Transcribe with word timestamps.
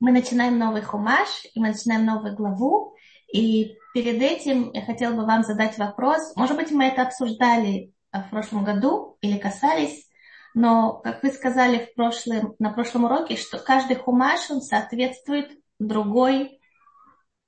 мы 0.00 0.12
начинаем 0.12 0.58
новый 0.58 0.82
хумаш, 0.82 1.44
и 1.54 1.60
мы 1.60 1.68
начинаем 1.68 2.04
новую 2.04 2.34
главу. 2.34 2.94
И 3.32 3.76
перед 3.94 4.20
этим 4.20 4.72
я 4.72 4.82
хотела 4.82 5.14
бы 5.14 5.24
вам 5.24 5.44
задать 5.44 5.78
вопрос. 5.78 6.34
Может 6.36 6.56
быть, 6.56 6.70
мы 6.72 6.86
это 6.86 7.02
обсуждали 7.02 7.92
в 8.12 8.30
прошлом 8.30 8.64
году 8.64 9.18
или 9.20 9.38
касались, 9.38 10.08
но, 10.54 10.94
как 10.94 11.22
вы 11.22 11.30
сказали 11.30 11.86
в 11.86 11.94
прошлом, 11.94 12.56
на 12.58 12.72
прошлом 12.72 13.04
уроке, 13.04 13.36
что 13.36 13.58
каждый 13.58 13.96
хумаш, 13.96 14.50
он 14.50 14.62
соответствует 14.62 15.52
другой 15.78 16.60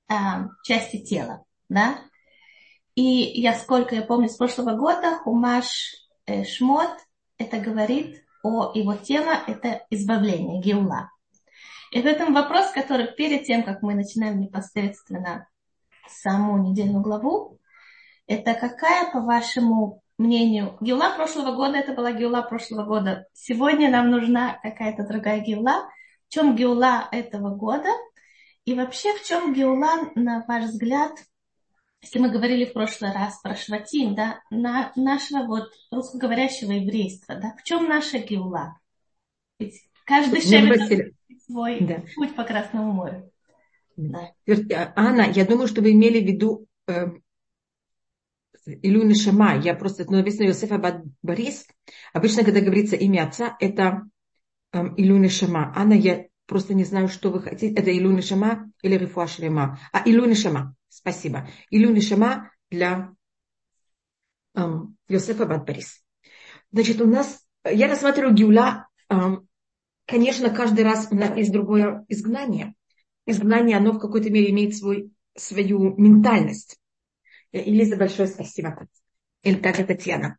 э, 0.09 0.13
части 0.63 1.03
тела. 1.03 1.43
Да? 1.67 1.97
И 2.95 3.01
я, 3.01 3.55
сколько 3.55 3.95
я 3.95 4.03
помню 4.03 4.29
с 4.29 4.37
прошлого 4.37 4.75
года, 4.77 5.17
хумаш 5.17 5.95
э, 6.25 6.45
шмот, 6.45 6.91
это 7.37 7.57
говорит 7.57 8.23
о 8.41 8.71
его 8.73 8.95
тема, 8.95 9.41
это 9.47 9.85
избавление, 9.89 10.61
геула. 10.61 11.09
И 11.93 12.01
в 12.01 12.07
этом 12.07 12.33
вопрос, 12.33 12.71
который 12.71 13.13
перед 13.13 13.45
тем, 13.45 13.61
как 13.61 13.83
мы 13.83 13.93
начинаем 13.93 14.39
непосредственно 14.39 15.47
саму 16.09 16.57
недельную 16.57 17.03
главу, 17.03 17.59
это 18.25 18.55
какая, 18.55 19.11
по 19.11 19.21
вашему 19.21 20.01
мнению, 20.17 20.75
геула 20.81 21.15
прошлого 21.15 21.55
года, 21.55 21.77
это 21.77 21.93
была 21.93 22.11
геула 22.11 22.41
прошлого 22.41 22.83
года. 22.83 23.27
Сегодня 23.33 23.91
нам 23.91 24.09
нужна 24.09 24.57
какая-то 24.63 25.05
другая 25.07 25.41
геула. 25.41 25.87
В 26.29 26.33
чем 26.33 26.55
геула 26.55 27.07
этого 27.11 27.55
года? 27.55 27.89
И 28.65 28.73
вообще, 28.73 29.13
в 29.13 29.23
чем 29.23 29.53
геула, 29.53 30.09
на 30.15 30.43
ваш 30.47 30.63
взгляд, 30.63 31.11
если 32.01 32.17
мы 32.17 32.31
говорили 32.31 32.65
в 32.65 32.73
прошлый 32.73 33.11
раз 33.11 33.39
про 33.39 33.55
шватим, 33.55 34.15
да, 34.15 34.41
на 34.49 34.91
нашего 34.95 35.43
вот 35.45 35.69
русскоговорящего 35.91 36.71
еврейства, 36.71 37.35
да, 37.35 37.53
в 37.55 37.61
чем 37.61 37.87
наша 37.87 38.17
геула? 38.17 38.79
Ведь 39.59 39.79
каждый 40.05 40.41
шевель 40.41 41.13
свой 41.45 41.79
да. 41.81 42.03
путь 42.15 42.35
по 42.35 42.43
Красному 42.43 42.91
морю. 42.91 43.31
Да. 43.95 44.31
Анна, 44.95 45.29
я 45.29 45.45
думаю, 45.45 45.67
что 45.67 45.81
вы 45.81 45.91
имели 45.91 46.19
в 46.19 46.25
виду 46.25 46.67
э, 46.87 47.07
Илюны 48.65 49.15
Шама. 49.15 49.57
Я 49.57 49.75
просто 49.75 50.09
написано 50.09 50.47
Йосефа 50.47 51.03
Борис. 51.21 51.67
Обычно, 52.13 52.43
когда 52.43 52.61
говорится 52.61 52.95
имя 52.95 53.25
отца, 53.27 53.55
это 53.59 54.03
э, 54.71 54.79
Илюны 54.97 55.29
Шама. 55.29 55.71
Анна, 55.75 55.93
я 55.93 56.25
просто 56.45 56.73
не 56.73 56.83
знаю, 56.83 57.07
что 57.07 57.29
вы 57.29 57.41
хотите. 57.41 57.73
Это 57.73 57.95
Илюны 57.95 58.21
Шама 58.21 58.71
или 58.81 58.95
Рифуа 58.95 59.27
Шлема. 59.27 59.79
А, 59.91 60.07
Илюны 60.07 60.35
Шама. 60.35 60.75
Спасибо. 60.89 61.47
Илюны 61.69 62.01
Шама 62.01 62.51
для 62.71 63.13
э, 64.55 64.61
Йосефа 65.07 65.45
Борис. 65.45 66.03
Значит, 66.71 67.01
у 67.01 67.05
нас, 67.05 67.45
я 67.63 67.87
рассматриваю 67.87 68.35
Гюля 68.35 68.87
Конечно, 70.13 70.51
каждый 70.51 70.83
раз 70.83 71.07
у 71.09 71.15
нас 71.15 71.35
есть 71.35 71.51
другое 71.51 72.05
изгнание. 72.07 72.75
Изгнание, 73.25 73.77
оно 73.77 73.93
в 73.93 73.99
какой-то 73.99 74.29
мере 74.29 74.51
имеет 74.51 74.77
свой, 74.77 75.09
свою 75.35 75.97
ментальность. 75.97 76.77
Элиза, 77.51 77.95
большое 77.95 78.27
спасибо. 78.27 78.87
Или 79.41 79.55
так 79.55 79.79
это 79.79 79.95
Татьяна. 79.95 80.37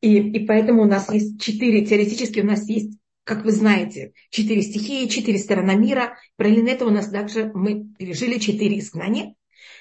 И, 0.00 0.18
и 0.18 0.46
поэтому 0.46 0.82
у 0.82 0.84
нас 0.84 1.12
есть 1.12 1.42
четыре, 1.42 1.84
теоретически 1.84 2.38
у 2.38 2.46
нас 2.46 2.68
есть, 2.68 2.96
как 3.24 3.44
вы 3.44 3.50
знаете, 3.50 4.12
четыре 4.30 4.62
стихии, 4.62 5.08
четыре 5.08 5.40
стороны 5.40 5.74
мира. 5.74 6.16
Параллельно 6.36 6.68
этого 6.68 6.90
у 6.90 6.92
нас 6.92 7.08
также 7.08 7.50
мы 7.52 7.84
пережили 7.98 8.38
четыре 8.38 8.78
изгнания. 8.78 9.34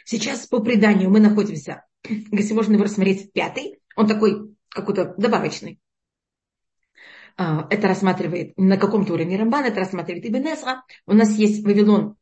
Сейчас 0.03 0.47
по 0.47 0.61
преданию 0.61 1.11
мы 1.11 1.19
находимся, 1.19 1.85
если 2.09 2.55
можно 2.55 2.73
его 2.73 2.85
рассмотреть, 2.85 3.31
пятый. 3.33 3.81
Он 3.95 4.07
такой 4.07 4.55
какой-то 4.69 5.13
добавочный. 5.15 5.79
А, 7.37 7.67
это 7.69 7.87
рассматривает 7.87 8.57
на 8.57 8.77
каком-то 8.77 9.13
уровне 9.13 9.37
Рамбан, 9.37 9.65
это 9.65 9.79
рассматривает 9.79 10.25
Ибн 10.25 10.53
Эзра. 10.53 10.83
У 11.05 11.13
нас 11.13 11.31
есть 11.37 11.63
Вавилон, 11.63 12.15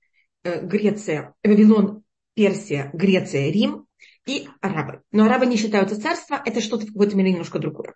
э, 0.43 0.66
Греция, 0.66 1.35
Вавилон, 1.43 2.03
Персия, 2.33 2.89
Греция, 2.93 3.51
Рим 3.51 3.85
и 4.25 4.47
арабы. 4.61 5.01
Но 5.11 5.25
арабы 5.25 5.45
не 5.45 5.57
считаются 5.57 6.01
царство, 6.01 6.41
это 6.45 6.61
что-то 6.61 6.85
в 6.85 6.93
какой-то 6.93 7.17
мере 7.17 7.31
немножко 7.31 7.59
другое. 7.59 7.95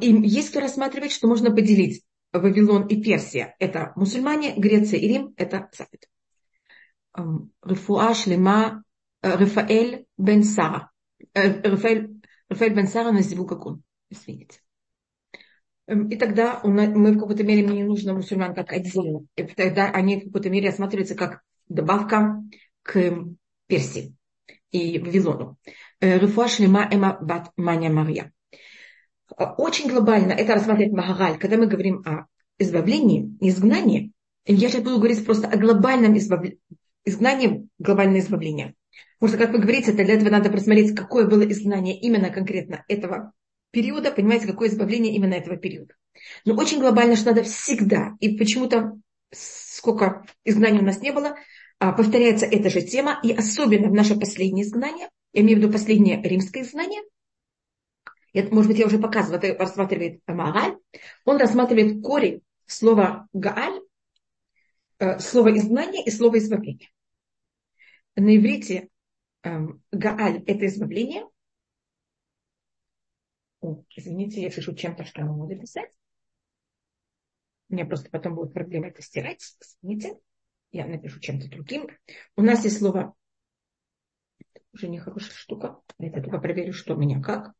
И 0.00 0.12
есть 0.28 0.50
кто 0.50 0.60
рассматривает, 0.60 1.12
что 1.12 1.28
можно 1.28 1.50
поделить 1.50 2.04
Вавилон 2.32 2.86
и 2.88 3.00
Персия. 3.00 3.54
Это 3.58 3.92
мусульмане, 3.96 4.54
Греция 4.56 4.98
и 4.98 5.08
Рим– 5.08 5.34
это 5.36 5.70
Запад. 5.72 6.06
Рифуа 7.64 8.14
Шлема 8.14 8.84
э, 9.22 9.36
Рафаэль 9.36 10.06
бен 10.16 10.44
Сара. 10.44 10.90
Э, 11.34 11.60
Рафаэль, 11.68 12.20
Рафаэль 12.48 12.74
бен 12.74 12.86
Сара 12.86 13.10
на. 13.10 13.20
Извините. 13.20 14.60
Эм, 15.90 16.08
и 16.08 16.16
тогда 16.16 16.60
мы 16.62 17.12
в 17.12 17.18
какой-то 17.18 17.42
мере, 17.42 17.66
мне 17.66 17.78
не 17.78 17.84
нужно 17.84 18.14
мусульман 18.14 18.54
как 18.54 18.72
отдельно. 18.72 19.26
И 19.34 19.42
тогда 19.42 19.90
они 19.90 20.20
в 20.20 20.24
какой-то 20.26 20.48
мере 20.48 20.68
рассматриваются 20.68 21.16
как 21.16 21.42
добавка 21.68 22.42
к 22.82 23.12
Персии 23.66 24.14
и 24.70 25.00
Вавилону. 25.00 25.58
Э, 26.00 26.18
Рифуа 26.18 26.46
Шлема 26.46 26.88
Эма 26.90 27.18
Бат. 27.20 27.50
Э, 27.58 29.44
очень 29.58 29.90
глобально 29.90 30.32
это 30.32 30.54
рассматривает 30.54 30.92
Магараль. 30.92 31.38
Когда 31.38 31.56
мы 31.56 31.66
говорим 31.66 32.02
о 32.06 32.26
избавлении, 32.58 33.36
изгнании, 33.40 34.12
я 34.46 34.68
сейчас 34.68 34.82
буду 34.82 34.98
говорить 34.98 35.24
просто 35.24 35.48
о 35.48 35.56
глобальном 35.56 36.16
избавлении, 36.16 36.60
изгнании, 37.04 37.68
глобальное 37.80 38.20
избавление. 38.20 38.74
Потому 39.18 39.36
что, 39.36 39.44
как 39.44 39.52
вы 39.52 39.60
говорите, 39.60 39.90
для 39.92 40.14
этого 40.14 40.30
надо 40.30 40.50
просмотреть, 40.50 40.94
какое 40.94 41.26
было 41.26 41.42
изгнание 41.42 41.98
именно 41.98 42.30
конкретно 42.30 42.84
этого 42.86 43.32
периода, 43.70 44.10
понимаете, 44.10 44.46
какое 44.46 44.68
избавление 44.68 45.14
именно 45.14 45.34
этого 45.34 45.56
периода. 45.56 45.94
Но 46.44 46.54
очень 46.54 46.80
глобально, 46.80 47.16
что 47.16 47.30
надо 47.30 47.42
всегда, 47.42 48.16
и 48.20 48.36
почему-то 48.36 48.98
сколько 49.32 50.24
изгнаний 50.44 50.80
у 50.80 50.84
нас 50.84 51.00
не 51.00 51.12
было, 51.12 51.36
а, 51.78 51.92
повторяется 51.92 52.46
эта 52.46 52.68
же 52.68 52.82
тема, 52.82 53.18
и 53.22 53.32
особенно 53.32 53.88
в 53.88 53.94
наше 53.94 54.18
последнее 54.18 54.64
изгнание, 54.64 55.08
я 55.32 55.42
имею 55.42 55.58
в 55.58 55.62
виду 55.62 55.72
последнее 55.72 56.20
римское 56.22 56.62
изгнание, 56.62 57.00
это, 58.32 58.54
может 58.54 58.70
быть, 58.70 58.78
я 58.78 58.86
уже 58.86 58.98
показывала, 58.98 59.38
это 59.38 59.58
рассматривает 59.58 60.20
Магаль, 60.26 60.76
он 61.24 61.38
рассматривает 61.38 62.02
корень 62.02 62.42
слова 62.66 63.26
Гааль, 63.32 63.80
э, 64.98 65.18
слово 65.18 65.56
изгнание 65.56 66.04
и 66.04 66.10
слово 66.10 66.38
избавление. 66.38 66.90
На 68.16 68.36
иврите 68.36 68.88
эм, 69.42 69.82
Гааль– 69.90 70.42
это 70.46 70.66
избавление, 70.66 71.24
извините, 73.94 74.42
я 74.42 74.50
пишу 74.50 74.74
чем-то, 74.74 75.04
что 75.04 75.22
не 75.22 75.28
могу 75.28 75.48
писать. 75.48 75.90
Меня 77.68 77.86
просто 77.86 78.10
потом 78.10 78.34
будет 78.34 78.52
проблема 78.52 78.88
это 78.88 79.02
стирать. 79.02 79.42
Извините. 79.60 80.18
Я 80.72 80.86
напишу 80.86 81.20
чем-то 81.20 81.48
другим. 81.48 81.88
У 82.36 82.42
нас 82.42 82.64
есть 82.64 82.78
слово 82.78 83.14
уже 84.72 84.88
нехорошая 84.88 85.34
штука. 85.34 85.80
Я 85.98 86.10
только 86.10 86.38
проверю, 86.38 86.72
что 86.72 86.94
у 86.94 86.98
меня 86.98 87.20
как. 87.20 87.52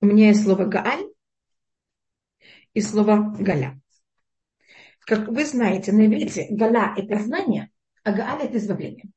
У 0.00 0.06
меня 0.06 0.28
есть 0.28 0.44
слово 0.44 0.64
гааль 0.64 1.06
и 2.72 2.80
слово 2.80 3.34
галя. 3.38 3.80
Как 5.00 5.28
вы 5.28 5.44
знаете, 5.44 5.92
на 5.92 6.06
иврите 6.06 6.46
галя– 6.50 6.94
это 6.96 7.18
знание, 7.18 7.70
а 8.04 8.12
гааль– 8.12 8.42
это 8.46 8.58
избавление. 8.58 9.10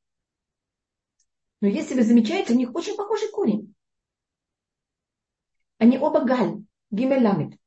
Но 1.62 1.68
если 1.68 1.94
вы 1.96 2.04
замечаете, 2.04 2.54
у 2.54 2.58
них 2.58 2.76
очень 2.76 2.98
похожий 2.98 3.30
корень. 3.30 3.74
Они 5.78 5.98
оба 5.98 6.24
галь, 6.26 6.64
гимеламид. 6.90 7.58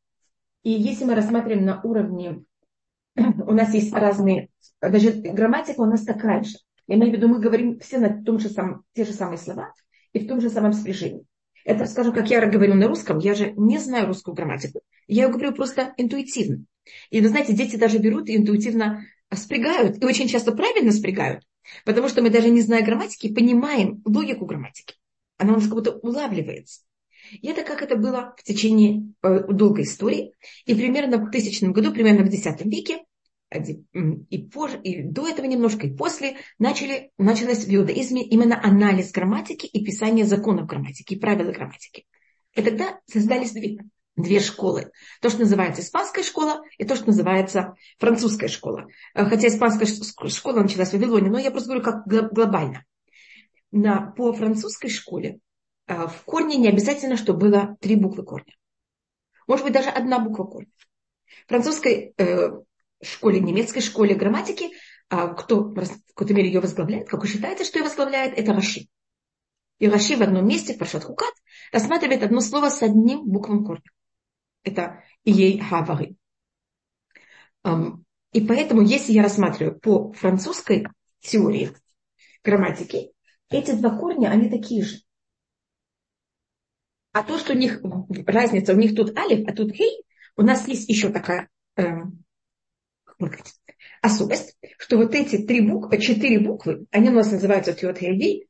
И 0.62 0.70
если 0.70 1.04
мы 1.04 1.14
рассматриваем 1.14 1.64
на 1.64 1.80
уровне, 1.82 2.44
у 3.16 3.52
нас 3.52 3.72
есть 3.72 3.92
разные, 3.92 4.50
даже 4.80 5.12
грамматика 5.12 5.80
у 5.80 5.86
нас 5.86 6.04
такая 6.04 6.42
же. 6.42 6.58
Я 6.86 6.96
имею 6.96 7.12
в 7.12 7.16
виду, 7.16 7.28
мы 7.28 7.40
говорим 7.40 7.78
все 7.78 7.98
на 7.98 8.22
том 8.22 8.38
же 8.38 8.48
самом, 8.48 8.84
те 8.92 9.04
же 9.04 9.12
самые 9.12 9.38
слова 9.38 9.72
и 10.12 10.18
в 10.20 10.28
том 10.28 10.40
же 10.40 10.50
самом 10.50 10.72
спряжении. 10.72 11.24
Это, 11.64 11.86
скажем, 11.86 12.12
как 12.12 12.28
я 12.28 12.44
говорю 12.46 12.74
на 12.74 12.88
русском, 12.88 13.18
я 13.18 13.34
же 13.34 13.52
не 13.56 13.78
знаю 13.78 14.06
русскую 14.06 14.34
грамматику. 14.34 14.82
Я 15.06 15.28
говорю 15.28 15.52
просто 15.52 15.94
интуитивно. 15.96 16.64
И 17.10 17.20
вы 17.20 17.28
знаете, 17.28 17.54
дети 17.54 17.76
даже 17.76 17.98
берут 17.98 18.28
и 18.28 18.36
интуитивно 18.36 19.06
спрягают, 19.32 20.02
и 20.02 20.06
очень 20.06 20.28
часто 20.28 20.52
правильно 20.52 20.92
спрягают. 20.92 21.42
Потому 21.84 22.08
что 22.08 22.22
мы 22.22 22.30
даже 22.30 22.50
не 22.50 22.60
зная 22.60 22.84
грамматики, 22.84 23.32
понимаем 23.32 24.02
логику 24.04 24.46
грамматики. 24.46 24.94
Она 25.38 25.52
у 25.52 25.56
нас 25.56 25.64
как 25.64 25.74
будто 25.74 25.92
улавливается. 25.92 26.82
И 27.32 27.48
это 27.48 27.62
как 27.62 27.82
это 27.82 27.96
было 27.96 28.34
в 28.36 28.42
течение 28.42 29.12
э, 29.22 29.44
долгой 29.48 29.84
истории. 29.84 30.34
И 30.66 30.74
примерно 30.74 31.18
в 31.18 31.30
тысячном 31.30 31.72
году, 31.72 31.92
примерно 31.92 32.24
в 32.24 32.32
X 32.32 32.46
веке, 32.64 33.04
и, 34.30 34.38
позже, 34.38 34.80
и 34.82 35.02
до 35.02 35.28
этого 35.28 35.46
немножко, 35.46 35.86
и 35.86 35.94
после, 35.94 36.36
начали, 36.58 37.12
началось 37.18 37.64
в 37.64 37.74
иудаизме 37.74 38.24
именно 38.24 38.60
анализ 38.60 39.12
грамматики 39.12 39.66
и 39.66 39.84
писание 39.84 40.24
законов 40.24 40.66
грамматики, 40.66 41.14
и 41.14 41.18
правил 41.18 41.52
грамматики. 41.52 42.04
И 42.54 42.62
тогда 42.62 43.00
создались 43.06 43.52
две 43.52 43.78
две 44.16 44.40
школы. 44.40 44.90
То, 45.20 45.30
что 45.30 45.40
называется 45.40 45.82
испанская 45.82 46.24
школа, 46.24 46.62
и 46.78 46.84
то, 46.84 46.94
что 46.96 47.06
называется 47.06 47.74
французская 47.98 48.48
школа. 48.48 48.86
Э, 49.14 49.24
хотя 49.24 49.48
испанская 49.48 49.86
школа 50.28 50.60
началась 50.60 50.90
в 50.90 50.92
Вавилоне, 50.92 51.30
но 51.30 51.38
я 51.38 51.50
просто 51.50 51.70
говорю 51.70 51.84
как 51.84 52.06
глобально. 52.06 52.84
На, 53.72 54.12
по 54.12 54.32
французской 54.32 54.88
школе 54.88 55.40
э, 55.86 56.06
в 56.06 56.22
корне 56.24 56.56
не 56.56 56.68
обязательно, 56.68 57.16
чтобы 57.16 57.50
было 57.50 57.76
три 57.80 57.96
буквы 57.96 58.24
корня. 58.24 58.54
Может 59.46 59.64
быть, 59.64 59.74
даже 59.74 59.90
одна 59.90 60.20
буква 60.20 60.44
корня. 60.44 60.70
В 61.46 61.48
французской 61.48 62.14
э, 62.16 62.50
школе, 63.02 63.40
немецкой 63.40 63.80
школе 63.80 64.14
грамматики, 64.14 64.70
а 65.08 65.28
кто 65.34 65.64
в 65.64 65.74
какой-то 65.74 66.34
мере 66.34 66.48
ее 66.48 66.60
возглавляет, 66.60 67.08
как 67.08 67.20
вы 67.20 67.28
считаете, 67.28 67.64
что 67.64 67.78
ее 67.78 67.84
возглавляет, 67.84 68.38
это 68.38 68.52
Раши. 68.54 68.86
И 69.80 69.88
Раши 69.88 70.16
в 70.16 70.22
одном 70.22 70.46
месте, 70.46 70.74
в 70.74 70.78
Паршат 70.78 71.04
Хукат, 71.04 71.34
рассматривает 71.72 72.22
одно 72.22 72.40
слово 72.40 72.70
с 72.70 72.80
одним 72.80 73.26
буквом 73.26 73.64
корня. 73.64 73.90
Это 74.64 75.04
Ией 75.24 75.60
Хавары. 75.60 76.16
И 77.64 78.40
поэтому, 78.40 78.82
если 78.82 79.12
я 79.12 79.22
рассматриваю 79.22 79.78
по 79.78 80.12
французской 80.12 80.88
теории 81.20 81.70
грамматики, 82.42 83.12
эти 83.48 83.70
два 83.72 83.96
корня, 83.96 84.28
они 84.28 84.50
такие 84.50 84.84
же. 84.84 84.98
А 87.12 87.22
то, 87.22 87.38
что 87.38 87.52
у 87.52 87.56
них 87.56 87.80
разница, 88.26 88.72
у 88.72 88.76
них 88.76 88.96
тут 88.96 89.16
алиф, 89.16 89.46
а 89.48 89.52
тут 89.52 89.72
хей, 89.72 90.02
у 90.36 90.42
нас 90.42 90.66
есть 90.66 90.88
еще 90.88 91.10
такая 91.10 91.48
э, 91.76 92.02
особость, 94.02 94.56
что 94.78 94.96
вот 94.96 95.14
эти 95.14 95.38
три 95.38 95.60
буквы, 95.60 96.00
четыре 96.00 96.40
буквы, 96.40 96.86
они 96.90 97.10
у 97.10 97.12
нас 97.12 97.30
называются 97.30 97.72
хей 97.72 98.48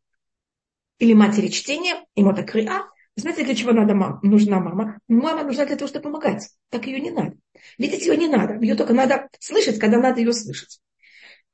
или 0.98 1.12
матери 1.12 1.48
чтения, 1.48 2.06
и 2.14 2.24
мотокриа. 2.24 2.88
Знаете, 3.16 3.44
для 3.44 3.54
чего 3.54 3.72
надо 3.72 3.94
мама? 3.94 4.18
нужна 4.22 4.60
мама? 4.60 4.98
Мама 5.06 5.44
нужна 5.44 5.66
для 5.66 5.76
того, 5.76 5.88
чтобы 5.88 6.04
помогать. 6.04 6.50
Так 6.70 6.86
ее 6.86 7.00
не 7.00 7.10
надо. 7.10 7.36
Видеть 7.78 8.06
ее 8.06 8.16
не 8.16 8.26
надо. 8.26 8.54
Ее 8.54 8.74
только 8.74 8.92
надо 8.92 9.28
слышать, 9.38 9.78
когда 9.78 9.98
надо 9.98 10.20
ее 10.20 10.32
слышать. 10.32 10.80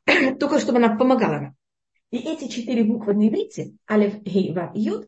только 0.40 0.58
чтобы 0.58 0.78
она 0.78 0.96
помогала 0.96 1.38
нам. 1.40 1.56
И 2.10 2.18
эти 2.18 2.48
четыре 2.48 2.82
буквы 2.82 3.14
на 3.14 3.28
иврите, 3.28 3.74
алиф, 3.88 4.20
гей, 4.22 4.52
ва, 4.52 4.72
юд, 4.74 5.06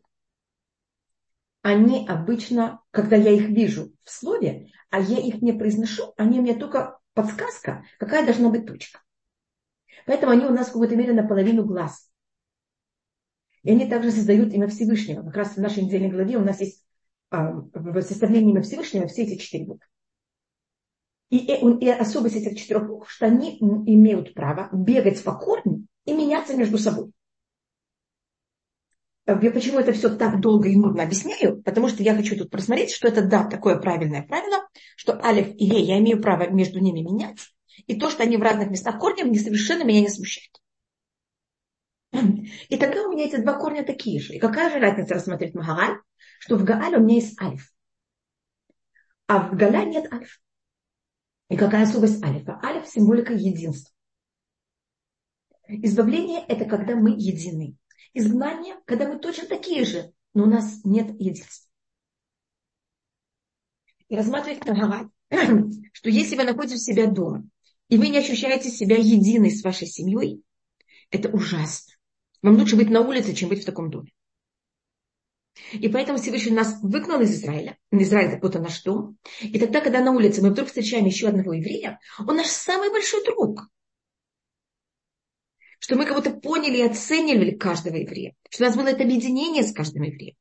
они 1.61 2.05
обычно, 2.07 2.81
когда 2.91 3.15
я 3.15 3.31
их 3.31 3.49
вижу 3.49 3.91
в 4.03 4.11
слове, 4.11 4.71
а 4.89 4.99
я 4.99 5.17
их 5.17 5.41
не 5.41 5.53
произношу, 5.53 6.13
они 6.17 6.39
мне 6.39 6.55
только 6.55 6.99
подсказка, 7.13 7.83
какая 7.97 8.25
должна 8.25 8.49
быть 8.49 8.65
точка. 8.65 9.01
Поэтому 10.05 10.31
они 10.31 10.45
у 10.45 10.51
нас 10.51 10.67
в 10.69 10.73
какой-то 10.73 10.95
мере 10.95 11.13
наполовину 11.13 11.63
глаз. 11.65 12.09
И 13.63 13.71
они 13.71 13.87
также 13.87 14.11
создают 14.11 14.53
имя 14.53 14.67
Всевышнего. 14.67 15.23
Как 15.23 15.35
раз 15.35 15.55
в 15.55 15.61
нашей 15.61 15.83
недельной 15.83 16.09
главе 16.09 16.37
у 16.37 16.43
нас 16.43 16.59
есть 16.59 16.83
а, 17.29 17.51
в 17.51 18.01
составлении 18.01 18.51
имя 18.51 18.61
Всевышнего 18.61 19.07
все 19.07 19.23
эти 19.23 19.41
четыре 19.41 19.65
буквы. 19.65 19.87
И, 21.29 21.37
и, 21.37 21.85
и 21.85 21.89
особость 21.89 22.35
этих 22.35 22.59
четырех 22.59 22.87
букв, 22.87 23.09
что 23.09 23.25
они 23.25 23.57
имеют 23.59 24.33
право 24.33 24.69
бегать 24.71 25.23
по 25.23 25.33
корню 25.33 25.87
и 26.05 26.13
меняться 26.13 26.55
между 26.55 26.77
собой. 26.77 27.11
Я 29.25 29.51
почему 29.51 29.79
это 29.79 29.93
все 29.93 30.15
так 30.15 30.41
долго 30.41 30.67
и 30.67 30.75
нудно 30.75 31.03
объясняю? 31.03 31.61
Потому 31.63 31.87
что 31.87 32.03
я 32.03 32.13
хочу 32.13 32.37
тут 32.37 32.49
просмотреть, 32.49 32.91
что 32.91 33.07
это 33.07 33.25
да, 33.25 33.45
такое 33.45 33.77
правильное 33.77 34.23
правило, 34.23 34.67
что 34.97 35.17
алиф 35.23 35.47
и 35.55 35.65
е, 35.65 35.79
я 35.79 35.99
имею 35.99 36.21
право 36.21 36.49
между 36.49 36.79
ними 36.79 36.99
менять, 36.99 37.39
и 37.87 37.97
то, 37.97 38.09
что 38.09 38.23
они 38.23 38.35
в 38.35 38.41
разных 38.41 38.69
местах 38.69 38.99
корнем, 38.99 39.31
не 39.31 39.39
совершенно 39.39 39.83
меня 39.83 40.01
не 40.01 40.09
смущает. 40.09 40.51
И 42.69 42.77
тогда 42.77 43.03
у 43.03 43.11
меня 43.11 43.25
эти 43.25 43.37
два 43.37 43.59
корня 43.59 43.83
такие 43.83 44.19
же. 44.19 44.33
И 44.33 44.39
какая 44.39 44.69
же 44.69 44.79
разница 44.79 45.15
рассмотреть 45.15 45.55
Магааль, 45.55 45.97
что 46.39 46.57
в 46.57 46.63
Гаале 46.63 46.97
у 46.97 47.01
меня 47.01 47.15
есть 47.15 47.39
алиф, 47.41 47.73
а 49.27 49.49
в 49.49 49.55
Галя 49.55 49.85
нет 49.85 50.11
алиф. 50.11 50.39
И 51.49 51.57
какая 51.57 51.83
особость 51.83 52.23
алифа? 52.23 52.59
Алиф– 52.63 52.87
символика 52.87 53.33
единства. 53.33 53.93
Избавление– 55.67 56.45
это 56.47 56.65
когда 56.65 56.95
мы 56.95 57.11
едины. 57.11 57.75
Изгнание– 58.13 58.75
когда 58.85 59.07
мы 59.07 59.19
точно 59.19 59.47
такие 59.47 59.85
же, 59.85 60.13
но 60.33 60.43
у 60.43 60.47
нас 60.47 60.81
нет 60.83 61.09
единства. 61.19 61.69
И 64.09 64.15
рассматривать 64.15 64.65
Магааль, 64.67 65.09
что 65.93 66.09
если 66.09 66.35
вы 66.35 66.43
находитесь 66.43 66.81
у 66.81 66.83
себя 66.83 67.07
дома, 67.07 67.47
и 67.89 67.97
вы 67.97 68.09
не 68.09 68.19
ощущаете 68.19 68.69
себя 68.69 68.97
единой 68.97 69.51
с 69.51 69.63
вашей 69.63 69.87
семьей, 69.87 70.43
это 71.09 71.29
ужасно. 71.29 71.92
Вам 72.43 72.57
лучше 72.57 72.75
быть 72.75 72.89
на 72.89 73.01
улице, 73.01 73.33
чем 73.33 73.49
быть 73.49 73.63
в 73.63 73.65
таком 73.65 73.89
доме. 73.89 74.11
И 75.71 75.87
поэтому 75.87 76.17
Всевышний 76.17 76.51
нас 76.51 76.77
выгнал 76.81 77.21
из 77.21 77.31
Израиля. 77.31 77.77
Израиль 77.91 78.39
это 78.41 78.59
наш 78.59 78.83
дом. 78.83 79.17
И 79.41 79.57
тогда, 79.57 79.81
когда 79.81 80.01
на 80.01 80.11
улице 80.11 80.41
мы 80.41 80.49
вдруг 80.49 80.67
встречаем 80.67 81.05
еще 81.05 81.29
одного 81.29 81.53
еврея, 81.53 81.99
он 82.19 82.35
наш 82.35 82.47
самый 82.47 82.91
большой 82.91 83.23
друг. 83.23 83.69
Что 85.79 85.95
мы 85.95 86.05
кого-то 86.05 86.31
поняли 86.31 86.77
и 86.77 86.81
оценивали 86.83 87.51
каждого 87.51 87.95
еврея. 87.95 88.35
Что 88.49 88.65
у 88.65 88.67
нас 88.67 88.75
было 88.75 88.87
это 88.87 89.03
объединение 89.03 89.63
с 89.63 89.73
каждым 89.73 90.03
евреем. 90.03 90.35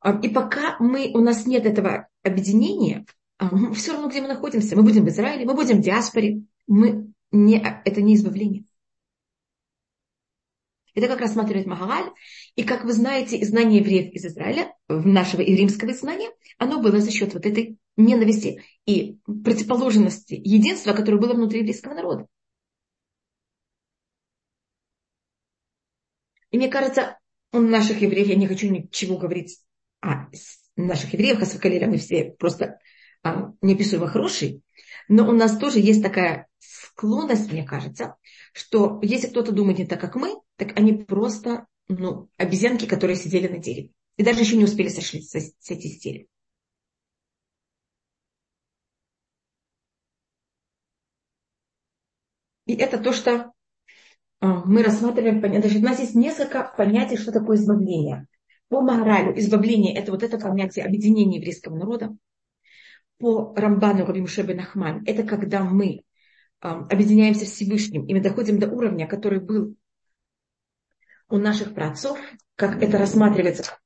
А, 0.00 0.18
и 0.22 0.28
пока 0.28 0.76
мы, 0.78 1.10
у 1.12 1.20
нас 1.20 1.46
нет 1.46 1.66
этого 1.66 2.08
объединения, 2.22 3.04
а, 3.36 3.50
все 3.74 3.92
равно, 3.92 4.08
где 4.08 4.22
мы 4.22 4.28
находимся, 4.28 4.76
мы 4.76 4.82
будем 4.82 5.04
в 5.04 5.08
Израиле, 5.08 5.44
мы 5.44 5.54
будем 5.54 5.78
в 5.78 5.82
диаспоре, 5.82 6.42
мы 6.66 7.12
не, 7.30 7.58
это 7.84 8.00
не 8.00 8.14
избавление. 8.14 8.64
Это 11.00 11.08
как 11.08 11.22
рассматривает 11.22 11.66
Магааль. 11.66 12.10
И 12.56 12.62
как 12.62 12.84
вы 12.84 12.92
знаете, 12.92 13.42
знание 13.44 13.80
евреев 13.80 14.12
из 14.12 14.26
Израиля, 14.26 14.74
нашего 14.88 15.40
римского 15.40 15.94
знания, 15.94 16.30
оно 16.58 16.78
было 16.78 17.00
за 17.00 17.10
счет 17.10 17.32
вот 17.32 17.46
этой 17.46 17.78
ненависти 17.96 18.62
и 18.84 19.18
противоположности 19.24 20.34
единства, 20.34 20.92
которое 20.92 21.16
было 21.16 21.32
внутри 21.32 21.60
еврейского 21.60 21.94
народа. 21.94 22.26
И 26.50 26.58
мне 26.58 26.68
кажется, 26.68 27.18
у 27.52 27.60
наших 27.60 28.02
евреев, 28.02 28.26
я 28.26 28.34
не 28.34 28.46
хочу 28.46 28.70
ничего 28.70 29.16
говорить 29.16 29.58
о 30.02 30.26
наших 30.76 31.14
евреев, 31.14 31.38
Хасвакалеля, 31.38 31.86
мы 31.86 31.96
все 31.96 32.34
просто 32.38 32.78
а, 33.22 33.52
неописуемо 33.62 34.06
хорошие, 34.06 34.60
но 35.08 35.26
у 35.26 35.32
нас 35.32 35.56
тоже 35.56 35.78
есть 35.78 36.02
такая 36.02 36.46
склонность, 36.92 37.52
мне 37.52 37.64
кажется, 37.64 38.16
что 38.52 39.00
если 39.02 39.28
кто-то 39.28 39.52
думает 39.52 39.78
не 39.78 39.86
так, 39.86 40.00
как 40.00 40.16
мы, 40.16 40.34
так 40.56 40.78
они 40.78 40.92
просто 40.92 41.66
ну, 41.88 42.28
обезьянки, 42.36 42.86
которые 42.86 43.16
сидели 43.16 43.48
на 43.48 43.58
дереве. 43.58 43.90
И 44.16 44.22
даже 44.22 44.40
еще 44.40 44.56
не 44.56 44.64
успели 44.64 44.88
сошли 44.88 45.22
с, 45.22 45.32
с 45.32 45.66
деревьев. 45.68 46.26
И 52.66 52.74
это 52.74 52.98
то, 52.98 53.12
что 53.12 53.52
а, 54.40 54.64
мы 54.64 54.82
рассматриваем. 54.82 55.40
Даже 55.60 55.78
у 55.78 55.82
нас 55.82 55.98
есть 55.98 56.14
несколько 56.14 56.72
понятий, 56.76 57.16
что 57.16 57.32
такое 57.32 57.56
избавление. 57.56 58.26
По 58.68 58.80
Магаралю 58.80 59.36
избавление– 59.38 59.94
это 59.96 60.12
вот 60.12 60.22
это 60.22 60.38
понятие 60.38 60.84
объединения 60.84 61.38
еврейского 61.38 61.76
народа. 61.76 62.16
По 63.18 63.52
Рамбану 63.56 64.06
Рабимше 64.06 64.44
Нахман– 64.44 65.02
это 65.06 65.24
когда 65.24 65.64
мы 65.64 66.04
объединяемся 66.60 67.46
с 67.46 67.52
Всевышним, 67.52 68.04
и 68.06 68.14
мы 68.14 68.20
доходим 68.20 68.58
до 68.58 68.68
уровня, 68.68 69.06
который 69.06 69.40
был 69.40 69.76
у 71.28 71.38
наших 71.38 71.74
праотцов, 71.74 72.18
как 72.56 72.82
это 72.82 72.98
рассматривается 72.98 73.78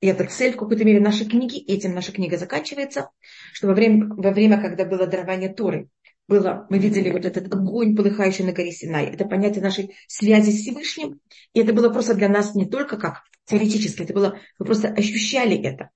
и 0.00 0.06
это 0.06 0.24
цель 0.26 0.52
в 0.52 0.56
какой-то 0.56 0.84
мере 0.84 1.00
нашей 1.00 1.26
книги, 1.26 1.58
этим 1.58 1.94
наша 1.94 2.12
книга 2.12 2.36
заканчивается, 2.36 3.10
что 3.52 3.66
во 3.66 3.74
время, 3.74 4.06
во 4.08 4.30
время 4.30 4.60
когда 4.60 4.84
было 4.84 5.06
дарование 5.06 5.52
Торы, 5.52 5.88
было, 6.28 6.66
мы 6.68 6.78
видели 6.78 7.10
вот 7.10 7.24
этот 7.24 7.52
огонь, 7.52 7.96
полыхающий 7.96 8.44
на 8.44 8.52
горе 8.52 8.70
Синай. 8.70 9.06
Это 9.06 9.24
понятие 9.24 9.62
нашей 9.62 9.96
связи 10.06 10.50
с 10.50 10.60
Всевышним. 10.60 11.20
И 11.54 11.60
это 11.60 11.72
было 11.72 11.88
просто 11.88 12.14
для 12.14 12.28
нас 12.28 12.54
не 12.54 12.66
только 12.66 12.98
как 12.98 13.22
теоретически, 13.46 14.02
это 14.02 14.12
было, 14.12 14.38
мы 14.58 14.66
просто 14.66 14.88
ощущали 14.88 15.56
это. 15.56 15.88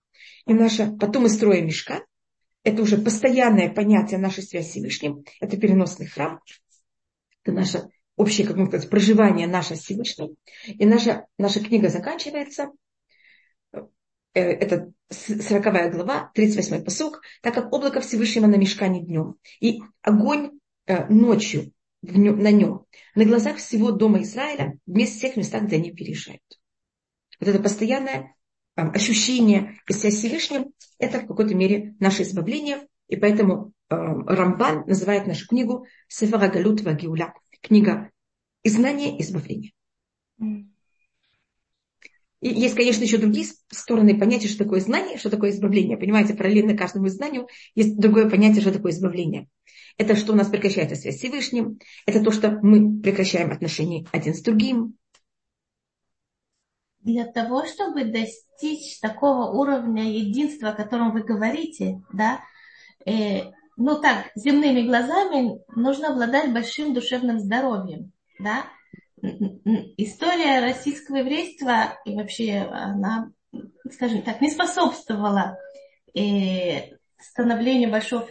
И 0.46 0.54
наша, 0.54 0.90
потом 0.98 1.24
мы 1.24 1.28
строим 1.28 1.66
мешка, 1.66 2.00
это 2.64 2.82
уже 2.82 2.98
постоянное 2.98 3.72
понятие 3.72 4.18
нашей 4.18 4.42
связи 4.42 4.66
с 4.66 4.70
Всевышним, 4.70 5.24
это 5.40 5.56
переносный 5.56 6.06
храм, 6.06 6.40
это 7.42 7.52
наше 7.52 7.88
общее, 8.16 8.46
как 8.46 8.56
можно 8.56 8.70
сказать, 8.70 8.90
проживание 8.90 9.46
наше 9.46 9.76
с 9.76 9.80
Всевышним. 9.80 10.36
И 10.66 10.86
наша, 10.86 11.26
наша 11.38 11.60
книга 11.60 11.88
заканчивается, 11.88 12.70
э, 13.72 14.40
это 14.40 14.92
40 15.10 15.92
глава, 15.92 16.30
38 16.34 16.84
посок, 16.84 17.22
так 17.42 17.54
как 17.54 17.72
облако 17.72 18.00
Всевышнего 18.00 18.46
на 18.46 18.56
мешкане 18.56 19.02
днем, 19.02 19.36
и 19.60 19.80
огонь 20.02 20.58
э, 20.86 21.06
ночью 21.08 21.72
на 22.02 22.50
нем, 22.50 22.86
на 23.14 23.24
глазах 23.24 23.58
всего 23.58 23.92
дома 23.92 24.22
Израиля, 24.22 24.78
вместе 24.86 25.18
всех 25.18 25.36
местах, 25.36 25.64
где 25.64 25.76
они 25.76 25.92
переезжают. 25.92 26.42
Вот 27.38 27.48
это 27.48 27.62
постоянное 27.62 28.34
ощущение 28.74 29.78
и 29.88 29.92
связь 29.92 30.14
с 30.14 30.18
Всевышним, 30.18 30.72
это 30.98 31.20
в 31.20 31.26
какой-то 31.26 31.54
мере 31.54 31.94
наше 32.00 32.22
избавление. 32.22 32.86
И 33.08 33.16
поэтому 33.16 33.72
э, 33.90 33.94
Рамбан 33.94 34.84
называет 34.86 35.26
нашу 35.26 35.46
книгу 35.46 35.86
Сефара 36.08 36.48
Галут 36.48 36.80
Вагиуля. 36.82 37.34
Книга 37.60 38.10
изгнания 38.64 39.16
и 39.16 39.22
избавления. 39.22 39.72
И 42.40 42.48
есть, 42.48 42.74
конечно, 42.74 43.04
еще 43.04 43.18
другие 43.18 43.46
стороны 43.70 44.18
понятия, 44.18 44.48
что 44.48 44.64
такое 44.64 44.80
знание, 44.80 45.16
что 45.16 45.30
такое 45.30 45.50
избавление. 45.50 45.96
Понимаете, 45.96 46.34
параллельно 46.34 46.76
каждому 46.76 47.06
знанию 47.06 47.46
есть 47.76 47.96
другое 47.96 48.28
понятие, 48.28 48.62
что 48.62 48.72
такое 48.72 48.90
избавление. 48.90 49.48
Это 49.96 50.16
что 50.16 50.32
у 50.32 50.36
нас 50.36 50.48
прекращается 50.48 50.96
связь 50.96 51.16
с 51.16 51.18
Всевышним, 51.18 51.78
это 52.04 52.20
то, 52.20 52.32
что 52.32 52.58
мы 52.62 53.00
прекращаем 53.00 53.52
отношения 53.52 54.06
один 54.10 54.34
с 54.34 54.40
другим, 54.40 54.96
для 57.02 57.24
того, 57.24 57.66
чтобы 57.66 58.04
достичь 58.04 59.00
такого 59.00 59.50
уровня 59.50 60.04
единства, 60.04 60.70
о 60.70 60.74
котором 60.74 61.12
вы 61.12 61.22
говорите, 61.22 62.00
да, 62.12 62.40
э, 63.06 63.50
ну 63.76 64.00
так, 64.00 64.30
земными 64.34 64.82
глазами 64.82 65.60
нужно 65.74 66.12
обладать 66.12 66.52
большим 66.52 66.94
душевным 66.94 67.38
здоровьем, 67.38 68.12
да. 68.38 68.64
История 69.96 70.60
российского 70.60 71.16
еврейства 71.18 71.98
и 72.04 72.14
вообще 72.16 72.58
она, 72.70 73.30
скажем 73.90 74.22
так, 74.22 74.40
не 74.40 74.50
способствовала 74.50 75.58
э, 76.14 76.96
становлению 77.20 77.90
большого 77.90 78.26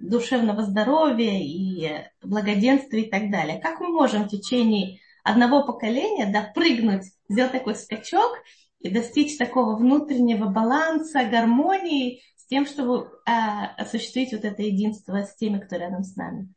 душевного 0.00 0.62
здоровья 0.62 1.38
и 1.38 2.06
благоденствия 2.22 3.02
и 3.02 3.10
так 3.10 3.30
далее. 3.30 3.60
Как 3.60 3.80
мы 3.80 3.88
можем 3.88 4.24
в 4.24 4.28
течение 4.28 4.98
одного 5.22 5.64
поколения 5.64 6.30
да, 6.32 6.50
прыгнуть, 6.54 7.04
сделать 7.30 7.52
такой 7.52 7.74
скачок 7.76 8.36
и 8.80 8.90
достичь 8.90 9.38
такого 9.38 9.76
внутреннего 9.76 10.46
баланса, 10.46 11.24
гармонии 11.24 12.22
с 12.36 12.46
тем, 12.46 12.66
чтобы 12.66 13.10
э, 13.26 13.30
осуществить 13.78 14.32
вот 14.32 14.44
это 14.44 14.62
единство 14.62 15.22
с 15.22 15.34
теми, 15.36 15.60
кто 15.60 15.76
рядом 15.76 16.02
с 16.02 16.16
нами? 16.16 16.48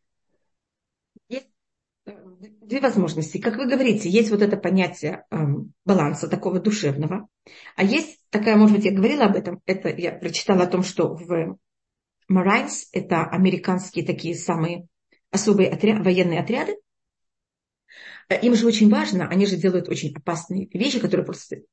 Есть 1.30 1.50
э, 2.06 2.12
две 2.62 2.82
возможности. 2.82 3.38
Как 3.38 3.58
вы 3.58 3.68
говорите, 3.68 4.10
есть 4.10 4.32
вот 4.32 4.42
это 4.42 4.58
понятие 4.58 5.26
э, 5.30 5.38
баланса 5.86 6.28
такого 6.28 6.60
душевного, 6.60 7.28
а 7.76 7.84
есть 7.84 8.20
такая, 8.30 8.56
может 8.56 8.76
быть, 8.78 8.86
я 8.86 8.92
говорила 8.92 9.26
об 9.26 9.36
этом, 9.36 9.62
это 9.66 9.90
я 9.90 10.12
прочитала 10.12 10.64
о 10.64 10.68
том, 10.68 10.82
что 10.82 11.14
в 11.14 11.58
Marines, 12.32 12.88
это 12.94 13.26
американские 13.26 14.06
такие 14.06 14.34
самые 14.34 14.88
особые 15.30 15.70
отряд, 15.70 16.04
военные 16.04 16.40
отряды, 16.40 16.78
им 18.30 18.56
же 18.56 18.68
очень 18.68 18.90
важно, 18.90 19.28
они 19.28 19.46
же 19.46 19.58
делают 19.58 19.90
очень 19.90 20.14
опасные 20.16 20.68
вещи, 20.74 21.00
которые 21.00 21.26
просто 21.26 21.58
э, 21.58 21.64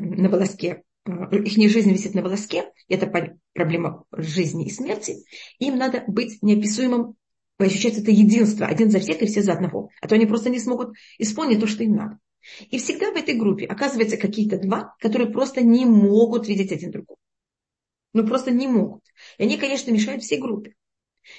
на 0.00 0.28
волоске, 0.28 0.82
э, 1.06 1.10
их 1.36 1.70
жизнь 1.70 1.92
висит 1.92 2.14
на 2.14 2.22
волоске, 2.22 2.72
это 2.88 3.06
проблема 3.52 4.04
жизни 4.12 4.66
и 4.66 4.70
смерти, 4.70 5.16
им 5.58 5.76
надо 5.76 6.04
быть 6.06 6.42
неописуемым, 6.42 7.14
ощущать 7.58 7.98
это 7.98 8.10
единство, 8.10 8.66
один 8.66 8.90
за 8.90 9.00
всех 9.00 9.20
и 9.22 9.26
все 9.26 9.42
за 9.42 9.52
одного, 9.52 9.90
а 10.00 10.08
то 10.08 10.14
они 10.14 10.26
просто 10.26 10.50
не 10.50 10.58
смогут 10.58 10.96
исполнить 11.18 11.60
то, 11.60 11.66
что 11.66 11.84
им 11.84 11.94
надо. 11.94 12.18
И 12.70 12.78
всегда 12.78 13.12
в 13.12 13.16
этой 13.16 13.34
группе 13.34 13.66
оказывается 13.66 14.16
какие-то 14.16 14.58
два, 14.58 14.94
которые 14.98 15.30
просто 15.30 15.60
не 15.60 15.84
могут 15.84 16.48
видеть 16.48 16.72
один 16.72 16.90
другого. 16.90 17.18
Ну 18.12 18.26
просто 18.26 18.50
не 18.50 18.66
могут. 18.66 19.04
И 19.38 19.42
они, 19.42 19.58
конечно, 19.58 19.90
мешают 19.90 20.22
всей 20.22 20.40
группе. 20.40 20.74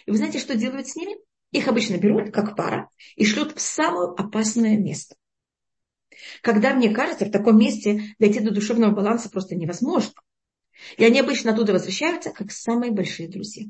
И 0.06 0.12
вы 0.12 0.18
знаете, 0.18 0.40
что 0.40 0.56
делают 0.56 0.88
с 0.88 0.96
ними? 0.96 1.18
Их 1.51 1.67
обычно 1.67 1.98
берут 1.98 2.31
как 2.31 2.55
пара 2.55 2.89
и 3.15 3.25
шлют 3.25 3.55
в 3.55 3.62
самое 3.62 4.10
опасное 4.17 4.77
место. 4.77 5.15
Когда, 6.41 6.74
мне 6.74 6.93
кажется, 6.93 7.25
в 7.25 7.31
таком 7.31 7.58
месте 7.58 8.15
дойти 8.20 8.39
до 8.39 8.51
душевного 8.51 8.91
баланса 8.91 9.29
просто 9.29 9.55
невозможно. 9.55 10.13
И 10.98 11.03
они 11.03 11.20
обычно 11.20 11.51
оттуда 11.51 11.74
возвращаются 11.74 12.31
как 12.31 12.51
самые 12.51 12.91
большие 12.91 13.29
друзья. 13.29 13.65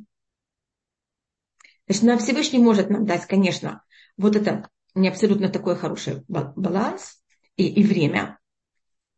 Значит, 1.88 2.03
нам 2.03 2.19
Всевышний 2.19 2.59
может 2.59 2.89
нам 2.89 3.05
дать, 3.05 3.25
конечно, 3.25 3.83
вот 4.15 4.35
это 4.35 4.69
не 4.93 5.09
абсолютно 5.09 5.50
такой 5.50 5.75
хороший 5.75 6.23
баланс 6.27 7.21
и, 7.57 7.67
и 7.67 7.83
время. 7.83 8.39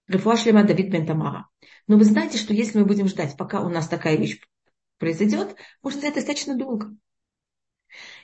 Рефуашлема 0.08 0.64
Давид 0.64 0.92
Бентамара. 0.92 1.50
Но 1.88 1.98
вы 1.98 2.06
знаете, 2.06 2.38
что 2.38 2.54
если 2.54 2.80
мы 2.80 2.86
будем 2.86 3.08
ждать, 3.08 3.38
пока 3.38 3.62
у 3.62 3.70
нас 3.70 3.88
такая 3.88 4.18
вещь 4.18 4.40
произойдет, 4.98 5.56
может 5.82 6.04
это 6.04 6.16
достаточно 6.16 6.58
долго. 6.58 6.96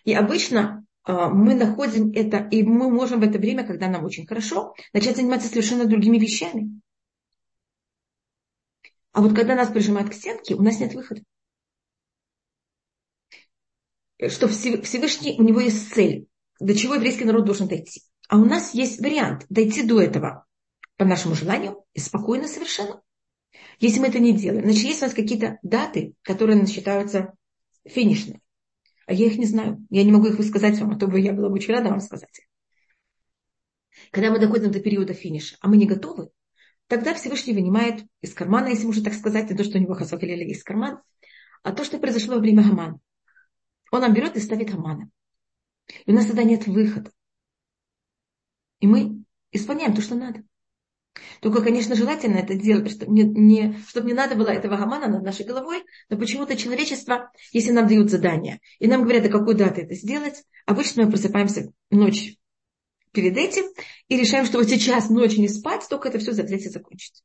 И 0.03 0.13
обычно 0.13 0.85
а, 1.03 1.29
мы 1.29 1.55
находим 1.55 2.11
это, 2.11 2.37
и 2.37 2.63
мы 2.63 2.89
можем 2.89 3.19
в 3.19 3.23
это 3.23 3.39
время, 3.39 3.65
когда 3.65 3.87
нам 3.87 4.03
очень 4.03 4.27
хорошо, 4.27 4.75
начать 4.93 5.17
заниматься 5.17 5.47
совершенно 5.47 5.85
другими 5.85 6.17
вещами. 6.17 6.81
А 9.11 9.21
вот 9.21 9.35
когда 9.35 9.55
нас 9.55 9.69
прижимают 9.69 10.09
к 10.09 10.13
стенке, 10.13 10.55
у 10.55 10.61
нас 10.61 10.79
нет 10.79 10.93
выхода. 10.93 11.23
Что 14.27 14.47
Всевышний, 14.47 15.35
у 15.37 15.43
него 15.43 15.61
есть 15.61 15.93
цель, 15.93 16.27
до 16.59 16.75
чего 16.75 16.95
еврейский 16.95 17.25
народ 17.25 17.45
должен 17.45 17.67
дойти. 17.67 18.03
А 18.27 18.37
у 18.37 18.45
нас 18.45 18.73
есть 18.73 18.99
вариант 18.99 19.45
дойти 19.49 19.83
до 19.83 20.01
этого 20.01 20.45
по 20.97 21.05
нашему 21.05 21.35
желанию 21.35 21.83
и 21.93 21.99
спокойно 21.99 22.47
совершенно. 22.47 23.01
Если 23.79 23.99
мы 23.99 24.07
это 24.07 24.19
не 24.19 24.33
делаем, 24.33 24.65
значит, 24.65 24.83
есть 24.83 25.01
у 25.01 25.05
нас 25.05 25.13
какие-то 25.13 25.57
даты, 25.63 26.13
которые 26.21 26.65
считаются 26.67 27.33
финишными. 27.85 28.41
А 29.09 29.13
я 29.13 29.25
их 29.25 29.39
не 29.39 29.47
знаю. 29.47 29.83
Я 29.89 30.03
не 30.03 30.11
могу 30.11 30.27
их 30.27 30.37
высказать 30.37 30.79
вам, 30.79 30.91
а 30.91 30.95
то 30.95 31.07
бы 31.07 31.19
я 31.19 31.33
была 31.33 31.49
бы 31.49 31.55
очень 31.55 31.73
рада 31.73 31.89
вам 31.89 31.99
сказать. 31.99 32.41
Когда 34.11 34.29
мы 34.29 34.37
доходим 34.37 34.71
до 34.71 34.79
периода 34.79 35.15
финиша, 35.15 35.57
а 35.61 35.67
мы 35.67 35.77
не 35.77 35.87
готовы, 35.87 36.29
тогда 36.85 37.15
Всевышний 37.15 37.55
вынимает 37.55 38.05
из 38.21 38.35
кармана, 38.35 38.67
если 38.67 38.85
можно 38.85 39.03
так 39.03 39.15
сказать, 39.15 39.49
не 39.49 39.57
то, 39.57 39.63
что 39.63 39.79
у 39.79 39.81
него 39.81 39.95
Хасафалиля 39.95 40.45
есть 40.45 40.61
карман, 40.61 41.01
а 41.63 41.71
то, 41.71 41.83
что 41.83 41.97
произошло 41.97 42.35
во 42.35 42.39
время 42.39 42.61
Хамана. 42.61 42.99
Он 43.91 44.01
нам 44.01 44.13
берет 44.13 44.35
и 44.35 44.39
ставит 44.39 44.69
Хамана. 44.69 45.09
И 46.05 46.11
у 46.11 46.13
нас 46.13 46.27
тогда 46.27 46.43
нет 46.43 46.67
выхода. 46.67 47.11
И 48.79 48.85
мы 48.85 49.23
исполняем 49.51 49.95
то, 49.95 50.03
что 50.03 50.13
надо. 50.13 50.43
Только, 51.41 51.61
конечно, 51.61 51.95
желательно 51.95 52.37
это 52.37 52.55
делать, 52.55 52.91
чтобы 52.91 53.11
не, 53.13 53.23
не, 53.23 53.79
чтобы 53.87 54.07
не 54.07 54.13
надо 54.13 54.35
было 54.35 54.49
этого 54.49 54.77
гамана 54.77 55.07
над 55.07 55.23
нашей 55.23 55.45
головой, 55.45 55.83
но 56.09 56.17
почему-то 56.17 56.57
человечество, 56.57 57.31
если 57.51 57.71
нам 57.71 57.87
дают 57.87 58.09
задание, 58.09 58.59
и 58.79 58.87
нам 58.87 59.03
говорят, 59.03 59.23
до 59.23 59.29
какой 59.29 59.55
даты 59.55 59.81
это 59.81 59.95
сделать, 59.95 60.43
обычно 60.65 61.05
мы 61.05 61.11
просыпаемся 61.11 61.71
ночь 61.89 62.35
перед 63.11 63.37
этим 63.37 63.65
и 64.07 64.17
решаем, 64.17 64.45
что 64.45 64.57
вот 64.57 64.69
сейчас 64.69 65.09
ночью 65.09 65.41
не 65.41 65.47
спать, 65.47 65.85
только 65.89 66.09
это 66.09 66.19
все 66.19 66.31
взять 66.31 66.51
и 66.51 66.69
закончить. 66.69 67.23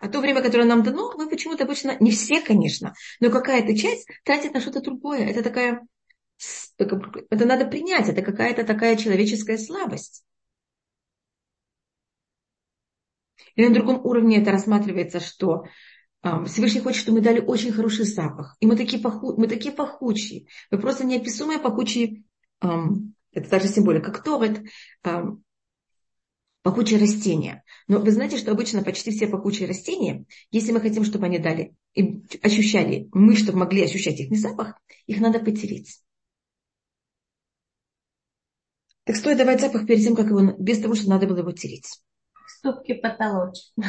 А 0.00 0.08
то 0.08 0.20
время, 0.20 0.42
которое 0.42 0.64
нам 0.64 0.82
дано, 0.82 1.12
мы 1.16 1.28
почему-то 1.28 1.64
обычно, 1.64 1.96
не 2.00 2.12
все, 2.12 2.40
конечно, 2.40 2.94
но 3.18 3.30
какая-то 3.30 3.76
часть 3.76 4.08
тратит 4.24 4.54
на 4.54 4.60
что-то 4.60 4.80
другое. 4.80 5.26
Это 5.26 5.42
такая, 5.42 5.86
это 6.78 7.44
надо 7.44 7.66
принять, 7.66 8.08
это 8.08 8.22
какая-то 8.22 8.64
такая 8.64 8.96
человеческая 8.96 9.58
слабость. 9.58 10.24
И 13.56 13.66
на 13.66 13.74
другом 13.74 14.04
уровне 14.04 14.40
это 14.40 14.50
рассматривается, 14.52 15.20
что 15.20 15.64
Всевышний 16.46 16.80
хочет, 16.80 17.00
чтобы 17.00 17.18
мы 17.18 17.24
дали 17.24 17.40
очень 17.40 17.72
хороший 17.72 18.04
запах. 18.04 18.56
И 18.60 18.66
мы 18.66 18.76
такие, 18.76 19.02
паху, 19.02 19.34
мы 19.40 19.48
такие 19.48 19.72
пахучие. 19.74 20.46
Мы 20.70 20.78
просто 20.78 21.04
неописуемые 21.04 21.58
пахучие, 21.58 22.24
это 22.60 23.48
даже 23.48 23.68
символика, 23.68 24.12
как 24.12 24.22
торет, 24.22 24.62
пахучие 26.62 27.00
растения. 27.00 27.64
Но 27.88 28.00
вы 28.00 28.10
знаете, 28.10 28.36
что 28.36 28.50
обычно 28.50 28.82
почти 28.82 29.10
все 29.12 29.28
пахучие 29.28 29.66
растения, 29.66 30.26
если 30.50 30.72
мы 30.72 30.80
хотим, 30.80 31.04
чтобы 31.04 31.24
они 31.24 31.38
дали, 31.38 31.74
и 31.94 32.22
ощущали, 32.42 33.08
мы, 33.12 33.34
чтобы 33.34 33.58
могли 33.58 33.82
ощущать 33.82 34.20
их 34.20 34.30
не 34.30 34.36
запах, 34.36 34.78
их 35.06 35.20
надо 35.20 35.38
потереть. 35.38 36.02
Так 39.04 39.16
стоит 39.16 39.38
давать 39.38 39.62
запах 39.62 39.86
перед 39.86 40.04
тем, 40.04 40.14
как 40.14 40.26
его, 40.26 40.52
без 40.58 40.80
того, 40.80 40.94
что 40.94 41.08
надо 41.08 41.26
было 41.26 41.38
его 41.38 41.52
тереть 41.52 42.00
ступки 42.58 42.94
потолочь. 42.94 43.72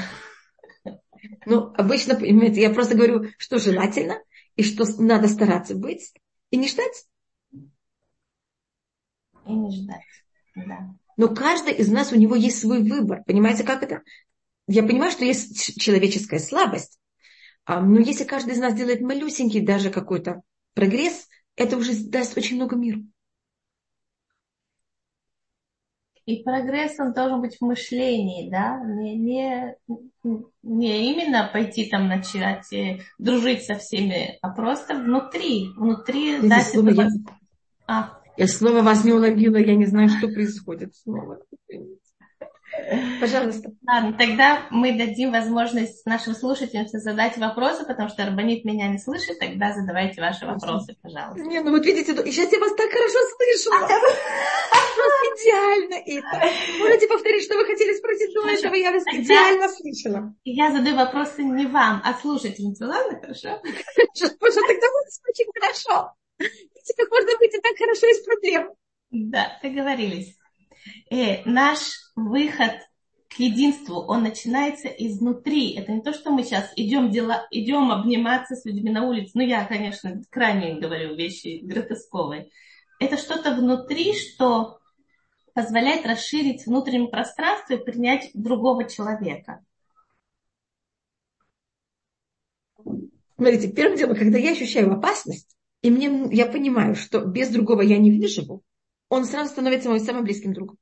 Ну, 1.46 1.72
обычно, 1.76 2.16
понимаете, 2.16 2.62
я 2.62 2.72
просто 2.72 2.96
говорю, 2.96 3.28
что 3.38 3.60
желательно, 3.60 4.18
и 4.56 4.64
что 4.64 4.86
надо 5.00 5.28
стараться 5.28 5.76
быть, 5.76 6.14
и 6.50 6.58
не 6.58 6.68
ждать. 6.68 7.06
И 9.46 9.54
не 9.54 9.72
ждать, 9.72 10.02
да. 10.56 10.96
Но 11.18 11.28
каждый 11.28 11.74
из 11.74 11.92
нас, 11.92 12.12
у 12.12 12.16
него 12.16 12.36
есть 12.36 12.60
свой 12.60 12.82
выбор. 12.82 13.24
Понимаете, 13.28 13.64
как 13.64 13.84
это? 13.84 14.02
Я 14.68 14.82
понимаю, 14.82 15.12
что 15.12 15.24
есть 15.24 15.80
человеческая 15.80 16.40
слабость, 16.40 17.00
а, 17.66 17.82
но 17.82 18.00
если 18.00 18.24
каждый 18.24 18.54
из 18.54 18.60
нас 18.60 18.74
делает 18.74 19.02
малюсенький 19.02 19.62
даже 19.62 19.92
какой-то 19.92 20.42
прогресс, 20.74 21.28
это 21.56 21.78
уже 21.78 21.94
даст 21.94 22.38
очень 22.38 22.56
много 22.56 22.76
миру. 22.76 23.02
И 26.32 26.44
прогресс, 26.44 26.98
он 26.98 27.12
должен 27.12 27.42
быть 27.42 27.58
в 27.58 27.62
мышлении, 27.62 28.50
да, 28.50 28.80
не, 28.86 29.18
не, 29.18 29.76
не 30.64 31.12
именно 31.12 31.50
пойти 31.52 31.90
там 31.90 32.08
начать 32.08 32.72
э, 32.72 33.00
дружить 33.20 33.64
со 33.64 33.76
всеми, 33.76 34.38
а 34.42 34.50
просто 34.50 34.96
внутри, 34.96 35.68
внутри 35.76 36.40
дать 36.48 36.68
слово 36.68 36.90
это... 36.92 37.02
Я... 37.02 37.10
А. 37.86 38.22
я 38.38 38.48
слово 38.48 38.82
вас 38.82 39.04
не 39.04 39.12
уловила, 39.12 39.58
я 39.58 39.76
не 39.76 39.88
знаю, 39.88 40.08
что 40.08 40.30
происходит 40.30 40.96
снова. 40.96 41.40
Пожалуйста. 43.20 43.72
Ладно, 43.86 44.16
тогда 44.18 44.68
мы 44.72 44.98
дадим 44.98 45.32
возможность 45.32 46.06
нашим 46.06 46.34
слушателям 46.34 46.88
задать 46.88 47.38
вопросы, 47.38 47.86
потому 47.86 48.10
что 48.10 48.24
Арбанит 48.24 48.64
меня 48.66 48.88
не 48.88 48.98
слышит, 48.98 49.40
тогда 49.40 49.74
задавайте 49.74 50.22
ваши 50.22 50.46
вопросы, 50.46 50.96
пожалуйста. 51.02 51.42
Не, 51.44 51.62
ну 51.62 51.72
вот 51.72 51.86
видите, 51.86 52.14
сейчас 52.14 52.52
я 52.52 52.60
вас 52.60 52.74
так 52.76 52.90
хорошо 52.90 53.20
слышу. 53.36 53.70
Просто 55.02 55.26
идеально 55.36 55.96
это. 56.06 56.80
Можете 56.80 57.08
повторить, 57.08 57.44
что 57.44 57.56
вы 57.56 57.66
хотели 57.66 57.94
спросить 57.94 58.34
до 58.34 58.48
этого, 58.48 58.76
я 58.76 58.92
вас 58.92 59.04
идеально 59.12 59.70
слышала. 59.70 60.34
Я 60.44 60.72
задаю 60.72 60.96
вопросы 60.96 61.44
не 61.44 61.66
вам, 61.66 62.02
а 62.04 62.14
слушательнице, 62.14 62.86
ладно, 62.86 63.20
хорошо? 63.20 63.62
Боже, 64.40 64.62
тогда 64.62 64.88
будет 64.88 65.12
очень 65.30 65.50
хорошо. 65.60 66.14
Как 66.98 67.10
можно 67.10 67.38
быть 67.38 67.54
и 67.54 67.62
так 67.62 67.78
хорошо 67.78 68.08
из 68.08 68.24
проблем. 68.24 68.74
Да, 69.12 69.60
договорились. 69.62 70.36
Э, 71.10 71.44
наш 71.46 71.80
выход 72.16 72.74
к 73.30 73.40
единству, 73.40 74.02
он 74.02 74.24
начинается 74.24 74.88
изнутри. 74.90 75.74
Это 75.76 75.92
не 75.94 76.02
то, 76.02 76.14
что 76.14 76.32
мы 76.32 76.44
сейчас 76.44 76.72
идем, 76.76 77.12
дела, 77.12 77.48
идем 77.50 77.92
обниматься 77.92 78.56
с 78.56 78.66
людьми 78.66 78.92
на 78.92 79.08
улице. 79.08 79.32
Ну, 79.36 79.42
я, 79.42 79.66
конечно, 79.66 80.22
крайне 80.30 80.80
говорю 80.80 81.16
вещи 81.16 81.62
гротесковые. 81.64 82.50
Это 83.00 83.18
что-то 83.18 83.56
внутри, 83.56 84.14
что 84.14 84.80
позволяет 85.54 86.06
расширить 86.06 86.66
внутреннее 86.66 87.10
пространство 87.10 87.74
и 87.74 87.84
принять 87.84 88.32
другого 88.34 88.84
человека. 88.84 89.64
Смотрите, 93.36 93.72
первым 93.72 93.98
делом, 93.98 94.16
когда 94.16 94.38
я 94.38 94.52
ощущаю 94.52 94.92
опасность, 94.94 95.56
и 95.82 95.90
мне, 95.90 96.28
я 96.32 96.46
понимаю, 96.46 96.96
что 96.96 97.26
без 97.26 97.50
другого 97.50 97.82
я 97.82 97.98
не 97.98 98.12
выживу, 98.12 98.62
он 99.12 99.26
сразу 99.26 99.52
становится 99.52 99.90
моим 99.90 100.02
самым 100.02 100.24
близким 100.24 100.54
другом. 100.54 100.78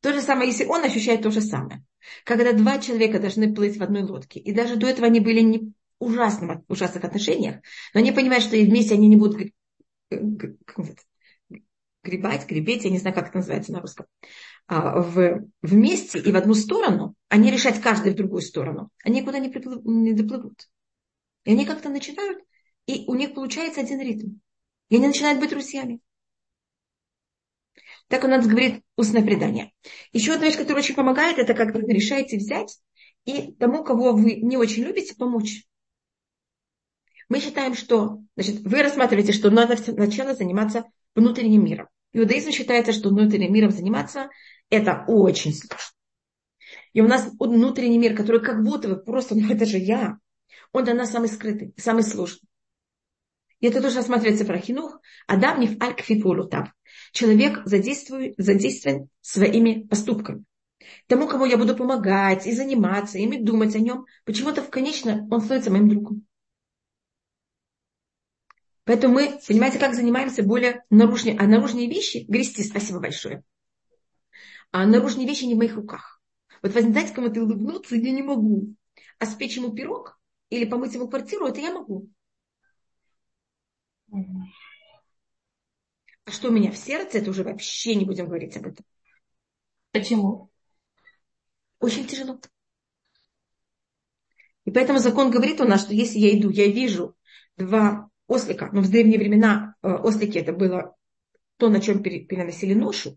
То 0.00 0.14
же 0.14 0.22
самое, 0.22 0.48
если 0.48 0.64
он 0.64 0.82
ощущает 0.82 1.20
то 1.20 1.30
же 1.30 1.42
самое. 1.42 1.84
Когда 2.24 2.54
два 2.54 2.78
человека 2.78 3.20
должны 3.20 3.54
плыть 3.54 3.76
в 3.76 3.82
одной 3.82 4.02
лодке, 4.02 4.40
и 4.40 4.52
даже 4.52 4.76
до 4.76 4.86
этого 4.86 5.08
они 5.08 5.20
были 5.20 5.40
не 5.40 5.74
ужасным, 5.98 6.64
ужасных 6.68 7.04
отношениях, 7.04 7.56
но 7.92 8.00
они 8.00 8.12
понимают, 8.12 8.44
что 8.44 8.56
вместе 8.56 8.94
они 8.94 9.08
не 9.08 9.16
будут 9.16 9.52
гребать, 12.02 12.48
гребеть, 12.48 12.84
я 12.84 12.90
не 12.90 12.98
знаю, 12.98 13.14
как 13.14 13.28
это 13.28 13.36
называется 13.36 13.72
на 13.72 13.80
русском, 13.82 14.06
а, 14.68 15.02
в, 15.02 15.46
вместе 15.60 16.18
и 16.18 16.32
в 16.32 16.36
одну 16.36 16.54
сторону, 16.54 17.14
не 17.30 17.50
решать 17.50 17.82
каждый 17.82 18.12
в 18.12 18.16
другую 18.16 18.40
сторону, 18.40 18.88
они 19.04 19.20
никуда 19.20 19.38
не, 19.38 19.50
приплыв, 19.50 19.84
не 19.84 20.14
доплывут. 20.14 20.66
И 21.44 21.50
они 21.52 21.66
как-то 21.66 21.90
начинают, 21.90 22.38
и 22.86 23.04
у 23.06 23.14
них 23.14 23.34
получается 23.34 23.82
один 23.82 24.00
ритм. 24.00 24.38
И 24.88 24.96
они 24.96 25.08
начинают 25.08 25.40
быть 25.40 25.50
друзьями. 25.50 26.00
Так 28.08 28.24
у 28.24 28.28
нас 28.28 28.46
говорит 28.46 28.82
устное 28.96 29.22
предание. 29.22 29.72
Еще 30.12 30.34
одна 30.34 30.46
вещь, 30.46 30.56
которая 30.56 30.82
очень 30.82 30.94
помогает, 30.94 31.38
это 31.38 31.54
когда 31.54 31.80
вы 31.80 31.92
решаете 31.92 32.36
взять 32.36 32.78
и 33.24 33.52
тому, 33.54 33.82
кого 33.82 34.12
вы 34.12 34.34
не 34.34 34.56
очень 34.56 34.84
любите, 34.84 35.16
помочь. 35.16 35.64
Мы 37.28 37.40
считаем, 37.40 37.74
что 37.74 38.20
значит, 38.36 38.60
вы 38.60 38.82
рассматриваете, 38.82 39.32
что 39.32 39.50
надо 39.50 39.76
сначала 39.76 40.34
заниматься 40.34 40.84
внутренним 41.16 41.64
миром. 41.64 41.88
Иудаизм 42.12 42.50
считается, 42.50 42.92
что 42.92 43.08
внутренним 43.08 43.52
миром 43.52 43.72
заниматься 43.72 44.30
это 44.70 45.04
очень 45.08 45.52
сложно. 45.52 45.96
И 46.92 47.00
у 47.00 47.08
нас 47.08 47.28
внутренний 47.38 47.98
мир, 47.98 48.16
который 48.16 48.40
как 48.40 48.62
будто 48.62 48.88
бы 48.88 48.96
просто, 48.96 49.34
ну 49.34 49.52
это 49.52 49.66
же 49.66 49.78
я, 49.78 50.18
он 50.72 50.84
для 50.84 50.94
нас 50.94 51.10
самый 51.10 51.28
скрытый, 51.28 51.74
самый 51.76 52.04
сложный. 52.04 52.48
И 53.60 53.66
это 53.66 53.82
тоже 53.82 53.96
рассматривается 53.96 54.44
в 54.44 54.50
Рахинух. 54.50 55.00
Адам 55.26 55.60
не 55.60 55.66
в 55.66 55.82
аль 55.82 55.94
Человек 57.12 57.62
задействован 57.64 59.08
своими 59.20 59.86
поступками. 59.86 60.44
Тому, 61.06 61.26
кому 61.26 61.46
я 61.46 61.56
буду 61.56 61.76
помогать 61.76 62.46
и 62.46 62.52
заниматься, 62.52 63.18
и 63.18 63.42
думать 63.42 63.74
о 63.74 63.80
нем, 63.80 64.06
почему-то 64.24 64.62
в 64.62 64.70
конечно 64.70 65.26
он 65.30 65.40
становится 65.40 65.70
моим 65.70 65.88
другом. 65.88 66.26
Поэтому 68.84 69.14
мы, 69.14 69.40
понимаете, 69.46 69.80
как 69.80 69.94
занимаемся 69.94 70.44
более 70.44 70.84
наружными, 70.90 71.36
а 71.38 71.46
наружные 71.46 71.88
вещи, 71.88 72.24
грести, 72.28 72.62
спасибо 72.62 73.00
большое. 73.00 73.42
А 74.70 74.86
наружные 74.86 75.26
вещи 75.26 75.44
не 75.44 75.54
в 75.54 75.58
моих 75.58 75.74
руках. 75.74 76.20
Вот 76.62 76.72
вы 76.72 76.82
знаете, 76.82 77.12
кому-то 77.12 77.42
улыбнуться 77.42 77.96
я 77.96 78.12
не 78.12 78.22
могу. 78.22 78.74
А 79.18 79.26
спечь 79.26 79.56
ему 79.56 79.72
пирог 79.72 80.20
или 80.50 80.64
помыть 80.64 80.94
ему 80.94 81.08
квартиру, 81.08 81.46
это 81.46 81.60
я 81.60 81.72
могу. 81.72 82.08
А 86.26 86.32
что 86.32 86.48
у 86.48 86.52
меня 86.52 86.72
в 86.72 86.76
сердце, 86.76 87.18
это 87.18 87.30
уже 87.30 87.44
вообще 87.44 87.94
не 87.94 88.04
будем 88.04 88.26
говорить 88.26 88.56
об 88.56 88.66
этом. 88.66 88.84
Почему? 89.92 90.50
Очень 91.78 92.06
тяжело. 92.06 92.40
И 94.64 94.72
поэтому 94.72 94.98
закон 94.98 95.30
говорит 95.30 95.60
у 95.60 95.64
нас, 95.64 95.82
что 95.82 95.94
если 95.94 96.18
я 96.18 96.36
иду, 96.36 96.50
я 96.50 96.66
вижу 96.66 97.16
два 97.56 98.10
ослика, 98.26 98.68
но 98.72 98.80
в 98.80 98.90
древние 98.90 99.20
времена 99.20 99.76
э, 99.82 99.88
ослики 99.88 100.38
это 100.38 100.52
было 100.52 100.96
то, 101.58 101.68
на 101.68 101.80
чем 101.80 102.02
переносили 102.02 102.74
ношу. 102.74 103.16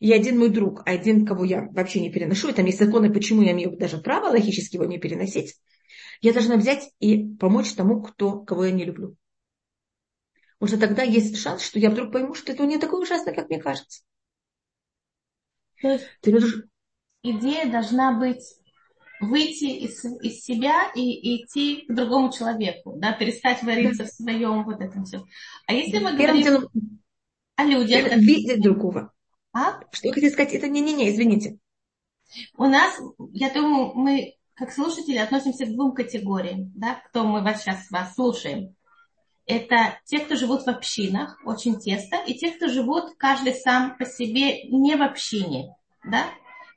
И 0.00 0.10
один 0.10 0.38
мой 0.38 0.48
друг, 0.48 0.80
а 0.86 0.92
один, 0.92 1.26
кого 1.26 1.44
я 1.44 1.68
вообще 1.72 2.00
не 2.00 2.10
переношу, 2.10 2.48
и 2.48 2.52
там 2.54 2.64
есть 2.64 2.78
законы, 2.78 3.12
почему 3.12 3.42
я 3.42 3.52
имею 3.52 3.76
даже 3.76 3.98
право 3.98 4.30
логически 4.30 4.76
его 4.76 4.86
не 4.86 4.98
переносить, 4.98 5.56
я 6.22 6.32
должна 6.32 6.56
взять 6.56 6.90
и 7.00 7.34
помочь 7.36 7.74
тому, 7.74 8.00
кто, 8.00 8.40
кого 8.40 8.64
я 8.64 8.72
не 8.72 8.84
люблю. 8.84 9.16
Потому 10.58 10.78
что 10.78 10.88
тогда 10.88 11.02
есть 11.02 11.36
шанс, 11.38 11.62
что 11.62 11.78
я 11.78 11.90
вдруг 11.90 12.12
пойму, 12.12 12.34
что 12.34 12.52
это 12.52 12.64
не 12.64 12.78
такое 12.78 13.02
ужасное, 13.02 13.34
как 13.34 13.48
мне 13.48 13.60
кажется. 13.60 14.02
То 15.82 15.88
есть 15.88 16.06
Ты 16.22 16.32
можешь... 16.32 16.64
идея 17.22 17.70
должна 17.70 18.18
быть 18.18 18.42
выйти 19.20 19.64
из, 19.64 20.04
из 20.04 20.44
себя 20.44 20.90
и, 20.94 21.36
идти 21.36 21.84
к 21.86 21.94
другому 21.94 22.32
человеку, 22.32 22.94
да, 22.96 23.12
перестать 23.12 23.62
вариться 23.62 24.04
да. 24.04 24.08
в 24.08 24.12
своем 24.12 24.64
вот 24.64 24.80
этом 24.80 25.04
все. 25.04 25.24
А 25.66 25.74
если 25.74 25.98
мы 25.98 26.16
Первым 26.16 26.42
говорим 26.42 26.42
делом... 26.42 27.00
о 27.56 27.64
людях... 27.64 28.16
Видеть 28.16 28.62
другого. 28.62 29.12
А? 29.52 29.80
Что 29.92 30.08
я 30.08 30.14
хотела 30.14 30.30
сказать? 30.30 30.54
Это 30.54 30.68
не-не-не, 30.68 31.10
извините. 31.10 31.58
У 32.56 32.64
нас, 32.64 32.98
я 33.32 33.52
думаю, 33.52 33.92
мы 33.94 34.34
как 34.54 34.72
слушатели 34.72 35.18
относимся 35.18 35.66
к 35.66 35.72
двум 35.72 35.92
категориям, 35.92 36.72
да, 36.74 36.94
кто 37.06 37.24
мы 37.24 37.42
вас 37.42 37.62
сейчас 37.62 37.90
вас 37.90 38.14
слушаем 38.14 38.74
это 39.46 39.98
те, 40.04 40.18
кто 40.18 40.34
живут 40.34 40.64
в 40.64 40.68
общинах, 40.68 41.40
очень 41.44 41.78
тесно, 41.78 42.16
и 42.26 42.34
те, 42.34 42.50
кто 42.50 42.68
живут 42.68 43.14
каждый 43.16 43.54
сам 43.54 43.96
по 43.96 44.04
себе 44.04 44.64
не 44.64 44.96
в 44.96 45.02
общине. 45.02 45.74
Да? 46.04 46.26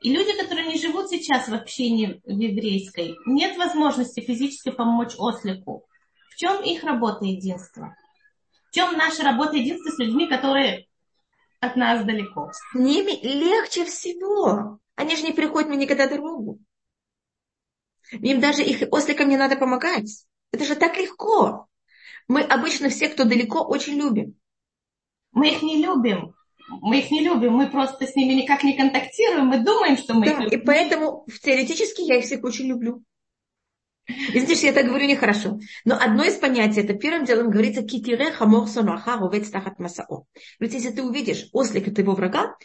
И 0.01 0.13
люди, 0.13 0.37
которые 0.39 0.67
не 0.67 0.79
живут 0.79 1.09
сейчас 1.09 1.49
в 1.49 1.53
общине 1.53 2.21
еврейской, 2.25 3.15
нет 3.25 3.57
возможности 3.57 4.21
физически 4.21 4.69
помочь 4.69 5.15
ослику. 5.17 5.83
В 6.31 6.35
чем 6.35 6.63
их 6.63 6.83
работа 6.83 7.25
единства? 7.25 7.95
В 8.69 8.75
чем 8.75 8.95
наша 8.97 9.23
работа 9.23 9.57
единства 9.57 9.89
с 9.89 9.97
людьми, 9.97 10.27
которые 10.27 10.85
от 11.59 11.75
нас 11.75 12.05
далеко? 12.05 12.51
С 12.53 12.75
ними 12.75 13.19
легче 13.25 13.83
всего. 13.83 14.79
Они 14.95 15.15
же 15.15 15.23
не 15.23 15.33
переходят 15.33 15.69
мне 15.69 15.79
никогда 15.79 16.07
дорогу. 16.07 16.59
Им 18.11 18.39
даже 18.39 18.63
их 18.63 18.83
осликам 18.91 19.27
не 19.27 19.37
надо 19.37 19.55
помогать. 19.55 20.25
Это 20.51 20.65
же 20.65 20.75
так 20.75 20.97
легко. 20.97 21.68
Мы 22.29 22.41
обычно 22.41 22.89
все, 22.89 23.09
кто 23.09 23.25
далеко, 23.25 23.61
очень 23.63 23.95
любим. 23.95 24.35
Мы 25.33 25.49
их 25.49 25.61
не 25.61 25.83
любим. 25.83 26.35
Мы 26.81 26.99
их 26.99 27.09
не 27.09 27.21
любим, 27.21 27.53
мы 27.53 27.67
просто 27.67 28.05
с 28.05 28.15
ними 28.15 28.33
никак 28.33 28.63
не 28.63 28.77
контактируем, 28.77 29.47
мы 29.47 29.57
думаем, 29.57 29.97
что 29.97 30.13
мы 30.13 30.25
да, 30.25 30.31
их 30.33 30.39
любим. 30.41 30.59
И 30.59 30.63
поэтому 30.63 31.25
теоретически 31.43 32.01
я 32.01 32.19
их 32.19 32.25
всех 32.25 32.43
очень 32.43 32.67
люблю. 32.67 33.03
Извините, 34.07 34.55
что 34.55 34.67
я 34.67 34.73
так 34.73 34.85
говорю 34.85 35.07
нехорошо. 35.07 35.59
Но 35.85 35.97
одно 35.99 36.23
из 36.23 36.35
понятий, 36.35 36.81
это 36.81 36.93
первым 36.93 37.25
делом 37.25 37.49
говорится 37.49 37.83
китире 37.83 38.31
хамор 38.31 38.67
сонаха 38.67 39.17
ровец 39.17 39.49
тахат 39.49 39.79
масао. 39.79 40.25
Ведь 40.59 40.73
если 40.73 40.91
ты 40.91 41.01
увидишь 41.01 41.49
ослика 41.53 41.91
твоего 41.91 42.13
врага, 42.13 42.55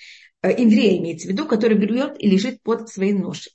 э, 0.42 0.50
еврея 0.50 0.98
имеется 0.98 1.27
в 1.27 1.31
виду, 1.31 1.46
который 1.46 1.79
берет 1.79 2.22
и 2.22 2.29
лежит 2.29 2.62
под 2.62 2.90
своей 2.90 3.14
ношей. 3.14 3.53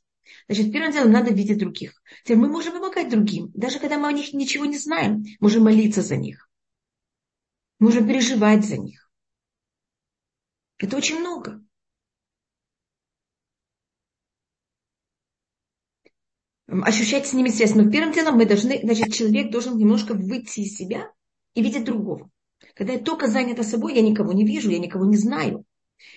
Значит, 0.49 0.73
первым 0.73 0.91
делом 0.91 1.11
надо 1.11 1.31
видеть 1.31 1.59
других. 1.59 2.01
Теперь 2.23 2.37
мы 2.37 2.49
можем 2.49 2.73
помогать 2.73 3.09
другим. 3.09 3.51
Даже 3.53 3.77
когда 3.77 3.99
мы 3.99 4.07
о 4.07 4.11
них 4.11 4.33
ничего 4.33 4.65
не 4.65 4.79
знаем, 4.79 5.23
можем 5.39 5.63
молиться 5.63 6.01
за 6.01 6.17
них. 6.17 6.49
Можем 7.77 8.07
переживать 8.07 8.65
за 8.65 8.77
них. 8.77 9.11
Это 10.79 10.97
очень 10.97 11.19
много. 11.19 11.63
Ощущать 16.67 17.27
с 17.27 17.33
ними 17.33 17.49
связь. 17.49 17.75
Но 17.75 17.87
первым 17.91 18.11
делом 18.11 18.37
мы 18.37 18.47
должны, 18.47 18.79
значит, 18.81 19.13
человек 19.13 19.51
должен 19.51 19.77
немножко 19.77 20.15
выйти 20.15 20.61
из 20.61 20.75
себя 20.75 21.11
и 21.53 21.61
видеть 21.61 21.85
другого. 21.85 22.31
Когда 22.73 22.93
я 22.93 22.99
только 22.99 23.27
занята 23.27 23.61
собой, 23.61 23.93
я 23.93 24.01
никого 24.01 24.33
не 24.33 24.47
вижу, 24.47 24.71
я 24.71 24.79
никого 24.79 25.05
не 25.05 25.17
знаю. 25.17 25.63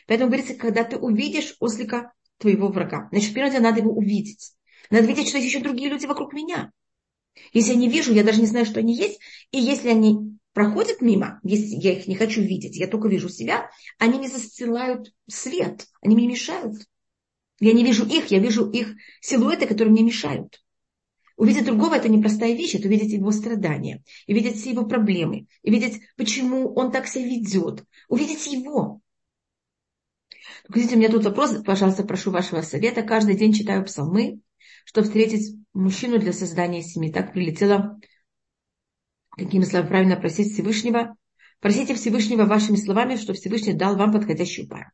Поэтому 0.06 0.30
говорится, 0.30 0.54
когда 0.54 0.84
ты 0.84 0.96
увидишь 0.96 1.54
ослика 1.60 2.14
твоего 2.38 2.68
врага. 2.68 3.08
Значит, 3.10 3.34
прежде 3.34 3.60
надо 3.60 3.80
его 3.80 3.92
увидеть. 3.92 4.52
Надо 4.90 5.06
видеть, 5.06 5.28
что 5.28 5.38
есть 5.38 5.48
еще 5.48 5.62
другие 5.62 5.90
люди 5.90 6.06
вокруг 6.06 6.32
меня. 6.32 6.72
Если 7.52 7.72
я 7.72 7.78
не 7.78 7.88
вижу, 7.88 8.12
я 8.12 8.24
даже 8.24 8.40
не 8.40 8.46
знаю, 8.46 8.66
что 8.66 8.80
они 8.80 8.94
есть. 8.94 9.20
И 9.50 9.58
если 9.58 9.88
они 9.88 10.38
проходят 10.52 11.00
мимо, 11.00 11.40
если 11.42 11.76
я 11.76 11.92
их 11.92 12.06
не 12.06 12.14
хочу 12.14 12.42
видеть, 12.42 12.76
я 12.76 12.86
только 12.86 13.08
вижу 13.08 13.28
себя, 13.28 13.70
они 13.98 14.18
не 14.18 14.28
застилают 14.28 15.12
свет, 15.28 15.86
они 16.02 16.14
мне 16.14 16.26
мешают. 16.26 16.76
Я 17.60 17.72
не 17.72 17.84
вижу 17.84 18.04
их, 18.04 18.30
я 18.30 18.38
вижу 18.38 18.68
их 18.68 18.94
силуэты, 19.20 19.66
которые 19.66 19.92
мне 19.92 20.02
мешают. 20.02 20.62
Увидеть 21.36 21.64
другого– 21.64 21.94
это 21.96 22.08
непростая 22.08 22.54
вещь, 22.54 22.74
это 22.74 22.88
увидеть 22.88 23.12
его 23.12 23.32
страдания, 23.32 24.02
и 24.26 24.34
видеть 24.34 24.56
все 24.56 24.70
его 24.70 24.84
проблемы, 24.84 25.46
и 25.62 25.70
видеть, 25.70 26.02
почему 26.16 26.72
он 26.74 26.92
так 26.92 27.06
себя 27.06 27.24
ведет, 27.24 27.84
увидеть 28.08 28.46
его. 28.46 29.00
Видите, 30.68 30.94
у 30.94 30.98
меня 30.98 31.08
тут 31.08 31.24
вопрос, 31.24 31.62
пожалуйста, 31.64 32.04
прошу 32.04 32.30
вашего 32.30 32.62
совета. 32.62 33.02
Каждый 33.02 33.36
день 33.36 33.52
читаю 33.52 33.84
псалмы, 33.84 34.40
чтобы 34.84 35.06
встретить 35.06 35.56
мужчину 35.72 36.18
для 36.18 36.32
создания 36.32 36.82
семьи. 36.82 37.12
Так 37.12 37.32
прилетело, 37.32 37.98
какими 39.30 39.64
словами 39.64 39.88
правильно 39.88 40.16
просить 40.16 40.52
Всевышнего. 40.52 41.16
Просите 41.60 41.94
Всевышнего 41.94 42.44
вашими 42.44 42.76
словами, 42.76 43.16
что 43.16 43.34
Всевышний 43.34 43.72
дал 43.72 43.96
вам 43.96 44.12
подходящую 44.12 44.68
пару. 44.68 44.90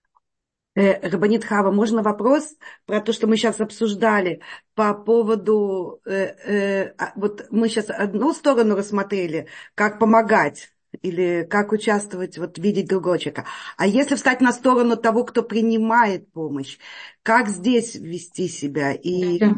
Э, 0.75 1.09
Рабанит 1.09 1.45
Хава, 1.45 1.71
можно 1.71 2.03
вопрос 2.03 2.55
про 2.87 3.01
то, 3.01 3.13
что 3.13 3.27
мы 3.27 3.37
сейчас 3.37 3.61
обсуждали 3.61 4.43
по 4.75 4.95
поводу, 4.95 6.01
э, 6.05 6.13
э, 6.13 6.95
а, 6.99 7.13
вот 7.17 7.47
мы 7.51 7.69
сейчас 7.69 7.91
одну 7.91 8.33
сторону 8.33 8.77
рассмотрели, 8.77 9.49
как 9.75 9.99
помогать 9.99 10.73
или 11.03 11.47
как 11.49 11.73
участвовать, 11.73 12.39
вот 12.39 12.59
видеть 12.59 12.89
другого 12.89 13.19
человека. 13.19 13.45
А 13.77 13.87
если 13.87 14.15
встать 14.15 14.41
на 14.41 14.53
сторону 14.53 14.97
того, 14.97 15.25
кто 15.25 15.43
принимает 15.43 16.31
помощь, 16.33 16.79
как 17.23 17.49
здесь 17.49 17.95
вести 17.95 18.49
себя? 18.49 18.93
И... 18.93 19.39
Да. 19.39 19.57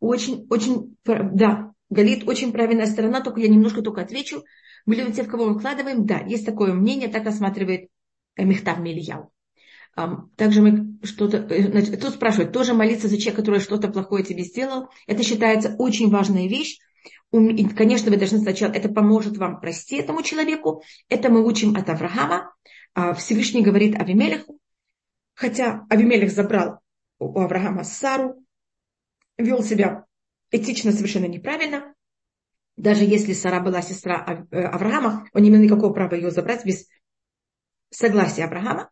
Очень, 0.00 0.46
очень, 0.50 0.96
да, 1.04 1.72
Галит 1.92 2.26
очень 2.26 2.52
правильная 2.52 2.86
сторона, 2.86 3.20
только 3.20 3.40
я 3.40 3.48
немножко 3.48 3.82
только 3.82 4.00
отвечу. 4.00 4.44
Мы 4.86 4.96
любим 4.96 5.12
тех, 5.12 5.28
кого 5.28 5.44
мы 5.44 5.58
вкладываем. 5.58 6.06
Да, 6.06 6.18
есть 6.20 6.46
такое 6.46 6.72
мнение, 6.72 7.08
так 7.08 7.24
рассматривает 7.24 7.88
Мехтав 8.36 8.78
Мильяу. 8.78 9.30
Также 10.36 10.62
мы 10.62 10.98
что-то... 11.02 11.36
Э, 11.36 11.70
значит, 11.70 12.00
тут 12.00 12.14
спрашивают, 12.14 12.52
тоже 12.52 12.72
молиться 12.72 13.08
за 13.08 13.18
человека, 13.18 13.42
который 13.42 13.60
что-то 13.60 13.88
плохое 13.88 14.24
тебе 14.24 14.42
сделал. 14.42 14.88
Это 15.06 15.22
считается 15.22 15.76
очень 15.78 16.08
важная 16.10 16.48
вещь. 16.48 16.78
И, 17.32 17.66
конечно, 17.68 18.10
вы 18.10 18.18
должны 18.18 18.38
сначала, 18.38 18.72
это 18.72 18.90
поможет 18.90 19.38
вам 19.38 19.60
простить 19.60 20.00
этому 20.00 20.22
человеку. 20.22 20.82
Это 21.08 21.30
мы 21.30 21.44
учим 21.44 21.74
от 21.76 21.88
Авраама. 21.88 22.54
А 22.94 23.14
Всевышний 23.14 23.62
говорит 23.62 23.98
Авимелеху, 23.98 24.58
хотя 25.34 25.86
Авимелех 25.88 26.30
забрал 26.30 26.80
у 27.18 27.40
Авраама 27.40 27.84
Сару, 27.84 28.44
вел 29.38 29.62
себя 29.62 30.04
этично 30.50 30.92
совершенно 30.92 31.24
неправильно. 31.24 31.94
Даже 32.76 33.04
если 33.04 33.32
Сара 33.32 33.60
была 33.60 33.80
сестра 33.80 34.46
э, 34.50 34.60
Авраама, 34.64 35.26
он 35.32 35.42
не 35.42 35.48
имел 35.48 35.60
никакого 35.60 35.92
права 35.92 36.14
ее 36.14 36.30
забрать 36.30 36.66
без 36.66 36.86
согласия 37.90 38.44
Авраама. 38.44 38.90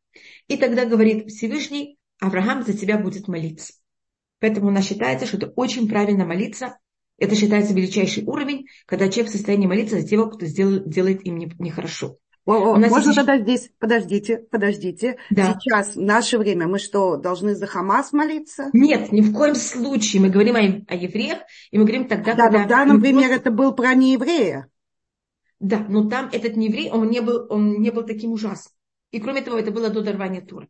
И 0.48 0.57
тогда 0.57 0.87
говорит 0.87 1.31
Всевышний, 1.31 1.98
Авраам 2.20 2.62
за 2.62 2.72
тебя 2.72 2.98
будет 2.98 3.29
молиться. 3.29 3.74
Поэтому 4.38 4.68
у 4.68 4.70
нас 4.70 4.87
считается, 4.87 5.26
что 5.26 5.37
это 5.37 5.48
очень 5.57 5.88
правильно 5.88 6.24
молиться. 6.24 6.79
Это 7.20 7.37
считается 7.37 7.74
величайший 7.74 8.24
уровень, 8.24 8.66
когда 8.87 9.09
человек 9.09 9.30
в 9.30 9.37
состоянии 9.37 9.66
молиться 9.66 10.00
за 10.00 10.09
того, 10.09 10.30
кто 10.30 10.46
сделал, 10.46 10.83
делает 10.85 11.24
им 11.26 11.37
нехорошо. 11.37 12.16
Не 12.46 12.54
о, 12.54 12.74
о, 12.74 12.76
можно 12.78 13.14
тогда 13.14 13.38
здесь, 13.38 13.70
подождите, 13.78 14.38
подождите. 14.50 15.18
Да. 15.28 15.52
Сейчас, 15.52 15.94
в 15.94 16.00
наше 16.00 16.38
время, 16.38 16.66
мы 16.66 16.78
что, 16.78 17.16
должны 17.16 17.54
за 17.54 17.66
Хамас 17.66 18.14
молиться? 18.14 18.70
Нет, 18.72 19.12
ни 19.12 19.20
в 19.20 19.35
коем 19.35 19.54
случае. 19.54 20.22
Мы 20.22 20.30
говорим 20.30 20.56
о, 20.56 20.92
о 20.92 20.96
евреях, 20.96 21.40
и 21.70 21.78
мы 21.78 21.85
говорим 21.85 22.09
тогда, 22.09 22.35
да, 22.35 22.50
когда... 22.50 22.87
Да, 22.87 22.98
примере 22.98 23.28
просто... 23.28 23.35
это 23.35 23.50
был 23.50 23.74
про 23.74 23.94
нееврея. 23.94 24.68
Да, 25.61 25.85
но 25.88 26.09
там 26.09 26.30
этот 26.33 26.56
нееврей, 26.56 26.90
он 26.90 27.11
не 27.11 27.20
был, 27.20 27.46
он 27.50 27.83
не 27.83 27.90
был 27.90 28.04
таким 28.04 28.33
ужасным. 28.33 28.74
И 29.11 29.20
кроме 29.20 29.42
того, 29.42 29.59
это 29.59 29.70
было 29.70 29.90
до 29.90 30.00
дарвания 30.00 30.40
Тура. 30.40 30.68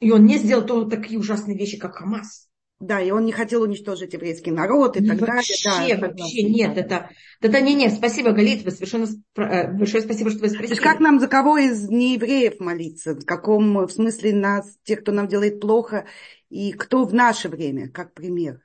И 0.00 0.10
он 0.10 0.26
не 0.26 0.36
сделал 0.38 0.66
то, 0.66 0.84
такие 0.84 1.18
ужасные 1.18 1.56
вещи, 1.56 1.78
как 1.78 1.94
Хамас. 1.94 2.48
Да, 2.78 3.00
и 3.00 3.10
он 3.10 3.24
не 3.24 3.32
хотел 3.32 3.62
уничтожить 3.62 4.12
еврейский 4.12 4.50
народ 4.50 4.98
и 4.98 5.00
не, 5.00 5.08
так 5.08 5.20
вообще, 5.20 5.54
далее. 5.64 5.96
Да, 5.96 6.08
вообще 6.08 6.42
нет, 6.42 6.76
это, 6.76 7.08
это 7.40 7.60
не, 7.62 7.72
не, 7.72 7.88
спасибо, 7.88 8.32
Галит, 8.32 8.64
вы 8.64 8.70
совершенно, 8.70 9.06
э, 9.36 9.72
большое 9.72 10.02
спасибо, 10.02 10.28
что 10.30 10.40
вы 10.40 10.48
спросили. 10.50 10.66
То 10.66 10.72
есть 10.74 10.82
как 10.82 11.00
нам 11.00 11.18
за 11.18 11.26
кого 11.26 11.56
из 11.56 11.88
неевреев 11.88 12.60
молиться? 12.60 13.14
В 13.14 13.24
каком, 13.24 13.86
в 13.86 13.90
смысле, 13.90 14.34
нас, 14.34 14.76
тех, 14.84 15.00
кто 15.00 15.12
нам 15.12 15.26
делает 15.26 15.58
плохо, 15.58 16.06
и 16.50 16.72
кто 16.72 17.04
в 17.04 17.14
наше 17.14 17.48
время, 17.48 17.88
как 17.88 18.12
пример? 18.12 18.60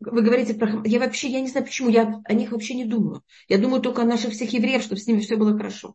Вы 0.00 0.22
говорите 0.22 0.54
про... 0.54 0.82
Я 0.84 0.98
вообще, 0.98 1.28
я 1.28 1.40
не 1.40 1.48
знаю, 1.48 1.66
почему, 1.66 1.90
я 1.90 2.20
о 2.24 2.34
них 2.34 2.50
вообще 2.50 2.74
не 2.74 2.84
думаю. 2.84 3.22
Я 3.48 3.58
думаю 3.58 3.80
только 3.80 4.02
о 4.02 4.06
наших 4.06 4.32
всех 4.32 4.52
евреев, 4.52 4.82
чтобы 4.82 5.00
с 5.00 5.06
ними 5.06 5.20
все 5.20 5.36
было 5.36 5.56
хорошо. 5.56 5.94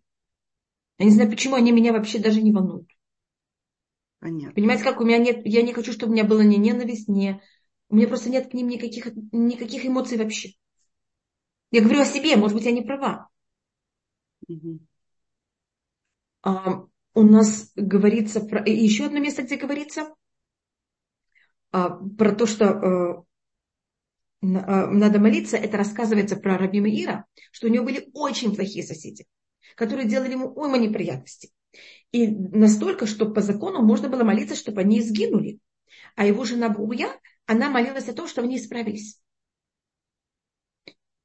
Я 0.97 1.05
не 1.05 1.11
знаю, 1.11 1.29
почему 1.29 1.55
они 1.55 1.73
меня 1.73 1.91
вообще 1.91 2.19
даже 2.19 2.41
не 2.41 2.53
волнуют. 2.53 2.87
Понятно. 4.23 4.53
Понимаете, 4.53 4.85
как 4.85 5.01
у 5.01 5.03
меня 5.03 5.17
нет, 5.17 5.41
я 5.43 5.61
не 5.63 5.73
хочу, 5.73 5.91
чтобы 5.91 6.13
у 6.13 6.15
меня 6.15 6.23
была 6.23 6.45
ни 6.45 6.55
ненависть, 6.55 7.09
ни, 7.09 7.41
у 7.89 7.95
меня 7.97 8.07
просто 8.07 8.29
нет 8.29 8.49
к 8.49 8.53
ним 8.53 8.69
никаких, 8.69 9.07
никаких 9.33 9.85
эмоций 9.85 10.17
вообще. 10.17 10.53
Я 11.71 11.81
говорю 11.81 11.99
о 11.99 12.05
себе, 12.05 12.37
может 12.37 12.55
быть, 12.55 12.65
я 12.65 12.71
не 12.71 12.83
права. 12.83 13.27
Угу. 14.47 14.79
А, 16.43 16.85
у 17.15 17.21
нас 17.21 17.73
говорится 17.75 18.39
про... 18.39 18.63
И 18.63 18.71
еще 18.71 19.07
одно 19.07 19.19
место, 19.19 19.43
где 19.43 19.57
говорится 19.57 20.15
а, 21.71 21.89
про 21.89 22.33
то, 22.33 22.45
что 22.45 22.65
а, 22.65 23.25
надо 24.41 25.19
молиться, 25.19 25.57
это 25.57 25.75
рассказывается 25.75 26.37
про 26.37 26.57
Раби 26.57 26.79
Ира, 26.79 27.25
что 27.51 27.67
у 27.67 27.69
него 27.69 27.83
были 27.83 28.09
очень 28.13 28.55
плохие 28.55 28.85
соседи, 28.85 29.25
которые 29.75 30.07
делали 30.07 30.31
ему 30.31 30.47
уйма 30.47 30.77
неприятностей. 30.77 31.51
И 32.13 32.27
настолько, 32.27 33.07
что 33.07 33.25
по 33.25 33.41
закону 33.41 33.81
можно 33.81 34.07
было 34.07 34.23
молиться, 34.23 34.55
чтобы 34.55 34.81
они 34.81 35.01
сгинули. 35.01 35.59
А 36.15 36.25
его 36.25 36.45
жена 36.45 36.69
Буя, 36.69 37.09
она 37.47 37.71
молилась 37.71 38.07
о 38.07 38.13
том, 38.13 38.27
чтобы 38.27 38.47
они 38.47 38.57
исправились. 38.57 39.19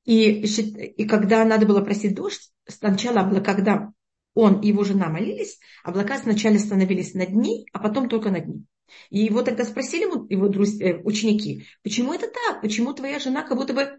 И, 0.04 0.40
и 0.40 1.06
когда 1.06 1.44
надо 1.44 1.66
было 1.66 1.82
просить 1.82 2.14
дождь, 2.14 2.50
сначала 2.66 3.28
когда 3.40 3.92
он 4.32 4.62
и 4.62 4.68
его 4.68 4.82
жена 4.82 5.10
молились, 5.10 5.58
облака 5.84 6.16
сначала 6.16 6.56
становились 6.56 7.12
над 7.12 7.34
ней, 7.34 7.66
а 7.74 7.80
потом 7.80 8.08
только 8.08 8.30
над 8.30 8.46
ним. 8.46 8.66
И 9.10 9.18
его 9.18 9.42
тогда 9.42 9.66
спросили 9.66 10.04
его 10.32 10.48
друзья, 10.48 10.92
э, 10.92 11.02
ученики, 11.02 11.66
почему 11.82 12.14
это 12.14 12.28
так? 12.28 12.62
Почему 12.62 12.94
твоя 12.94 13.18
жена 13.18 13.42
как 13.42 13.58
будто 13.58 13.74
бы 13.74 13.98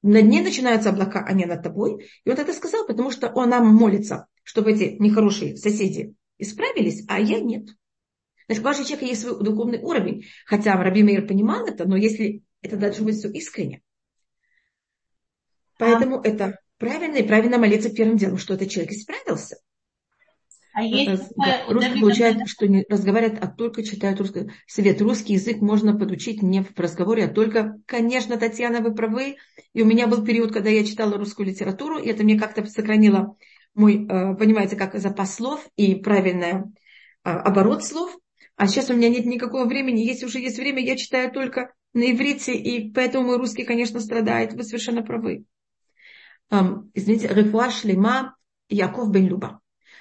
над 0.00 0.24
ней 0.24 0.40
начинаются 0.40 0.88
облака, 0.88 1.22
а 1.26 1.34
не 1.34 1.44
над 1.44 1.62
тобой? 1.62 2.08
И 2.24 2.30
он 2.30 2.38
это 2.38 2.54
сказал, 2.54 2.86
потому 2.86 3.10
что 3.10 3.30
она 3.38 3.60
молится, 3.60 4.26
чтобы 4.42 4.72
эти 4.72 4.96
нехорошие 4.98 5.58
соседи 5.58 6.14
исправились, 6.40 7.04
а 7.08 7.20
я 7.20 7.40
нет. 7.40 7.68
Значит, 8.46 8.62
у 8.62 8.66
каждого 8.66 8.88
человека 8.88 9.06
есть 9.06 9.22
свой 9.22 9.44
духовный 9.44 9.78
уровень. 9.78 10.24
Хотя 10.44 10.74
Раби 10.74 11.02
Мейр 11.02 11.26
понимал 11.26 11.66
это, 11.66 11.86
но 11.86 11.96
если 11.96 12.42
это 12.62 12.76
должно 12.76 13.04
быть 13.04 13.16
все 13.16 13.30
искренне. 13.30 13.82
Поэтому 15.78 16.18
а... 16.18 16.22
это 16.26 16.58
правильно 16.78 17.16
и 17.16 17.26
правильно 17.26 17.58
молиться 17.58 17.90
первым 17.90 18.16
делом, 18.16 18.38
что 18.38 18.54
этот 18.54 18.68
человек 18.68 18.92
исправился. 18.92 19.58
А 20.72 20.82
есть 20.82 21.32
да, 21.36 21.64
русский 21.68 22.00
получает, 22.00 22.48
что 22.48 22.68
не 22.68 22.84
разговаривают, 22.88 23.42
а 23.42 23.48
только 23.48 23.82
читают 23.82 24.20
русский. 24.20 24.50
Совет, 24.66 25.00
русский 25.00 25.34
язык 25.34 25.60
можно 25.60 25.98
подучить 25.98 26.42
не 26.42 26.62
в 26.62 26.78
разговоре, 26.78 27.24
а 27.24 27.28
только, 27.28 27.76
конечно, 27.86 28.36
Татьяна, 28.36 28.80
вы 28.80 28.94
правы. 28.94 29.36
И 29.74 29.82
у 29.82 29.84
меня 29.84 30.06
был 30.06 30.24
период, 30.24 30.52
когда 30.52 30.70
я 30.70 30.84
читала 30.84 31.18
русскую 31.18 31.46
литературу, 31.46 31.98
и 31.98 32.08
это 32.08 32.22
мне 32.22 32.38
как-то 32.38 32.64
сохранило 32.66 33.36
мой, 33.74 34.06
э, 34.06 34.34
понимаете, 34.36 34.76
как 34.76 34.94
запас 34.98 35.34
слов 35.34 35.66
и 35.76 35.94
правильный 35.94 36.52
э, 36.52 36.62
оборот 37.24 37.84
слов. 37.84 38.16
А 38.56 38.66
сейчас 38.66 38.90
у 38.90 38.94
меня 38.94 39.08
нет 39.08 39.26
никакого 39.26 39.64
времени. 39.64 40.02
Если 40.02 40.26
уже 40.26 40.38
есть 40.38 40.58
время, 40.58 40.82
я 40.84 40.96
читаю 40.96 41.32
только 41.32 41.72
на 41.94 42.10
иврите, 42.10 42.54
и 42.54 42.92
поэтому 42.92 43.26
мой 43.26 43.38
русский, 43.38 43.64
конечно, 43.64 44.00
страдает. 44.00 44.52
Вы 44.52 44.64
совершенно 44.64 45.02
правы. 45.02 45.44
Извините, 46.94 47.28
Рефуа 47.28 47.70
Шлема 47.70 48.36
Яков 48.68 49.10
Бен 49.10 49.28
Люба 49.28 49.60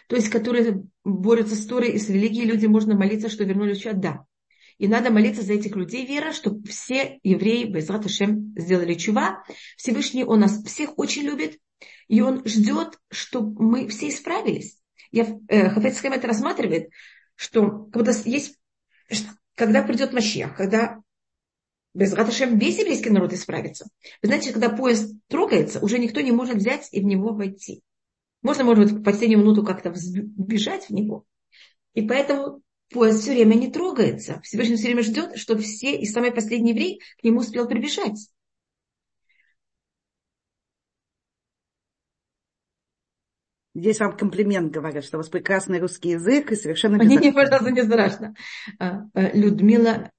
то 0.10 0.16
есть 0.16 0.30
которые 0.30 0.84
борются 1.04 1.56
с 1.56 1.66
Торой 1.68 1.92
и 1.92 2.00
с 2.00 2.10
религией, 2.10 2.46
люди 2.46 2.66
можно 2.66 2.96
молиться, 2.96 3.30
что 3.30 3.44
вернули 3.44 3.76
чат, 3.76 4.00
да. 4.00 4.26
И 4.80 4.88
надо 4.88 5.12
молиться 5.12 5.44
за 5.44 5.54
этих 5.54 5.76
людей, 5.76 6.06
Вера, 6.06 6.34
чтобы 6.34 6.68
все 6.68 7.20
евреи, 7.22 7.66
Безрат 7.66 8.08
Ашем, 8.08 8.56
сделали 8.58 8.96
чува. 8.96 9.44
Всевышний, 9.78 10.24
Он 10.24 10.40
нас 10.40 10.64
всех 10.64 10.98
очень 10.98 11.24
любит, 11.24 11.60
и 12.08 12.22
Он 12.22 12.46
ждет, 12.46 13.00
чтобы 13.10 13.64
мы 13.64 13.88
все 13.88 14.10
исправились. 14.10 14.78
Я, 15.12 15.28
э, 15.48 15.70
Хафецкая 15.70 16.12
это 16.14 16.28
рассматривает, 16.28 16.90
что 17.36 17.86
когда 17.86 18.12
есть, 18.26 18.60
когда 19.56 19.82
придет 19.82 20.14
Машех, 20.14 20.56
когда 20.56 21.02
без 21.94 22.14
Раташем 22.14 22.58
весь 22.60 22.78
еврейский 22.78 23.10
народ 23.10 23.34
исправится. 23.34 23.88
Вы 24.22 24.28
знаете, 24.28 24.52
когда 24.52 24.70
поезд 24.70 25.16
трогается, 25.28 25.80
уже 25.80 25.98
никто 25.98 26.22
не 26.22 26.32
может 26.32 26.58
взять 26.58 26.88
и 26.92 27.02
в 27.02 27.06
него 27.06 27.34
войти. 27.34 27.82
Можно, 28.42 28.64
может 28.64 28.86
быть, 28.86 29.02
в 29.02 29.04
последнюю 29.04 29.42
минуту 29.42 29.66
как-то 29.66 29.90
вбежать 29.90 30.86
в 30.86 30.92
него. 30.92 31.26
И 31.94 32.02
поэтому 32.04 32.62
поезд 32.90 33.22
все 33.22 33.32
время 33.32 33.56
не 33.56 33.72
трогается. 33.72 34.40
Всевышний 34.44 34.76
все 34.76 34.86
время 34.86 35.04
ждет, 35.04 35.38
что 35.38 35.58
все, 35.58 35.96
и 35.96 36.06
самый 36.06 36.32
последний 36.32 36.72
еврей 36.72 37.02
к 37.20 37.24
нему 37.24 37.40
успел 37.40 37.68
прибежать. 37.68 38.30
Здесь 43.80 44.00
вам 44.00 44.16
комплимент 44.16 44.72
говорят, 44.72 45.04
что 45.04 45.18
у 45.18 45.20
вас 45.20 45.30
прекрасный 45.30 45.80
русский 45.80 46.10
язык 46.10 46.52
и 46.52 46.56
совершенно 46.56 46.98
Мне 46.98 47.18
не, 47.18 47.32
пожалуйста, 47.32 47.72
не 47.72 47.84
страшно. 47.84 48.36
А, 48.80 49.04
а, 49.14 49.38
Людмила, 49.38 50.12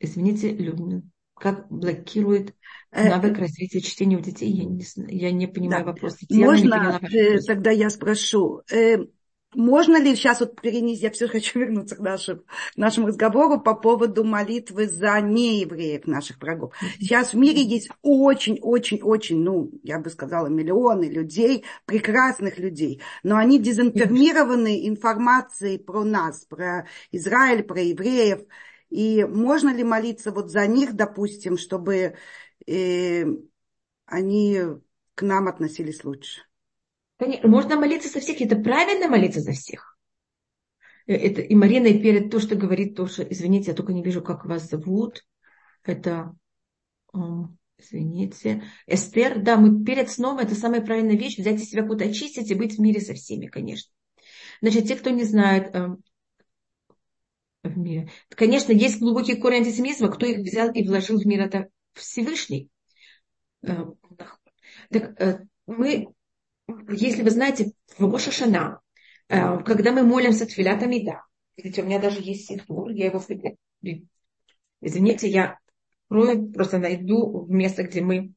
извините, 0.00 0.50
Людмила, 0.50 1.02
как 1.34 1.68
блокирует 1.68 2.54
Э, 2.96 3.10
навык 3.10 3.38
развития 3.38 3.82
чтения 3.82 4.16
у 4.16 4.20
детей, 4.20 4.50
я 4.50 4.64
не, 4.64 4.82
я 5.08 5.30
не 5.30 5.46
понимаю 5.46 5.84
да. 5.84 5.92
вопрос. 5.92 6.16
Можно, 6.30 6.64
не 6.64 6.70
поняла, 6.70 7.00
э, 7.12 7.38
тогда 7.40 7.70
я 7.70 7.90
спрошу. 7.90 8.62
Можно 9.54 10.00
ли 10.00 10.14
сейчас 10.14 10.40
вот 10.40 10.60
перенести, 10.60 11.04
я 11.04 11.10
все 11.10 11.28
хочу 11.28 11.58
вернуться 11.60 11.96
к 11.96 12.00
нашим, 12.00 12.40
к 12.40 12.76
нашему 12.76 13.06
разговору 13.06 13.60
по 13.60 13.74
поводу 13.74 14.24
молитвы 14.24 14.86
за 14.86 15.20
неевреев, 15.20 16.06
наших 16.06 16.38
врагов. 16.40 16.74
Сейчас 16.98 17.32
в 17.32 17.36
мире 17.36 17.62
есть 17.62 17.88
очень-очень-очень, 18.02 19.42
ну, 19.42 19.70
я 19.82 19.98
бы 19.98 20.10
сказала, 20.10 20.48
миллионы 20.48 21.04
людей, 21.04 21.64
прекрасных 21.84 22.58
людей, 22.58 23.00
но 23.22 23.36
они 23.36 23.58
дезинформированы 23.58 24.86
информацией 24.88 25.78
про 25.78 26.04
нас, 26.04 26.44
про 26.44 26.86
Израиль, 27.12 27.62
про 27.62 27.80
евреев. 27.80 28.40
И 28.90 29.24
можно 29.24 29.74
ли 29.74 29.84
молиться 29.84 30.32
вот 30.32 30.50
за 30.50 30.66
них, 30.66 30.94
допустим, 30.94 31.56
чтобы 31.56 32.16
э, 32.66 33.24
они 34.06 34.60
к 35.14 35.22
нам 35.22 35.48
относились 35.48 36.04
лучше? 36.04 36.45
Можно 37.18 37.76
молиться 37.76 38.08
за 38.08 38.20
всех, 38.20 38.40
это 38.40 38.56
правильно 38.56 39.08
молиться 39.08 39.40
за 39.40 39.52
всех. 39.52 39.96
Э, 41.06 41.14
это, 41.14 41.40
и 41.40 41.54
Марина 41.54 41.86
и 41.86 42.00
перед 42.00 42.30
то, 42.30 42.40
что 42.40 42.56
говорит, 42.56 42.96
то, 42.96 43.06
что, 43.06 43.22
извините, 43.22 43.70
я 43.70 43.76
только 43.76 43.92
не 43.92 44.02
вижу, 44.02 44.22
как 44.22 44.44
вас 44.44 44.68
зовут. 44.68 45.24
Это, 45.82 46.34
извините, 47.78 48.64
Эстер, 48.86 49.40
да, 49.40 49.56
мы 49.56 49.84
перед 49.84 50.10
сном, 50.10 50.38
это 50.38 50.54
самая 50.54 50.80
правильная 50.80 51.16
вещь, 51.16 51.38
взять 51.38 51.60
из 51.60 51.70
себя 51.70 51.86
куда 51.86 52.06
очистить 52.06 52.50
и 52.50 52.54
быть 52.54 52.76
в 52.76 52.80
мире 52.80 53.00
со 53.00 53.14
всеми, 53.14 53.46
конечно. 53.46 53.90
Значит, 54.60 54.88
те, 54.88 54.96
кто 54.96 55.10
не 55.10 55.24
знает, 55.24 55.74
эм, 55.74 56.02
в 57.62 57.78
мире. 57.78 58.10
Конечно, 58.30 58.72
есть 58.72 58.98
глубокий 58.98 59.36
корень 59.36 59.58
антисемизма, 59.58 60.08
кто 60.08 60.26
их 60.26 60.38
взял 60.38 60.72
и 60.72 60.86
вложил 60.86 61.20
в 61.20 61.26
мир, 61.26 61.42
это 61.42 61.68
Всевышний. 61.94 62.68
Э, 63.62 63.84
так 64.90 65.20
э, 65.20 65.40
мы 65.66 66.08
если 66.88 67.22
вы 67.22 67.30
знаете, 67.30 67.72
в 67.98 68.10
Рошашана, 68.10 68.80
э, 69.28 69.58
когда 69.64 69.92
мы 69.92 70.02
молимся 70.02 70.46
Тфилят 70.46 70.82
Амида, 70.82 71.22
видите, 71.56 71.82
у 71.82 71.86
меня 71.86 71.98
даже 71.98 72.20
есть 72.20 72.46
сифур, 72.46 72.90
я 72.90 73.06
его 73.06 73.22
Извините, 74.80 75.28
я 75.28 75.58
просто 76.08 76.78
найду 76.78 77.46
место, 77.48 77.82
где 77.82 78.00
мы 78.00 78.32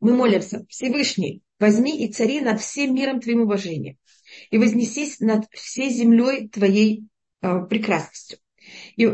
мы 0.00 0.14
молимся, 0.14 0.64
Всевышний, 0.68 1.42
возьми 1.58 2.04
и 2.04 2.12
цари 2.12 2.40
над 2.40 2.60
всем 2.60 2.94
миром 2.94 3.20
твоим 3.20 3.42
уважением, 3.42 3.98
и 4.50 4.58
вознесись 4.58 5.18
над 5.18 5.46
всей 5.50 5.90
землей 5.90 6.48
твоей 6.48 7.04
э, 7.40 7.66
прекрасностью. 7.68 8.38
И 8.96 9.08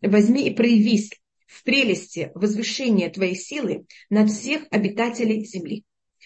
возьми 0.00 0.48
и 0.48 0.54
проявись 0.54 1.10
в 1.46 1.64
прелести 1.64 2.30
возвышения 2.34 3.10
твоей 3.10 3.34
силы 3.34 3.86
над 4.10 4.30
всех 4.30 4.62
обитателей 4.70 5.44
земли. 5.44 5.84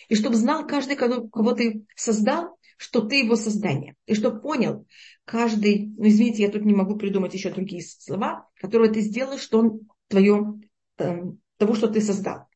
И 0.09 0.15
чтобы 0.15 0.37
знал 0.37 0.67
каждый, 0.67 0.97
кого 0.97 1.53
ты 1.53 1.85
создал, 1.95 2.57
что 2.77 3.01
ты 3.01 3.17
его 3.17 3.37
создание. 3.37 3.97
И 4.07 4.15
чтобы 4.15 4.41
понял 4.41 4.87
каждый, 5.25 5.93
ну 5.97 6.07
извините, 6.09 6.43
я 6.43 6.51
тут 6.51 6.65
не 6.65 6.75
могу 6.75 6.97
придумать 6.97 7.35
еще 7.35 7.51
другие 7.51 7.83
слова, 7.83 8.49
которые 8.61 8.93
ты 8.93 9.01
сделаешь, 9.01 9.41
что 9.41 9.59
он 9.61 9.81
твое, 10.09 10.61
эм, 10.99 11.41
того, 11.57 11.75
что 11.75 11.89
ты 11.89 12.01
создал. 12.01 12.49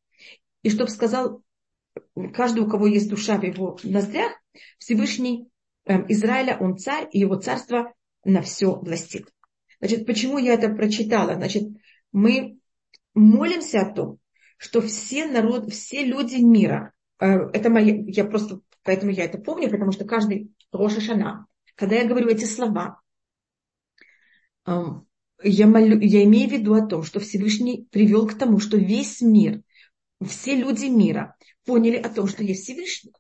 И 0.63 0.71
чтобы 0.71 0.91
сказал 0.91 1.43
каждый, 2.35 2.61
у 2.61 2.69
кого 2.69 2.87
есть 2.87 3.09
душа 3.09 3.39
в 3.39 3.45
его 3.45 3.79
ноздрях, 3.83 4.33
Всевышний 4.79 5.49
эм, 5.87 6.05
Израиля, 6.09 6.59
он 6.61 6.77
царь, 6.77 7.09
и 7.11 7.19
его 7.19 7.37
царство 7.37 7.95
на 8.25 8.43
все 8.43 8.75
властит. 8.75 9.33
Значит, 9.81 10.07
почему 10.07 10.39
я 10.39 10.53
это 10.55 10.69
прочитала? 10.69 11.35
Значит, 11.35 11.65
мы 12.13 12.59
молимся 13.15 13.81
о 13.81 13.93
том, 13.93 14.19
что 14.59 14.83
все 14.83 15.27
народ, 15.27 15.73
все 15.73 16.05
люди 16.05 16.37
мира, 16.37 16.93
это 17.27 17.71
моя, 17.71 18.03
я 18.07 18.25
просто, 18.25 18.61
поэтому 18.83 19.13
я 19.13 19.25
это 19.25 19.39
помню, 19.39 19.71
потому 19.71 19.93
что 19.93 20.05
каждый 20.05 20.53
Роша 20.73 21.01
Шана, 21.01 21.47
когда 21.75 21.97
я 21.97 22.07
говорю 22.09 22.29
эти 22.29 22.45
слова, 22.45 23.01
эм, 24.67 25.07
я, 25.43 25.67
молю, 25.67 25.99
я 26.01 26.25
имею 26.25 26.49
в 26.49 26.53
виду 26.53 26.75
о 26.75 26.87
том, 26.87 27.03
что 27.03 27.21
Всевышний 27.21 27.87
привел 27.91 28.27
к 28.27 28.35
тому, 28.35 28.59
что 28.59 28.77
весь 28.77 29.21
мир, 29.21 29.63
все 30.27 30.55
люди 30.55 30.87
мира 30.87 31.37
поняли 31.65 31.97
о 31.97 32.09
том, 32.09 32.27
что 32.27 32.43
есть 32.43 32.65
Всевышний. 32.65 33.13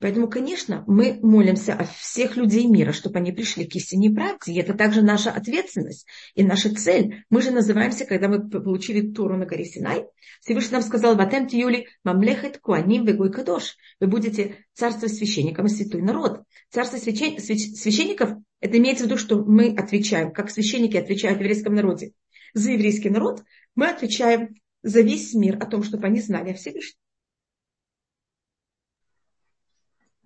Поэтому, 0.00 0.28
конечно, 0.28 0.84
мы 0.86 1.18
молимся 1.22 1.74
о 1.74 1.84
всех 1.84 2.36
людей 2.36 2.66
мира, 2.66 2.92
чтобы 2.92 3.18
они 3.18 3.32
пришли 3.32 3.66
к 3.66 3.74
истине 3.74 4.08
и 4.08 4.14
правде. 4.14 4.52
И 4.52 4.58
это 4.58 4.74
также 4.74 5.02
наша 5.02 5.30
ответственность 5.32 6.06
и 6.34 6.44
наша 6.44 6.72
цель. 6.72 7.24
Мы 7.30 7.42
же 7.42 7.50
называемся, 7.50 8.04
когда 8.04 8.28
мы 8.28 8.48
получили 8.48 9.10
Туру 9.10 9.36
на 9.36 9.44
горе 9.44 9.64
Синай, 9.64 10.04
Всевышний 10.40 10.74
нам 10.74 10.82
сказал, 10.82 11.16
«Ватем 11.16 11.48
тиюли 11.48 11.88
мамлехет 12.04 12.58
куаним 12.58 13.04
вегой 13.04 13.32
кадош». 13.32 13.76
Вы 13.98 14.06
будете 14.06 14.64
царство 14.72 15.08
священником 15.08 15.66
и 15.66 15.68
святой 15.68 16.02
народ. 16.02 16.42
Царство 16.70 16.96
священ... 16.96 17.38
священников, 17.40 18.30
это 18.60 18.78
имеется 18.78 19.04
в 19.04 19.06
виду, 19.08 19.18
что 19.18 19.44
мы 19.44 19.74
отвечаем, 19.76 20.32
как 20.32 20.50
священники 20.50 20.96
отвечают 20.96 21.38
в 21.38 21.42
еврейском 21.42 21.74
народе. 21.74 22.12
За 22.54 22.70
еврейский 22.70 23.10
народ 23.10 23.42
мы 23.74 23.88
отвечаем 23.88 24.54
за 24.82 25.00
весь 25.00 25.34
мир 25.34 25.56
о 25.60 25.66
том, 25.66 25.82
чтобы 25.82 26.06
они 26.06 26.20
знали 26.20 26.50
о 26.50 26.54
Всевышнем. 26.54 26.98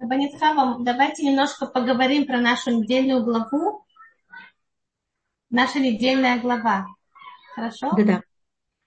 Баницхавам, 0.06 0.84
давайте 0.84 1.24
немножко 1.24 1.66
поговорим 1.66 2.26
про 2.26 2.40
нашу 2.40 2.70
недельную 2.70 3.22
главу. 3.22 3.84
Наша 5.50 5.78
недельная 5.78 6.40
глава. 6.40 6.86
Хорошо? 7.54 7.92
Да, 7.96 8.04
да. 8.04 8.22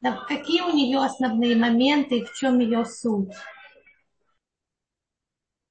да 0.01 0.25
какие 0.27 0.61
у 0.61 0.73
нее 0.73 0.99
основные 0.99 1.55
моменты 1.55 2.19
и 2.19 2.25
в 2.25 2.33
чем 2.33 2.59
ее 2.59 2.85
суть? 2.85 3.31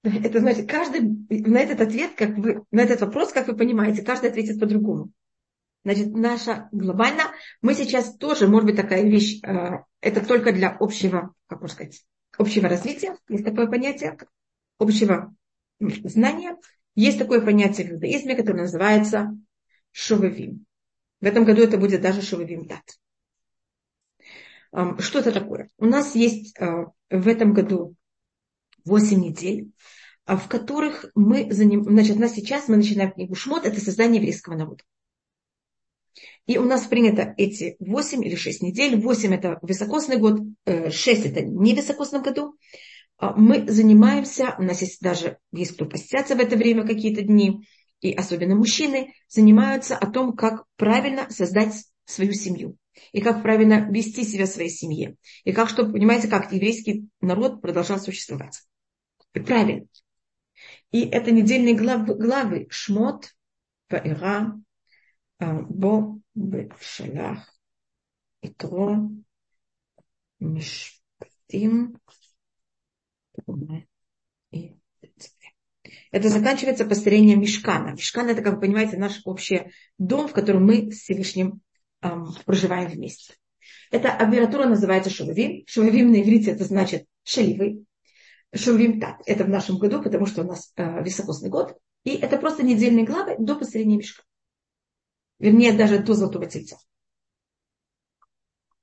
Это, 0.02 0.40
знаете, 0.40 0.64
каждый 0.64 1.00
на 1.30 1.58
этот 1.58 1.80
ответ, 1.80 2.14
как 2.14 2.36
вы, 2.36 2.64
на 2.70 2.80
этот 2.82 3.00
вопрос, 3.00 3.32
как 3.32 3.48
вы 3.48 3.56
понимаете, 3.56 4.02
каждый 4.02 4.30
ответит 4.30 4.60
по-другому. 4.60 5.10
Значит, 5.82 6.14
наша 6.14 6.68
глобально, 6.72 7.24
мы 7.60 7.74
сейчас 7.74 8.16
тоже, 8.16 8.46
может 8.46 8.66
быть, 8.66 8.76
такая 8.76 9.02
вещь, 9.02 9.40
э, 9.42 9.82
это 10.00 10.26
только 10.26 10.52
для 10.52 10.76
общего, 10.78 11.34
как 11.46 11.60
можно 11.60 11.74
сказать, 11.74 12.04
общего 12.38 12.68
развития, 12.68 13.16
есть 13.28 13.44
такое 13.44 13.66
понятие, 13.66 14.16
общего 14.78 15.34
знания, 15.78 16.56
есть 16.94 17.18
такое 17.18 17.40
понятие 17.40 17.88
в 17.88 17.92
иудаизме, 17.92 18.36
которое 18.36 18.62
называется 18.62 19.36
шовавим. 19.90 20.66
В 21.20 21.26
этом 21.26 21.44
году 21.44 21.62
это 21.62 21.78
будет 21.78 22.00
даже 22.00 22.22
шовавим 22.22 22.66
дат. 22.66 22.82
Что 24.98 25.20
это 25.20 25.32
такое? 25.32 25.70
У 25.78 25.86
нас 25.86 26.14
есть 26.14 26.58
а, 26.58 26.86
в 27.08 27.28
этом 27.28 27.52
году 27.52 27.94
8 28.84 29.20
недель, 29.20 29.70
а, 30.26 30.36
в 30.36 30.48
которых 30.48 31.06
мы 31.14 31.52
заним... 31.52 31.84
значит, 31.84 32.16
у 32.16 32.20
нас 32.20 32.34
сейчас 32.34 32.68
мы 32.68 32.76
начинаем 32.76 33.12
книгу 33.12 33.36
Шмот, 33.36 33.66
это 33.66 33.80
создание 33.80 34.20
еврейского 34.20 34.56
народа. 34.56 34.82
И 36.46 36.58
у 36.58 36.64
нас 36.64 36.86
принято 36.86 37.34
эти 37.36 37.76
8 37.78 38.24
или 38.24 38.34
6 38.34 38.62
недель. 38.62 39.00
8 39.00 39.34
это 39.34 39.58
высокосный 39.62 40.18
год, 40.18 40.40
6 40.66 41.06
э, 41.06 41.28
это 41.28 41.42
не 41.42 41.74
высокосном 41.74 42.22
году. 42.22 42.56
А, 43.18 43.34
мы 43.34 43.68
занимаемся, 43.70 44.54
у 44.58 44.62
нас 44.62 44.80
есть 44.80 45.00
даже, 45.00 45.38
есть 45.52 45.74
кто 45.74 45.86
постятся 45.86 46.34
в 46.34 46.40
это 46.40 46.56
время 46.56 46.86
какие-то 46.86 47.22
дни, 47.22 47.66
и 48.00 48.12
особенно 48.12 48.54
мужчины, 48.54 49.14
занимаются 49.28 49.96
о 49.96 50.10
том, 50.10 50.34
как 50.34 50.64
правильно 50.76 51.30
создать 51.30 51.74
свою 52.04 52.32
семью. 52.32 52.76
И 53.12 53.20
как 53.20 53.42
правильно 53.42 53.88
вести 53.90 54.24
себя 54.24 54.46
в 54.46 54.50
своей 54.50 54.70
семье. 54.70 55.16
И 55.44 55.52
как, 55.52 55.68
чтобы, 55.68 55.92
понимаете, 55.92 56.28
как 56.28 56.52
еврейский 56.52 57.08
народ 57.20 57.60
продолжал 57.60 57.98
существовать. 57.98 58.62
И 59.32 59.40
правильно. 59.40 59.86
И 60.90 61.02
это 61.02 61.32
недельные 61.32 61.74
главы, 61.74 62.14
главы 62.14 62.66
Шмот, 62.70 63.34
Ваира, 63.88 64.60
а, 65.38 65.54
Бо, 65.62 66.20
Шалах, 66.80 67.52
Итро, 68.42 69.10
Мишпатим, 73.46 73.86
это 76.10 76.28
заканчивается 76.28 76.84
построением 76.84 77.40
мешкана. 77.40 77.92
Мешкан 77.92 78.28
это, 78.28 78.42
как 78.42 78.54
вы 78.54 78.60
понимаете, 78.60 78.96
наш 78.96 79.20
общий 79.24 79.72
дом, 79.98 80.28
в 80.28 80.32
котором 80.32 80.64
мы 80.64 80.90
с 80.90 81.00
Всевышним 81.00 81.60
эм, 82.02 82.32
проживаем 82.46 82.88
вместе. 82.88 83.34
Эта 83.90 84.12
аббиатура 84.12 84.66
называется 84.66 85.10
шувавим. 85.10 85.64
Шувавим 85.66 86.12
на 86.12 86.22
иврите 86.22 86.52
это 86.52 86.64
значит 86.64 87.06
шаливый. 87.22 87.84
Шувавим 88.54 89.00
тат. 89.00 89.20
Это 89.26 89.44
в 89.44 89.48
нашем 89.48 89.78
году, 89.78 90.02
потому 90.02 90.26
что 90.26 90.42
у 90.42 90.46
нас 90.46 90.72
э, 90.76 91.02
високосный 91.02 91.50
год. 91.50 91.76
И 92.04 92.10
это 92.10 92.38
просто 92.38 92.62
недельные 92.62 93.04
главы 93.04 93.36
до 93.38 93.56
построения 93.56 93.96
мешка. 93.96 94.22
Вернее, 95.38 95.72
даже 95.72 95.98
до 95.98 96.14
золотого 96.14 96.46
тельца. 96.46 96.76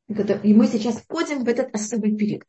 И 0.08 0.54
мы 0.54 0.68
сейчас 0.68 0.98
входим 0.98 1.44
в 1.44 1.48
этот 1.48 1.74
особый 1.74 2.16
период. 2.16 2.44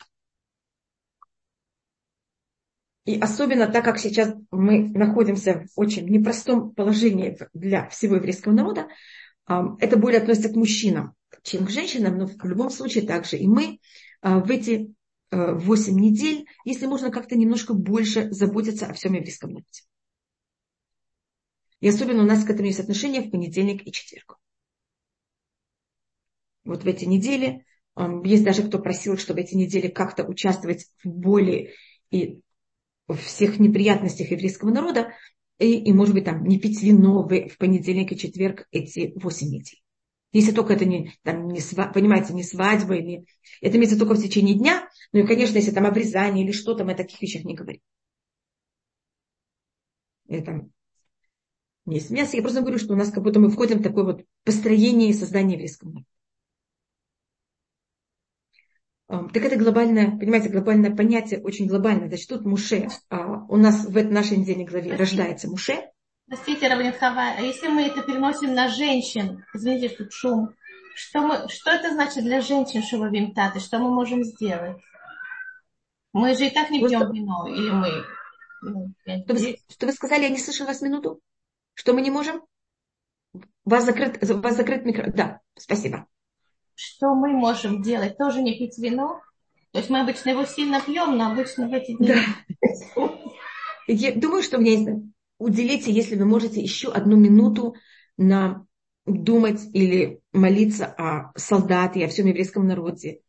И 3.05 3.19
особенно 3.19 3.67
так 3.67 3.85
как 3.85 3.99
сейчас 3.99 4.33
мы 4.51 4.89
находимся 4.91 5.67
в 5.75 5.81
очень 5.81 6.09
непростом 6.09 6.73
положении 6.73 7.37
для 7.53 7.89
всего 7.89 8.17
еврейского 8.17 8.53
народа, 8.53 8.87
это 9.47 9.97
более 9.97 10.21
относится 10.21 10.51
к 10.51 10.57
мужчинам, 10.57 11.15
чем 11.43 11.67
к 11.67 11.71
женщинам, 11.71 12.17
но 12.17 12.27
в 12.27 12.45
любом 12.45 12.71
случае 12.71 13.05
также 13.05 13.39
и 13.39 13.49
мы 13.49 13.81
а, 14.21 14.39
в 14.39 14.51
эти 14.51 14.95
8 15.33 15.99
недель, 15.99 16.47
если 16.65 16.87
можно 16.87 17.11
как-то 17.11 17.37
немножко 17.37 17.75
больше 17.75 18.31
заботиться 18.31 18.87
о 18.87 18.93
всем 18.93 19.15
еврейском 19.15 19.51
народе. 19.51 19.83
И 21.81 21.89
особенно 21.89 22.23
у 22.23 22.27
нас 22.27 22.45
к 22.45 22.51
этому 22.51 22.67
есть 22.67 22.81
отношение 22.81 23.23
в 23.23 23.31
понедельник 23.31 23.87
и 23.87 23.91
четверг. 23.91 24.39
Вот 26.65 26.85
в 26.85 26.87
эти 26.87 27.07
недели, 27.07 27.65
есть 28.25 28.45
даже 28.45 28.63
кто 28.63 28.79
просил, 28.79 29.17
чтобы 29.17 29.41
эти 29.41 29.57
недели 29.57 29.89
как-то 29.89 30.25
участвовать 30.25 30.87
в 31.03 31.09
боли 31.09 31.75
и 32.11 32.41
всех 33.15 33.59
неприятностях 33.59 34.31
еврейского 34.31 34.71
народа, 34.71 35.13
и, 35.59 35.79
и 35.79 35.93
может 35.93 36.15
быть, 36.15 36.25
там, 36.25 36.45
не 36.45 36.59
пить 36.59 36.83
вино 36.83 37.23
в, 37.23 37.59
понедельник 37.59 38.13
и 38.13 38.19
четверг 38.19 38.67
эти 38.71 39.13
8 39.17 39.47
недель. 39.47 39.83
Если 40.33 40.53
только 40.53 40.73
это 40.73 40.87
не, 40.87 41.13
там, 41.23 41.49
не 41.49 41.61
понимаете, 41.93 42.33
не 42.33 42.43
свадьба, 42.43 42.95
или 42.97 43.27
это 43.61 43.77
имеется 43.77 43.99
только 43.99 44.15
в 44.15 44.23
течение 44.23 44.57
дня. 44.57 44.89
Ну 45.13 45.21
и, 45.21 45.27
конечно, 45.27 45.57
если 45.57 45.73
там 45.73 45.85
обрезание 45.85 46.45
или 46.45 46.53
что-то, 46.53 46.85
мы 46.85 46.93
о 46.93 46.97
таких 46.97 47.21
вещах 47.21 47.45
не 47.45 47.55
говорим. 47.55 47.83
Это 50.29 50.69
не 51.85 52.01
мясо. 52.11 52.37
Я 52.37 52.43
просто 52.43 52.61
говорю, 52.61 52.79
что 52.79 52.95
у 52.95 52.97
нас 52.97 53.11
как 53.11 53.23
будто 53.23 53.41
мы 53.41 53.51
входим 53.51 53.79
в 53.79 53.83
такое 53.83 54.05
вот 54.05 54.25
построение 54.45 55.11
и 55.11 55.15
создание 55.15 55.55
еврейского 55.55 55.91
народа. 55.91 56.07
Так 59.09 59.37
это 59.37 59.57
глобальное, 59.57 60.11
понимаете, 60.11 60.49
глобальное 60.49 60.95
понятие, 60.95 61.43
очень 61.43 61.67
глобальное. 61.67 62.09
Значит, 62.09 62.29
тут 62.29 62.47
Муше, 62.47 62.89
а, 63.11 63.45
у 63.49 63.57
нас 63.57 63.85
в 63.85 64.03
нашей 64.05 64.39
недельной 64.39 64.65
главе 64.65 64.97
рождается 64.97 65.49
Муше, 65.49 65.83
Простите, 66.33 66.69
Равнитхава, 66.69 67.35
а 67.37 67.41
если 67.43 67.69
мы 67.69 67.83
это 67.83 68.01
переносим 68.03 68.55
на 68.55 68.69
женщин, 68.69 69.45
извините, 69.53 69.91
тут 69.91 70.13
шум, 70.13 70.55
что, 70.95 71.21
мы, 71.21 71.49
что 71.49 71.71
это 71.71 71.91
значит 71.93 72.25
для 72.25 72.41
женщин 72.41 72.83
шубавим 72.83 73.35
таты? 73.35 73.61
Что 73.61 73.79
мы 73.79 73.91
можем 73.91 74.25
сделать? 74.25 74.77
Мы 76.13 76.35
же 76.35 76.47
и 76.47 76.51
так 76.51 76.71
не 76.71 76.81
Просто... 76.81 76.99
пьем 76.99 77.13
вино, 77.13 77.47
или 77.49 77.71
мы... 77.71 79.25
Что, 79.25 79.35
вы, 79.35 79.59
что 79.69 79.87
вы 79.87 79.93
сказали, 79.93 80.23
я 80.23 80.29
не 80.29 80.39
слышала 80.39 80.69
вас 80.69 80.81
минуту? 80.81 81.21
Что 81.75 81.93
мы 81.93 82.03
не 82.03 82.11
можем? 82.11 82.43
У 83.35 83.71
вас 83.71 83.85
закрыт, 83.85 84.23
у 84.23 84.41
вас 84.41 84.57
закрыт 84.57 84.85
микро... 84.85 85.11
Да, 85.13 85.41
спасибо. 85.59 86.07
Что 86.85 87.15
мы 87.15 87.29
можем 87.31 87.81
делать? 87.81 88.19
Тоже 88.19 88.43
не 88.43 88.59
пить 88.59 88.77
вино? 88.77 89.21
То 89.71 89.79
есть 89.79 89.89
мы 89.89 90.01
обычно 90.01 90.31
его 90.31 90.45
сильно 90.45 90.81
пьем, 90.81 91.17
но 91.17 91.31
обычно 91.31 91.69
в 91.69 91.73
эти 91.73 91.97
дни... 91.97 92.09
Да. 92.09 93.13
Я 93.87 94.13
думаю, 94.13 94.43
что 94.43 94.59
у 94.59 94.61
меня 94.61 94.73
есть 94.73 94.89
уделите, 95.39 95.93
если 95.93 96.17
вы 96.17 96.25
можете, 96.25 96.61
еще 96.61 96.91
одну 96.91 97.17
минуту 97.17 97.77
на 98.17 98.67
думать 99.07 99.61
или 99.73 100.21
молиться 100.33 100.87
о 100.87 101.33
солдате, 101.37 102.01
и 102.01 102.05
о 102.05 102.09
всем 102.09 102.27
еврейском 102.27 102.67
народе. 102.67 103.21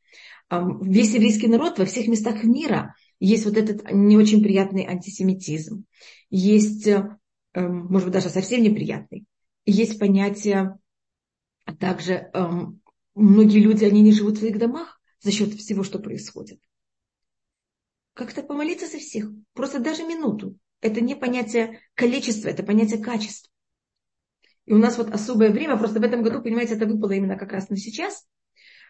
Весь 0.50 1.14
еврейский 1.14 1.48
народ 1.48 1.78
во 1.78 1.86
всех 1.86 2.08
местах 2.08 2.44
мира 2.44 2.96
есть 3.20 3.46
вот 3.46 3.58
этот 3.58 3.92
не 3.92 4.18
очень 4.18 4.44
приятный 4.44 4.86
антисемитизм. 4.86 5.86
Есть, 6.30 6.88
э, 6.88 7.18
эм, 7.54 7.86
может 7.86 8.08
быть, 8.08 8.14
даже 8.14 8.30
совсем 8.30 8.62
неприятный. 8.62 9.26
Есть 9.66 9.98
понятие, 9.98 10.78
а 11.66 11.74
также 11.74 12.30
эм, 12.34 12.83
многие 13.16 13.60
люди, 13.60 13.86
они 13.86 14.02
не 14.02 14.12
живут 14.12 14.36
в 14.36 14.40
своих 14.40 14.58
домах 14.58 15.02
за 15.20 15.32
счет 15.32 15.54
всего, 15.54 15.84
что 15.84 16.00
происходит. 16.00 16.60
Как-то 18.14 18.44
помолиться 18.44 18.88
за 18.88 19.00
всех. 19.00 19.30
Просто 19.54 19.80
даже 19.80 20.04
минуту 20.04 20.58
это 20.84 21.00
не 21.00 21.16
понятие 21.16 21.80
количества, 21.96 22.50
это 22.50 22.62
понятие 22.62 23.02
качества. 23.02 23.50
И 24.66 24.74
у 24.74 24.78
нас 24.78 24.98
вот 24.98 25.12
особое 25.12 25.50
время, 25.50 25.78
просто 25.78 26.00
в 26.00 26.04
этом 26.04 26.24
году, 26.24 26.42
понимаете, 26.42 26.76
это 26.76 26.86
выпало 26.86 27.12
именно 27.12 27.38
как 27.38 27.52
раз 27.54 27.70
на 27.70 27.78
сейчас. 27.78 28.28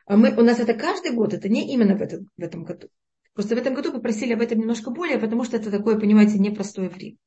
А 0.06 0.18
мы, 0.18 0.36
у 0.36 0.42
нас 0.42 0.60
это 0.60 0.74
каждый 0.74 1.14
год, 1.14 1.34
это 1.34 1.50
не 1.50 1.72
именно 1.72 1.96
в 1.96 2.02
этом, 2.02 2.30
в 2.36 2.42
этом 2.42 2.64
году. 2.64 2.90
Просто 3.34 3.56
в 3.56 3.60
этом 3.60 3.74
году 3.74 3.92
попросили 3.92 4.34
об 4.34 4.42
этом 4.42 4.60
немножко 4.60 4.92
более, 4.92 5.20
потому 5.20 5.44
что 5.44 5.58
это 5.58 5.72
такое, 5.72 6.00
понимаете, 6.00 6.40
непростое 6.40 6.90
время. 6.90 7.18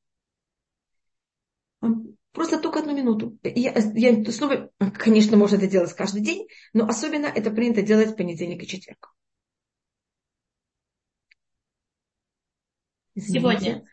Просто 2.37 2.59
только 2.59 2.81
одну 2.81 2.95
минуту. 2.95 3.35
Я, 3.41 3.73
я 3.95 4.31
снова, 4.31 4.69
конечно, 4.93 5.37
можно 5.37 5.55
это 5.55 5.65
делать 5.65 5.91
каждый 5.93 6.21
день, 6.21 6.47
но 6.71 6.85
особенно 6.85 7.25
это 7.25 7.49
принято 7.49 7.81
делать 7.81 8.09
в 8.09 8.15
понедельник 8.15 8.61
и 8.61 8.67
четверг. 8.67 9.11
Сегодня. 13.17 13.83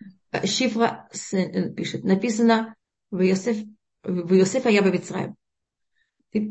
Шифра 0.44 1.08
э, 1.32 1.70
пишет, 1.70 2.04
написано 2.04 2.74
в 3.10 3.26
Иосиф, 3.26 3.64
в 4.02 4.34
Иосифа 4.34 4.68
я 4.68 4.82
Бавицраем. 4.82 5.36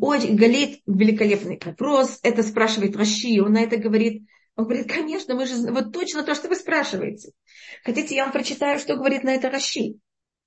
Очень 0.02 0.36
Галит 0.36 0.82
великолепный 0.88 1.62
вопрос. 1.64 2.18
Это 2.24 2.42
спрашивает 2.42 2.96
Раши. 2.96 3.40
Он 3.40 3.54
на 3.54 3.62
это 3.62 3.78
говорит. 3.78 4.24
Он 4.56 4.66
говорит, 4.66 4.92
конечно, 4.92 5.36
мы 5.36 5.46
же 5.46 5.72
вот 5.72 5.94
точно 5.94 6.24
то, 6.24 6.34
что 6.34 6.50
вы 6.50 6.56
спрашиваете. 6.56 7.34
Хотите, 7.84 8.16
я 8.16 8.24
вам 8.24 8.34
прочитаю, 8.34 8.80
что 8.80 8.96
говорит 8.96 9.24
на 9.24 9.36
это 9.36 9.52
Раши. 9.52 10.00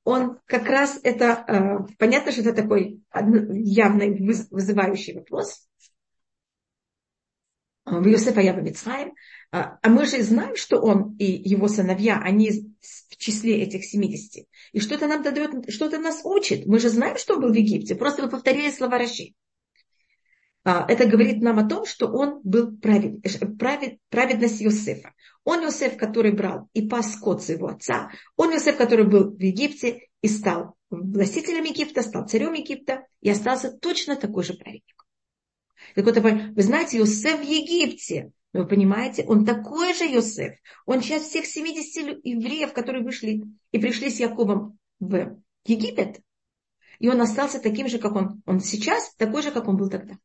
Он 0.06 0.38
как 0.46 0.68
раз 0.68 1.00
это, 1.02 1.44
э, 1.48 1.94
понятно, 1.98 2.30
что 2.30 2.42
это 2.42 2.52
такой 2.52 3.02
явно 3.12 4.04
вызывающий 4.50 5.14
вопрос. 5.14 5.66
В 7.84 8.06
Иосифа 8.06 8.40
я 8.40 8.52
Мицраем. 8.52 9.14
А, 9.50 9.80
мы 9.84 10.06
же 10.06 10.22
знаем, 10.22 10.54
что 10.54 10.78
он 10.78 11.16
и 11.18 11.24
его 11.24 11.66
сыновья, 11.66 12.20
они 12.22 12.72
в 13.10 13.16
числе 13.16 13.60
этих 13.62 13.84
70. 13.84 14.46
И 14.70 14.78
что 14.78 14.94
это 14.94 15.08
нам 15.08 15.24
дает, 15.24 15.72
что 15.72 15.86
это 15.86 15.98
нас 15.98 16.20
учит. 16.24 16.66
Мы 16.66 16.78
же 16.78 16.88
знаем, 16.88 17.16
что 17.16 17.34
он 17.34 17.40
был 17.40 17.50
в 17.50 17.56
Египте. 17.56 17.96
Просто 17.96 18.22
вы 18.22 18.28
повторили 18.28 18.70
слова 18.70 18.98
Раши. 18.98 19.34
А, 20.68 20.84
это 20.88 21.06
говорит 21.06 21.42
нам 21.42 21.60
о 21.60 21.68
том, 21.68 21.86
что 21.86 22.08
он 22.08 22.40
был 22.42 22.76
правед, 22.76 23.22
правед, 23.56 24.00
праведность 24.08 24.60
Иосифа. 24.60 25.14
Он 25.44 25.64
Иосиф, 25.64 25.96
который 25.96 26.32
брал 26.32 26.68
и 26.72 26.88
пас 26.88 27.14
скот 27.14 27.40
своего 27.40 27.68
отца. 27.68 28.10
Он 28.36 28.52
Иосиф, 28.52 28.76
который 28.76 29.06
был 29.06 29.30
в 29.30 29.40
Египте 29.40 30.08
и 30.22 30.26
стал 30.26 30.74
властителем 30.90 31.62
Египта, 31.62 32.02
стал 32.02 32.26
царем 32.26 32.54
Египта 32.54 33.06
и 33.20 33.30
остался 33.30 33.70
точно 33.78 34.16
такой 34.16 34.42
же 34.42 34.54
праведник. 34.54 35.06
Так 35.94 36.04
вот, 36.04 36.16
вы 36.18 36.62
знаете, 36.62 36.98
Иосиф 36.98 37.38
в 37.38 37.44
Египте, 37.44 38.32
вы 38.52 38.66
понимаете, 38.66 39.24
он 39.24 39.44
такой 39.44 39.94
же 39.94 40.04
Йосеф. 40.04 40.56
Он 40.84 41.00
сейчас 41.00 41.22
всех 41.22 41.46
70 41.46 42.24
евреев, 42.24 42.72
которые 42.72 43.04
вышли 43.04 43.44
и 43.70 43.78
пришли 43.78 44.10
с 44.10 44.18
Якубом 44.18 44.78
в 44.98 45.38
Египет, 45.64 46.22
и 46.98 47.08
он 47.08 47.20
остался 47.20 47.60
таким 47.60 47.86
же, 47.86 47.98
как 47.98 48.16
он, 48.16 48.42
он 48.46 48.58
сейчас, 48.58 49.14
такой 49.14 49.42
же, 49.42 49.52
как 49.52 49.68
он 49.68 49.76
был 49.76 49.90
тогда. 49.90 50.18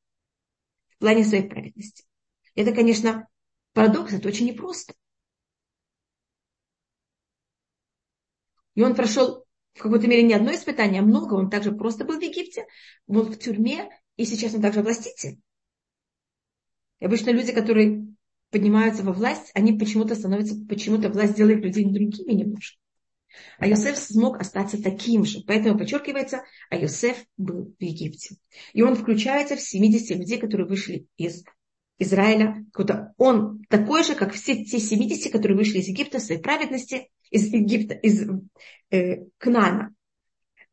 В 1.01 1.03
плане 1.03 1.25
своей 1.25 1.49
праведности. 1.49 2.05
Это, 2.53 2.73
конечно, 2.73 3.27
парадокс, 3.73 4.13
это 4.13 4.27
очень 4.27 4.45
непросто. 4.45 4.93
И 8.75 8.83
он 8.83 8.93
прошел 8.93 9.43
в 9.73 9.81
какой-то 9.81 10.05
мере 10.05 10.21
не 10.21 10.35
одно 10.35 10.53
испытание, 10.53 11.01
а 11.01 11.03
много. 11.03 11.33
Он 11.33 11.49
также 11.49 11.71
просто 11.71 12.05
был 12.05 12.19
в 12.19 12.21
Египте, 12.21 12.67
был 13.07 13.23
в 13.23 13.35
тюрьме, 13.39 13.89
и 14.15 14.25
сейчас 14.25 14.53
он 14.53 14.61
также 14.61 14.83
властитель. 14.83 15.41
И 16.99 17.05
обычно 17.05 17.31
люди, 17.31 17.51
которые 17.51 18.05
поднимаются 18.51 19.01
во 19.01 19.11
власть, 19.11 19.49
они 19.55 19.73
почему-то 19.73 20.13
становятся, 20.13 20.53
почему-то 20.69 21.09
власть 21.09 21.33
делает 21.33 21.63
людей 21.63 21.83
другими 21.83 22.33
немножко. 22.33 22.80
А 23.57 23.67
Йосеф 23.67 23.97
смог 23.97 24.39
остаться 24.39 24.81
таким 24.81 25.25
же. 25.25 25.41
Поэтому 25.45 25.77
подчеркивается, 25.77 26.43
а 26.69 26.77
Йосеф 26.77 27.17
был 27.37 27.75
в 27.79 27.83
Египте. 27.83 28.35
И 28.73 28.81
он 28.81 28.95
включается 28.95 29.55
в 29.55 29.61
70 29.61 30.17
людей, 30.17 30.39
которые 30.39 30.67
вышли 30.67 31.07
из 31.17 31.43
Израиля. 31.97 32.65
Куда 32.73 33.13
он 33.17 33.63
такой 33.69 34.03
же, 34.03 34.15
как 34.15 34.33
все 34.33 34.63
те 34.63 34.79
70, 34.79 35.31
которые 35.31 35.57
вышли 35.57 35.79
из 35.79 35.87
Египта, 35.87 36.19
своей 36.19 36.41
праведности, 36.41 37.09
из 37.29 37.45
Египта, 37.53 37.93
из 37.95 38.27
э, 38.89 39.25
Кнана 39.37 39.93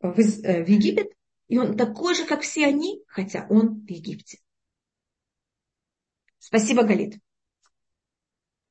в, 0.00 0.18
э, 0.18 0.64
в 0.64 0.68
Египет. 0.68 1.08
И 1.48 1.58
он 1.58 1.76
такой 1.76 2.14
же, 2.14 2.26
как 2.26 2.42
все 2.42 2.66
они, 2.66 3.02
хотя 3.06 3.46
он 3.48 3.86
в 3.86 3.90
Египте. 3.90 4.38
Спасибо, 6.38 6.82
Галит. 6.82 7.18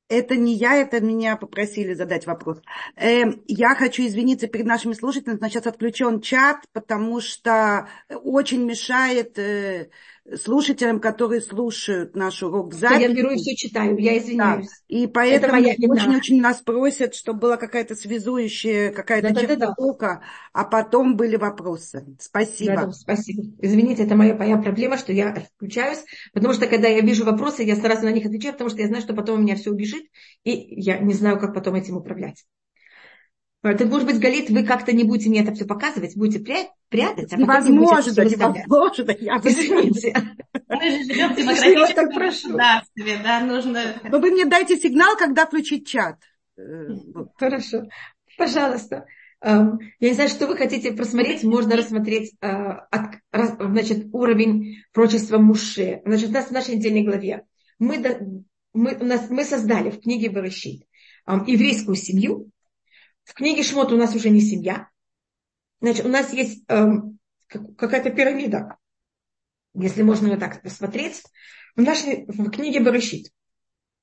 Это 0.10 0.38
не 0.38 0.56
я, 0.56 0.76
это 0.76 1.02
меня 1.02 1.36
попросили 1.36 1.94
задать 1.94 2.26
вопрос. 2.26 2.62
Э, 2.96 3.24
я 3.48 3.76
хочу 3.76 4.06
извиниться 4.06 4.48
перед 4.48 4.66
нашими 4.66 4.94
слушателями, 4.94 5.40
но 5.42 5.50
сейчас 5.50 5.68
отключен 5.68 6.22
чат, 6.22 6.66
потому 6.72 7.20
что 7.20 7.90
очень 8.10 8.64
мешает 8.64 9.38
э, 9.38 9.90
слушателям, 10.36 11.00
которые 11.00 11.42
слушают 11.42 12.16
наш 12.16 12.44
урок 12.44 12.74
запись. 12.74 13.02
Я 13.02 13.14
беру 13.14 13.32
и 13.32 13.38
все 13.38 13.56
читаю, 13.56 13.98
я 13.98 14.18
извиняюсь. 14.18 14.68
Да. 14.68 14.74
И 14.88 15.08
поэтому 15.08 15.58
очень-очень 15.58 16.42
нас 16.42 16.62
просят, 16.62 17.16
чтобы 17.16 17.40
была 17.40 17.58
какая-то 17.58 17.96
связующая, 17.96 18.92
какая-то 18.92 19.34
да, 19.34 19.42
чертовка, 19.42 20.08
да, 20.08 20.16
да. 20.16 20.22
а 20.54 20.64
потом 20.66 21.16
были 21.16 21.38
вопросы. 21.38 22.06
Спасибо. 22.20 22.76
Да, 22.76 22.86
да, 22.88 22.92
спасибо. 22.92 23.44
Извините, 23.62 24.04
это 24.04 24.16
моя, 24.16 24.36
моя 24.36 24.58
проблема, 24.58 24.98
что 24.98 25.14
я 25.14 25.34
включаюсь, 25.56 26.04
потому 26.34 26.54
что 26.54 26.68
когда 26.68 26.88
я 26.88 27.02
вижу 27.02 27.24
вопросы, 27.24 27.64
я 27.64 27.76
сразу 27.76 28.04
на 28.04 28.12
них 28.12 28.26
отвечаю, 28.26 28.54
потому 28.54 28.70
что 28.70 28.82
я 28.82 28.88
знаю, 28.88 29.02
что 29.02 29.14
потом 29.14 29.40
у 29.40 29.42
меня 29.42 29.56
все 29.56 29.72
убежит, 29.72 30.06
и 30.44 30.52
я 30.52 30.98
не 31.00 31.14
знаю, 31.14 31.40
как 31.40 31.54
потом 31.54 31.76
этим 31.76 31.96
управлять. 31.96 32.46
Так, 33.76 33.88
может 33.88 34.06
быть, 34.06 34.20
Галит, 34.20 34.50
вы 34.50 34.64
как-то 34.64 34.94
не 34.94 35.04
будете 35.04 35.30
мне 35.30 35.42
это 35.42 35.54
все 35.54 35.66
показывать, 35.66 36.16
будете 36.16 36.40
прятать, 36.90 37.34
а 37.34 37.38
невозможно, 37.38 38.22
невозможно. 38.24 39.16
Я 39.20 39.38
Извините. 39.38 40.14
Мы 40.70 40.92
же 40.92 41.04
живем 41.04 41.34
в 41.34 41.36
демократическом 41.38 42.10
государстве, 42.10 43.20
да, 43.24 43.40
нужно... 43.42 43.82
Но 44.10 44.20
вы 44.20 44.32
мне 44.32 44.46
дайте 44.46 44.78
сигнал, 44.78 45.18
когда 45.18 45.46
включить 45.46 45.88
чат. 45.88 46.18
Хорошо. 47.38 47.84
Пожалуйста. 48.38 49.06
Эм, 49.42 49.80
я 50.00 50.10
не 50.10 50.16
знаю, 50.16 50.30
что 50.30 50.48
вы 50.48 50.58
хотите 50.58 50.94
просмотреть. 50.94 51.44
Можно 51.44 51.76
рассмотреть 51.76 52.34
э, 52.42 52.48
значит, 53.32 54.08
уровень 54.12 54.84
прочества 54.94 55.38
Муше. 55.38 56.02
Значит, 56.06 56.30
у 56.30 56.34
нас 56.34 56.48
в 56.48 56.52
нашей 56.52 56.76
недельной 56.76 57.04
главе 57.04 57.44
мы, 57.80 58.04
мы, 58.74 58.96
у 59.00 59.06
нас, 59.06 59.30
мы 59.30 59.44
создали 59.44 59.92
в 59.92 60.02
книге 60.02 60.30
Барышит 60.30 60.82
эм, 61.28 61.44
еврейскую 61.46 61.96
семью. 61.96 62.50
В 63.28 63.34
книге 63.34 63.62
Шмот 63.62 63.92
у 63.92 63.98
нас 63.98 64.16
уже 64.16 64.30
не 64.30 64.40
семья. 64.40 64.88
Значит, 65.82 66.06
у 66.06 66.10
нас 66.10 66.32
есть 66.32 66.64
эм, 66.70 67.20
какая-то 67.48 68.10
пирамида, 68.10 68.78
если 69.74 70.02
можно 70.02 70.30
вот 70.30 70.40
так 70.40 70.62
посмотреть. 70.62 71.22
В, 71.76 71.82
нашей, 71.82 72.26
в 72.26 72.50
книге 72.50 72.80
Барышит 72.80 73.32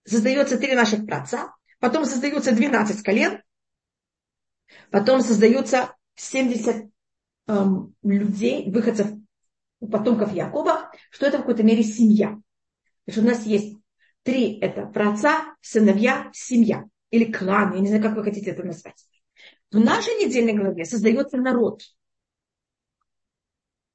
создается 0.05 0.59
три 0.59 0.75
наших 0.75 1.07
праца, 1.07 1.55
потом 1.81 2.05
создается 2.05 2.55
12 2.55 3.03
колен, 3.03 3.41
Потом 4.91 5.22
создаются 5.22 5.95
70 6.16 6.91
эм, 7.47 7.95
людей, 8.03 8.70
выходцев, 8.70 9.09
потомков 9.81 10.35
Якова, 10.35 10.91
что 11.11 11.27
это 11.27 11.39
в 11.39 11.41
какой-то 11.41 11.62
мере 11.62 11.83
семья. 11.83 12.39
Потому 13.05 13.12
что 13.12 13.20
у 13.20 13.37
нас 13.37 13.47
есть 13.47 13.77
три, 14.22 14.59
это 14.59 14.87
праотца, 14.87 15.57
сыновья, 15.62 16.31
семья. 16.33 16.85
Или 17.11 17.33
клан, 17.33 17.75
я 17.75 17.81
не 17.81 17.89
знаю, 17.89 18.03
как 18.03 18.16
вы 18.16 18.25
хотите 18.25 18.51
это 18.51 18.64
назвать. 18.64 19.05
В 19.70 19.78
нашей 19.78 20.14
недельной 20.24 20.54
главе 20.54 20.84
создается 20.84 21.36
народ. 21.36 21.82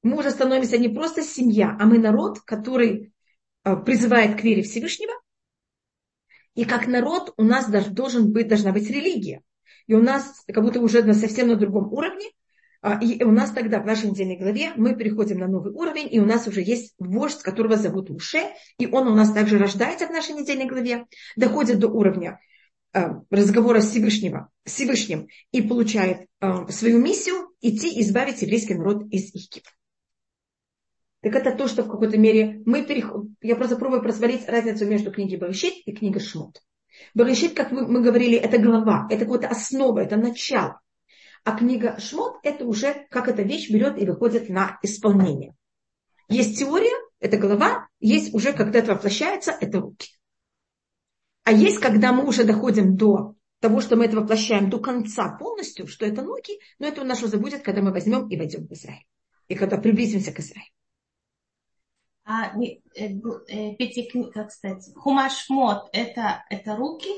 Мы 0.01 0.17
уже 0.17 0.31
становимся 0.31 0.77
не 0.77 0.89
просто 0.89 1.23
семья, 1.23 1.75
а 1.79 1.85
мы 1.85 1.99
народ, 1.99 2.39
который 2.41 3.13
э, 3.63 3.75
призывает 3.77 4.39
к 4.39 4.43
вере 4.43 4.63
Всевышнего. 4.63 5.13
И 6.55 6.65
как 6.65 6.87
народ 6.87 7.33
у 7.37 7.43
нас 7.43 7.69
должен 7.91 8.31
быть, 8.31 8.47
должна 8.47 8.71
быть 8.71 8.89
религия 8.89 9.43
и 9.89 9.95
у 9.95 10.01
нас 10.03 10.43
как 10.47 10.63
будто 10.63 10.79
уже 10.79 11.01
на 11.01 11.15
совсем 11.15 11.47
на 11.47 11.55
другом 11.55 11.91
уровне, 11.91 12.27
а, 12.81 12.99
и 13.03 13.23
у 13.23 13.31
нас 13.31 13.49
тогда 13.49 13.79
в 13.81 13.87
нашей 13.87 14.11
недельной 14.11 14.37
главе 14.37 14.71
мы 14.75 14.95
переходим 14.95 15.39
на 15.39 15.47
новый 15.47 15.73
уровень, 15.73 16.07
и 16.11 16.19
у 16.19 16.25
нас 16.25 16.47
уже 16.47 16.61
есть 16.61 16.93
вождь, 16.99 17.41
которого 17.41 17.75
зовут 17.75 18.11
Уше, 18.11 18.51
и 18.77 18.85
он 18.85 19.07
у 19.07 19.15
нас 19.15 19.33
также 19.33 19.57
рождается 19.57 20.05
в 20.05 20.11
нашей 20.11 20.35
недельной 20.35 20.67
главе, 20.67 21.07
доходит 21.35 21.79
до 21.79 21.87
уровня 21.87 22.39
разговора 22.93 23.81
с, 23.81 23.89
Всевышнего, 23.89 24.49
с 24.65 24.73
Всевышним 24.73 25.27
и 25.51 25.61
получает 25.61 26.27
а, 26.39 26.67
свою 26.71 26.99
миссию 26.99 27.49
идти 27.61 28.01
избавить 28.01 28.41
еврейский 28.41 28.75
народ 28.75 29.07
из 29.11 29.33
Египта. 29.33 29.69
Так 31.21 31.35
это 31.35 31.55
то, 31.55 31.67
что 31.67 31.83
в 31.83 31.89
какой-то 31.89 32.17
мере 32.17 32.61
мы 32.65 32.85
переходим. 32.85 33.35
Я 33.41 33.55
просто 33.55 33.75
пробую 33.75 34.01
просмотреть 34.01 34.47
разницу 34.47 34.85
между 34.85 35.11
книгой 35.11 35.37
Барышит 35.37 35.73
и 35.85 35.91
книгой 35.91 36.21
Шмот. 36.21 36.61
Барышит, 37.13 37.53
как 37.53 37.71
мы 37.71 38.01
говорили, 38.01 38.37
это 38.37 38.57
глава, 38.57 39.07
это 39.09 39.25
какая-то 39.25 39.49
основа, 39.49 39.99
это 39.99 40.15
начало. 40.15 40.79
А 41.43 41.57
книга 41.57 41.99
Шмот– 41.99 42.37
это 42.43 42.65
уже 42.65 43.07
как 43.09 43.27
эта 43.27 43.41
вещь 43.41 43.69
берет 43.69 43.97
и 43.97 44.05
выходит 44.05 44.49
на 44.49 44.77
исполнение. 44.81 45.55
Есть 46.29 46.59
теория, 46.59 46.95
это 47.19 47.37
голова, 47.37 47.87
есть 47.99 48.33
уже, 48.33 48.53
когда 48.53 48.79
это 48.79 48.93
воплощается, 48.93 49.51
это 49.59 49.79
руки. 49.79 50.18
А 51.49 51.51
есть, 51.51 51.79
когда 51.79 52.13
мы 52.13 52.27
уже 52.27 52.43
доходим 52.43 52.95
до 52.95 53.33
того, 53.59 53.81
что 53.81 53.95
мы 53.95 54.05
это 54.05 54.17
воплощаем 54.17 54.69
до 54.69 54.77
конца 54.77 55.35
полностью, 55.35 55.87
что 55.87 56.05
это 56.05 56.21
ноги, 56.21 56.59
но 56.77 56.85
это 56.85 57.01
у 57.01 57.03
нас 57.03 57.23
уже 57.23 57.37
будет, 57.37 57.63
когда 57.63 57.81
мы 57.81 57.91
возьмем 57.91 58.29
и 58.29 58.37
войдем 58.37 58.67
в 58.67 58.71
Израиль. 58.71 59.07
И 59.47 59.55
когда 59.55 59.79
приблизимся 59.79 60.31
к 60.31 60.39
Израилю. 60.41 60.69
А 62.23 62.55
э, 62.55 62.77
э, 62.93 63.75
пяти, 63.77 64.07
как 64.31 64.51
сказать, 64.51 64.87
хумашмот 64.95 65.89
это, 65.91 66.45
это 66.51 66.75
руки? 66.75 67.09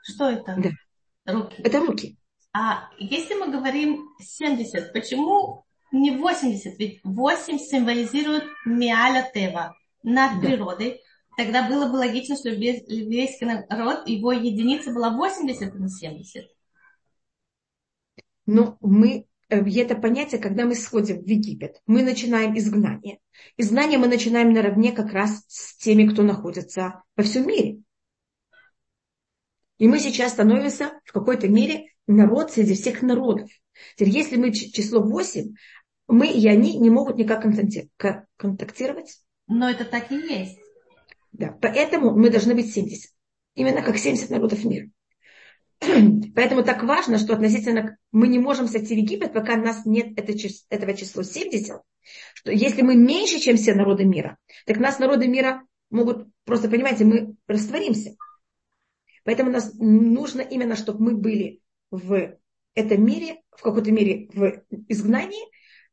Что 0.00 0.30
это? 0.30 0.56
Да. 0.56 1.32
Руки. 1.32 1.56
Это 1.60 1.80
руки. 1.80 2.16
А 2.52 2.90
если 2.96 3.34
мы 3.34 3.50
говорим 3.50 4.08
70, 4.20 4.92
почему 4.92 5.64
не 5.90 6.12
80? 6.12 6.78
Ведь 6.78 7.00
8 7.02 7.58
символизирует 7.58 8.44
миаля 8.64 9.28
тева, 9.34 9.74
над 10.04 10.40
да. 10.40 10.46
природой. 10.46 11.00
Тогда 11.36 11.68
было 11.68 11.90
бы 11.90 11.96
логично, 11.96 12.36
что 12.36 12.50
еврейский 12.50 13.44
народ, 13.44 14.08
его 14.08 14.32
единица 14.32 14.92
была 14.92 15.10
80 15.10 15.74
на 15.74 15.88
70. 15.88 16.46
Но 18.46 18.76
мы 18.80 19.26
Э, 19.50 19.64
это 19.68 19.96
понятие, 19.96 20.40
когда 20.40 20.64
мы 20.64 20.74
сходим 20.74 21.22
в 21.22 21.26
Египет, 21.26 21.82
мы 21.86 22.02
начинаем 22.02 22.56
изгнание. 22.56 23.18
Изгнание 23.56 23.98
мы 23.98 24.06
начинаем 24.06 24.52
наравне 24.52 24.92
как 24.92 25.12
раз 25.12 25.44
с 25.48 25.76
теми, 25.76 26.08
кто 26.08 26.22
находится 26.22 27.02
во 27.16 27.24
всем 27.24 27.48
мире. 27.48 27.80
И 29.78 29.88
мы 29.88 29.98
сейчас 29.98 30.32
становимся 30.32 31.00
в 31.04 31.12
какой-то 31.12 31.48
мере 31.48 31.92
народ 32.06 32.52
среди 32.52 32.74
всех 32.74 33.02
народов. 33.02 33.50
Теперь, 33.96 34.14
если 34.14 34.36
мы 34.36 34.52
число 34.52 35.00
8, 35.00 35.54
мы 36.06 36.28
и 36.28 36.46
они 36.46 36.78
не 36.78 36.90
могут 36.90 37.16
никак 37.16 37.42
контактировать. 38.36 39.20
Но 39.48 39.68
это 39.68 39.84
так 39.84 40.12
и 40.12 40.16
есть. 40.16 40.58
Да, 41.32 41.56
поэтому 41.60 42.16
мы 42.16 42.30
должны 42.30 42.54
быть 42.54 42.72
70. 42.72 43.10
Именно 43.54 43.82
как 43.82 43.98
70 43.98 44.30
народов 44.30 44.64
мира. 44.64 44.88
Поэтому 46.34 46.62
так 46.62 46.82
важно, 46.82 47.18
что 47.18 47.32
относительно 47.32 47.96
мы 48.12 48.28
не 48.28 48.38
можем 48.38 48.68
сойти 48.68 48.94
в 48.94 48.98
Египет, 48.98 49.32
пока 49.32 49.56
нас 49.56 49.86
нет 49.86 50.12
это, 50.18 50.32
этого 50.68 50.94
числа 50.94 51.24
70. 51.24 51.80
Что 52.34 52.52
если 52.52 52.82
мы 52.82 52.96
меньше, 52.96 53.38
чем 53.38 53.56
все 53.56 53.74
народы 53.74 54.04
мира, 54.04 54.36
так 54.66 54.78
нас 54.78 54.98
народы 54.98 55.26
мира 55.26 55.62
могут, 55.90 56.28
просто 56.44 56.68
понимаете, 56.68 57.04
мы 57.04 57.34
растворимся. 57.46 58.14
Поэтому 59.24 59.50
нас 59.50 59.72
нужно 59.74 60.42
именно, 60.42 60.76
чтобы 60.76 61.02
мы 61.02 61.16
были 61.16 61.60
в 61.90 62.36
этом 62.74 63.04
мире, 63.04 63.40
в 63.50 63.62
какой-то 63.62 63.90
мере 63.90 64.28
в 64.32 64.62
изгнании, 64.88 65.44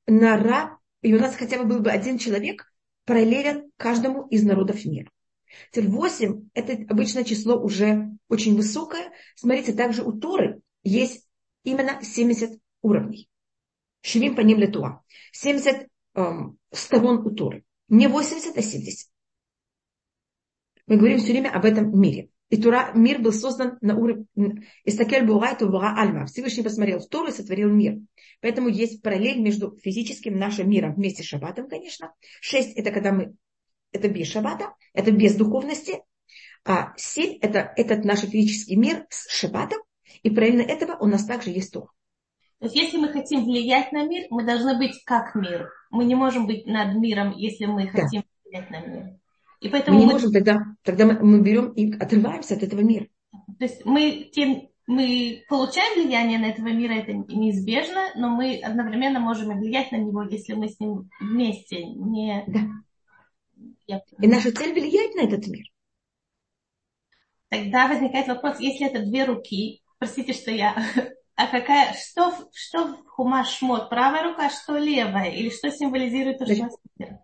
на 0.06 0.38
раб, 0.38 0.80
и 1.02 1.14
у 1.14 1.20
нас 1.20 1.36
хотя 1.36 1.58
бы 1.58 1.66
был 1.66 1.80
бы 1.80 1.92
один 1.92 2.18
человек 2.18 2.72
параллелен 3.06 3.72
каждому 3.78 4.28
из 4.28 4.44
народов 4.44 4.84
мира. 4.86 5.10
Теперь 5.72 5.90
8– 5.90 6.50
это 6.54 6.74
обычное 6.90 7.24
число 7.24 7.62
уже 7.62 8.10
очень 8.30 8.56
высокое. 8.56 9.12
Смотрите, 9.36 9.74
также 9.74 10.04
у 10.04 10.12
Торы 10.12 10.62
есть 10.84 11.28
именно 11.64 12.02
70 12.02 12.60
уровней. 12.82 13.30
Шевим 14.02 14.36
по 14.36 14.42
ним 14.42 14.60
летуа. 14.60 15.02
70 15.32 15.88
эм, 16.16 16.58
сторон 16.72 17.26
у 17.26 17.32
Торы. 17.32 17.64
Не 17.90 18.08
80, 18.08 18.58
а 18.58 18.62
70. 18.62 19.10
Мы 20.88 20.98
говорим 20.98 21.20
все 21.20 21.32
время 21.32 21.50
об 21.50 21.66
этом 21.66 22.00
мире. 22.00 22.30
И 22.50 22.62
Тура, 22.62 22.92
мир 22.94 23.20
был 23.20 23.34
создан 23.34 23.78
на 23.82 23.98
уровне... 23.98 24.26
Истакель 24.86 25.26
Бурай, 25.26 25.58
Тура 25.58 25.96
Альма. 25.98 26.26
Всевышний 26.28 26.64
посмотрел 26.64 27.00
в 27.00 27.10
Тору 27.10 27.28
и 27.28 27.32
сотворил 27.32 27.70
мир. 27.70 28.00
Поэтому 28.42 28.70
есть 28.70 29.02
параллель 29.02 29.42
между 29.42 29.78
физическим 29.78 30.38
нашим 30.38 30.70
миром 30.70 30.94
вместе 30.96 31.24
с 31.24 31.26
Шаббатом, 31.26 31.68
конечно. 31.68 32.14
Шесть– 32.40 32.74
это 32.78 32.92
когда 32.92 33.12
мы 33.12 33.36
это 33.92 34.10
без 34.10 34.28
шаббата, 34.32 34.74
это 34.94 35.12
без 35.12 35.36
духовности. 35.36 36.02
А 36.66 36.94
семь– 36.98 37.38
это 37.42 37.72
этот 37.76 38.04
наш 38.04 38.20
физический 38.22 38.76
мир 38.76 39.06
с 39.10 39.32
шаббатом, 39.32 39.80
и 40.24 40.30
правильно 40.30 40.62
этого 40.62 40.98
у 41.00 41.06
нас 41.06 41.26
также 41.26 41.52
есть 41.52 41.72
то. 41.72 41.90
То 42.60 42.66
есть 42.66 42.76
если 42.76 42.98
мы 42.98 43.10
хотим 43.10 43.46
влиять 43.46 43.92
на 43.92 44.04
мир, 44.04 44.26
мы 44.30 44.44
должны 44.44 44.78
быть 44.78 45.04
как 45.06 45.36
мир. 45.36 45.70
Мы 45.92 46.06
не 46.06 46.16
можем 46.16 46.48
быть 46.48 46.66
над 46.66 46.96
миром, 46.96 47.34
если 47.38 47.66
мы 47.66 47.88
хотим 47.88 48.22
да. 48.22 48.28
влиять 48.44 48.70
на 48.72 48.82
мир. 48.82 49.18
И 49.62 49.70
поэтому 49.70 49.98
мы 49.98 50.02
не 50.02 50.08
мы... 50.08 50.14
можем, 50.14 50.32
тогда, 50.32 50.64
тогда 50.84 51.06
мы, 51.06 51.20
мы 51.20 51.42
берем 51.42 51.72
и 51.72 51.94
отрываемся 51.98 52.56
от 52.56 52.64
этого 52.64 52.82
мира. 52.82 53.08
То 53.60 53.66
есть 53.66 53.86
мы, 53.86 54.30
тем, 54.34 54.70
мы 54.88 55.44
получаем 55.48 56.02
влияние 56.02 56.40
на 56.40 56.46
этого 56.46 56.68
мира, 56.68 56.94
это 56.94 57.14
неизбежно, 57.14 58.10
но 58.16 58.30
мы 58.30 58.60
одновременно 58.60 59.20
можем 59.20 59.58
влиять 59.58 59.92
на 59.92 59.98
него, 59.98 60.24
если 60.24 60.54
мы 60.54 60.68
с 60.68 60.80
ним 60.80 61.10
вместе 61.20 61.86
не, 61.86 62.44
да. 62.48 62.60
И 63.88 64.28
наша 64.28 64.52
цель 64.52 64.74
влиять 64.74 65.16
на 65.16 65.22
этот 65.22 65.48
мир. 65.48 65.66
Тогда 67.50 67.88
возникает 67.88 68.28
вопрос, 68.28 68.60
если 68.60 68.88
это 68.88 69.06
две 69.06 69.24
руки, 69.24 69.82
простите, 69.98 70.34
что 70.34 70.52
я, 70.52 70.76
а 71.36 71.48
какая, 71.48 71.94
что, 71.94 72.34
что 72.54 72.88
в 72.88 73.08
хумаш 73.08 73.50
шмот, 73.58 73.90
правая 73.90 74.24
рука, 74.24 74.50
что 74.50 74.78
левая, 74.78 75.32
или 75.32 75.50
что 75.50 75.72
символизирует 75.72 76.40
то, 76.40 76.46
что 76.46 76.56
Значит, 76.56 77.20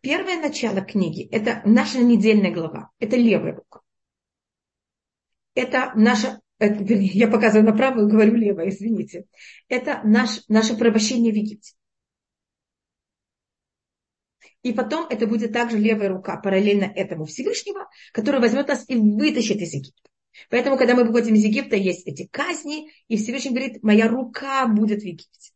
Первое 0.00 0.40
начало 0.40 0.80
книги– 0.80 1.28
это 1.32 1.60
наша 1.64 1.98
недельная 1.98 2.52
глава, 2.52 2.90
это 2.98 3.16
левая 3.16 3.56
рука. 3.56 3.80
Это 5.54 5.92
наша, 5.96 6.40
это, 6.58 6.82
я 6.94 7.28
показываю 7.28 7.66
на 7.68 7.76
правую, 7.76 8.08
говорю 8.08 8.36
левая, 8.36 8.68
извините. 8.68 9.26
Это 9.68 10.00
наш, 10.04 10.46
наше 10.48 10.76
порабощение 10.76 11.32
в 11.32 11.36
Египте. 11.36 11.74
И 14.68 14.74
потом 14.74 15.06
это 15.08 15.26
будет 15.26 15.54
также 15.54 15.78
левая 15.78 16.10
рука, 16.10 16.36
параллельно 16.36 16.92
этому 16.94 17.24
Всевышнего, 17.24 17.88
который 18.12 18.38
возьмет 18.38 18.68
нас 18.68 18.84
и 18.86 18.96
вытащит 18.96 19.56
из 19.62 19.72
Египта. 19.72 20.10
Поэтому, 20.50 20.76
когда 20.76 20.94
мы 20.94 21.04
выходим 21.04 21.34
из 21.36 21.44
Египта, 21.44 21.74
есть 21.74 22.06
эти 22.06 22.26
казни, 22.26 22.90
и 23.08 23.16
Всевышний 23.16 23.52
говорит, 23.52 23.82
моя 23.82 24.08
рука 24.08 24.66
будет 24.66 25.00
в 25.00 25.06
Египте. 25.06 25.52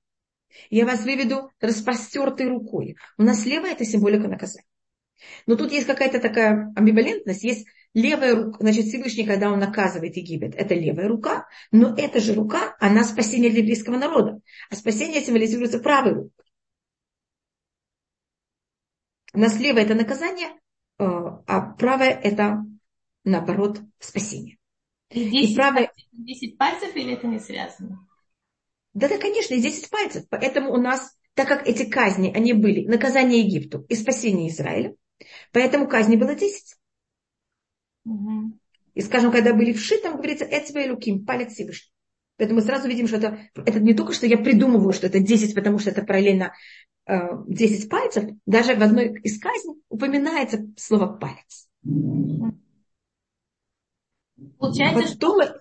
Я 0.71 0.87
вас 0.87 1.05
выведу 1.05 1.51
распростертой 1.61 2.49
рукой. 2.49 2.97
У 3.19 3.23
нас 3.23 3.43
слева 3.43 3.67
это 3.67 3.85
символика 3.85 4.29
наказания. 4.29 4.65
Но 5.47 5.57
тут 5.57 5.73
есть 5.73 5.87
какая-то 5.87 6.19
такая 6.19 6.73
амбивалентность. 6.75 7.45
Есть 7.45 7.67
левая 7.93 8.35
рука, 8.35 8.57
значит, 8.61 8.87
Всевышний, 8.87 9.27
когда 9.27 9.53
он 9.53 9.59
наказывает 9.59 10.17
Египет, 10.17 10.55
это 10.55 10.75
левая 10.75 11.07
рука, 11.07 11.47
но 11.71 11.95
эта 11.95 12.19
же 12.19 12.33
рука, 12.33 12.77
она 12.81 13.05
спасение 13.05 13.51
для 13.51 13.61
еврейского 13.61 13.99
народа. 13.99 14.41
А 14.71 14.75
спасение 14.75 15.21
символизируется 15.21 15.81
правой 15.81 16.15
рукой. 16.15 16.42
У 19.35 19.39
нас 19.39 19.59
левое 19.59 19.83
это 19.83 19.95
наказание, 19.95 20.49
э, 20.99 21.05
а 21.05 21.61
правое 21.79 22.11
это, 22.11 22.65
наоборот, 23.25 23.81
спасение. 23.99 24.59
И 25.11 25.29
10, 25.31 25.51
и 25.51 25.55
правое... 25.55 25.93
10 26.13 26.59
пальцев 26.59 26.95
или 26.95 27.15
это 27.15 27.27
не 27.27 27.39
связано? 27.39 28.07
Да, 28.95 29.09
да, 29.09 29.19
конечно, 29.19 29.55
и 29.55 29.63
10 29.63 29.91
пальцев. 29.91 30.25
Поэтому 30.29 30.73
у 30.73 30.77
нас, 30.77 31.17
так 31.35 31.49
как 31.49 31.67
эти 31.67 31.89
казни, 31.89 32.33
они 32.35 32.53
были 32.53 32.87
наказание 32.87 33.41
Египту 33.41 33.87
и 33.89 33.95
спасение 33.95 34.51
Израиля, 34.51 34.95
поэтому 35.53 35.89
казни 35.89 36.17
было 36.17 36.35
10. 36.35 36.77
Угу. 38.05 38.59
И, 38.95 39.01
скажем, 39.01 39.33
когда 39.33 39.55
были 39.55 39.73
вши, 39.73 39.99
там 39.99 40.17
говорится 40.17 40.45
«Эцвей 40.45 40.91
Луким», 40.91 41.25
палец 41.25 41.53
Всевышний. 41.53 41.91
Поэтому 42.37 42.61
мы 42.61 42.67
сразу 42.67 42.89
видим, 42.89 43.07
что 43.07 43.17
это, 43.17 43.39
это 43.55 43.81
не 43.81 43.95
только, 43.95 44.13
что 44.13 44.27
я 44.27 44.37
придумываю, 44.37 44.93
что 44.93 45.07
это 45.07 45.21
10, 45.21 45.55
потому 45.55 45.79
что 45.79 45.91
это 45.91 46.03
параллельно 46.03 46.53
10 47.07 47.89
пальцев. 47.89 48.25
Даже 48.47 48.75
в 48.75 48.83
одной 48.83 49.21
из 49.21 49.41
казней 49.41 49.83
упоминается 49.89 50.67
слово 50.77 51.07
«палец». 51.07 51.69
Получается, 54.59 55.03
Потом... 55.03 55.15
что... 55.15 55.61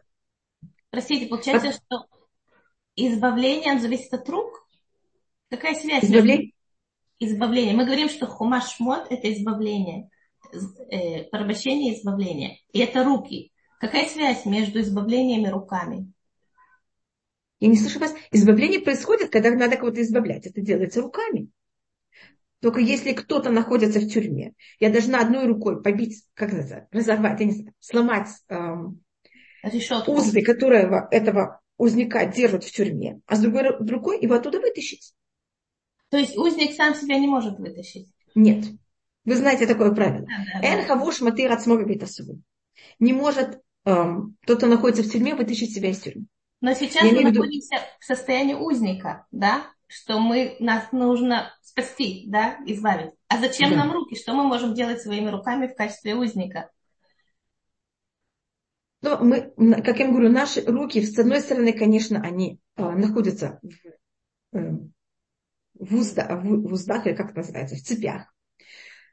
Простите, 0.89 1.27
получается, 1.27 1.69
От... 1.69 1.75
что 1.75 2.05
избавление 2.95 3.79
зависит 3.79 4.13
от 4.13 4.27
рук? 4.29 4.67
Какая 5.49 5.75
связь? 5.75 6.03
Избавление? 6.03 6.51
Избавление. 7.19 7.75
Мы 7.75 7.85
говорим, 7.85 8.09
что 8.09 8.27
хумаш 8.27 8.79
мод– 8.79 9.07
это 9.09 9.31
избавление 9.31 10.09
э, 10.89 11.23
порабощение 11.25 11.93
и 11.93 11.99
избавление. 11.99 12.59
И 12.73 12.79
это 12.79 13.03
руки. 13.03 13.51
Какая 13.79 14.07
связь 14.07 14.45
между 14.45 14.81
избавлением 14.81 15.45
и 15.45 15.49
руками? 15.49 16.11
Я 17.61 17.67
не 17.67 17.77
слышу 17.77 17.99
вас. 17.99 18.13
Избавление 18.31 18.79
происходит, 18.79 19.29
когда 19.29 19.51
надо 19.51 19.77
кого-то 19.77 20.01
избавлять. 20.01 20.47
Это 20.47 20.61
делается 20.61 21.01
руками. 21.01 21.49
Только 22.59 22.79
если 22.79 23.13
кто-то 23.13 23.51
находится 23.51 23.99
в 23.99 24.07
тюрьме, 24.07 24.53
я 24.79 24.89
должна 24.89 25.21
одной 25.21 25.45
рукой 25.45 25.81
побить, 25.81 26.23
как 26.33 26.53
это, 26.53 26.87
разорвать, 26.91 27.39
я 27.39 27.45
не 27.45 27.51
знаю, 27.53 27.73
сломать 27.79 28.27
эм, 28.49 29.01
узды, 30.07 30.41
которые 30.43 31.07
этого 31.11 31.59
узника 31.77 32.25
держат 32.25 32.63
в 32.63 32.71
тюрьме, 32.71 33.21
а 33.25 33.35
с 33.35 33.39
другой 33.39 33.69
рукой 33.77 34.21
его 34.21 34.35
оттуда 34.35 34.59
вытащить. 34.59 35.13
То 36.09 36.17
есть 36.17 36.37
узник 36.37 36.73
сам 36.73 36.93
себя 36.93 37.17
не 37.17 37.27
может 37.27 37.57
вытащить? 37.57 38.07
Нет. 38.35 38.65
Вы 39.23 39.35
знаете 39.35 39.65
такое 39.67 39.91
правило. 39.91 40.27
Эн 40.61 40.85
хавуш 40.85 41.21
матыр 41.21 41.51
от 41.51 41.65
Не 42.99 43.13
может 43.13 43.59
эм, 43.85 44.35
тот, 44.45 44.57
кто 44.57 44.67
находится 44.67 45.03
в 45.03 45.11
тюрьме, 45.11 45.35
вытащить 45.35 45.73
себя 45.73 45.89
из 45.89 45.99
тюрьмы. 45.99 46.25
Но 46.61 46.73
сейчас 46.75 47.03
Я 47.03 47.13
мы 47.13 47.23
находимся 47.23 47.75
в 47.99 48.05
состоянии 48.05 48.53
узника, 48.53 49.25
да? 49.31 49.65
Что 49.87 50.19
мы, 50.19 50.55
нас 50.59 50.91
нужно 50.91 51.51
спасти, 51.61 52.23
да, 52.27 52.57
избавить. 52.65 53.11
А 53.27 53.39
зачем 53.39 53.71
да. 53.71 53.77
нам 53.77 53.91
руки? 53.91 54.15
Что 54.15 54.33
мы 54.33 54.43
можем 54.43 54.73
делать 54.73 55.01
своими 55.01 55.29
руками 55.29 55.67
в 55.67 55.75
качестве 55.75 56.15
узника? 56.15 56.69
Ну, 59.01 59.17
мы, 59.23 59.81
как 59.81 59.99
я 59.99 60.07
говорю, 60.07 60.29
наши 60.29 60.61
руки, 60.61 61.01
с 61.01 61.17
одной 61.17 61.41
стороны, 61.41 61.73
конечно, 61.73 62.21
они 62.21 62.59
э, 62.77 62.83
находятся 62.83 63.59
в, 63.63 64.57
э, 64.57 64.77
в, 65.73 65.95
узда, 65.95 66.37
в, 66.37 66.43
в 66.43 66.73
уздах, 66.73 67.07
или 67.07 67.15
как 67.15 67.31
это 67.31 67.39
называется, 67.39 67.75
в 67.75 67.81
цепях. 67.81 68.31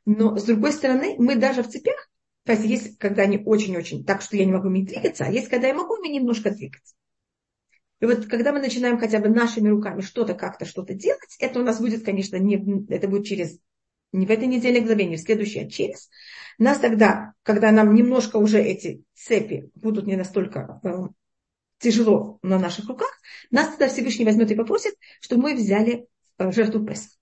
Но 0.05 0.37
с 0.37 0.45
другой 0.45 0.73
стороны, 0.73 1.17
мы 1.19 1.37
даже 1.37 1.63
в 1.63 1.69
цепях, 1.69 2.11
то 2.45 2.53
есть 2.53 2.65
есть, 2.65 2.99
когда 2.99 3.23
они 3.23 3.43
очень-очень 3.45 4.05
так, 4.05 4.21
что 4.21 4.37
я 4.37 4.45
не 4.45 4.53
могу 4.53 4.69
ими 4.69 4.85
двигаться, 4.85 5.25
а 5.25 5.31
есть, 5.31 5.49
когда 5.49 5.69
я 5.69 5.75
могу 5.75 5.97
ими 5.97 6.15
немножко 6.15 6.51
двигаться. 6.51 6.95
И 8.01 8.07
вот 8.07 8.27
когда 8.27 8.53
мы 8.53 8.61
начинаем 8.61 8.99
хотя 8.99 9.19
бы 9.19 9.29
нашими 9.29 9.69
руками 9.69 10.01
что-то 10.01 10.35
как-то, 10.35 10.65
что-то 10.65 10.95
делать, 10.95 11.37
это 11.41 11.61
у 11.61 11.65
нас 11.65 11.81
будет, 11.81 12.05
конечно, 12.05 12.37
не, 12.37 12.57
это 12.89 13.09
будет 13.09 13.27
через, 13.27 13.59
не 14.13 14.27
в 14.27 14.31
этой 14.31 14.47
неделе 14.47 14.81
главе, 14.81 15.07
не 15.07 15.17
в 15.17 15.21
следующей, 15.21 15.61
а 15.61 15.71
через. 15.71 16.09
Нас 16.59 16.79
тогда, 16.79 17.33
когда 17.43 17.73
нам 17.73 17.95
немножко 17.95 18.37
уже 18.37 18.61
эти 18.61 19.03
цепи 19.15 19.71
будут 19.75 20.07
не 20.07 20.17
настолько 20.17 20.81
э, 20.85 21.09
тяжело 21.79 22.39
на 22.43 22.59
наших 22.59 22.89
руках, 22.89 23.11
нас 23.51 23.69
тогда 23.69 23.89
Всевышний 23.89 24.25
возьмет 24.25 24.51
и 24.51 24.55
попросит, 24.55 24.95
чтобы 25.21 25.43
мы 25.43 25.55
взяли 25.55 26.07
э, 26.39 26.53
жертву 26.53 26.85
Песах 26.85 27.18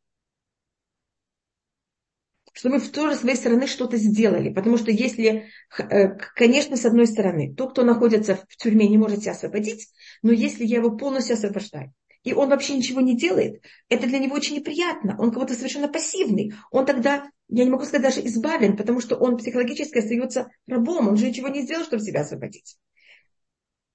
что 2.57 2.71
мы 2.71 2.79
в 2.79 2.91
тоже 2.91 3.17
своей 3.17 3.37
стороны 3.37 3.67
что-то 3.67 3.99
сделали. 3.99 4.51
Потому 4.53 4.79
что 4.79 4.91
если, 4.91 5.51
э, 5.79 6.09
конечно, 6.35 6.79
с 6.79 6.87
одной 6.87 7.07
стороны, 7.07 7.55
тот, 7.55 7.73
кто 7.73 7.85
находится 7.85 8.39
в 8.49 8.57
тюрьме, 8.57 8.89
не 8.89 8.97
может 8.97 9.21
себя 9.21 9.33
освободить, 9.33 9.89
но 10.23 10.33
если 10.33 10.65
я 10.65 10.79
его 10.79 10.97
полностью 10.97 11.35
освобождаю, 11.35 11.93
и 12.23 12.33
он 12.33 12.49
вообще 12.49 12.75
ничего 12.75 13.03
не 13.03 13.15
делает, 13.15 13.63
это 13.91 14.07
для 14.07 14.19
него 14.19 14.37
очень 14.37 14.57
неприятно. 14.57 15.17
Он 15.19 15.33
кого-то 15.33 15.53
совершенно 15.53 15.87
пассивный. 15.87 16.55
Он 16.71 16.87
тогда, 16.87 17.31
я 17.49 17.65
не 17.65 17.71
могу 17.71 17.85
сказать, 17.85 18.03
даже 18.03 18.27
избавлен, 18.27 18.79
потому 18.79 19.03
что 19.03 19.17
он 19.17 19.37
психологически 19.37 19.99
остается 19.99 20.49
рабом. 20.67 21.09
Он 21.09 21.19
же 21.19 21.29
ничего 21.29 21.49
не 21.49 21.61
сделал, 21.61 21.85
чтобы 21.85 22.03
себя 22.03 22.23
освободить. 22.23 22.79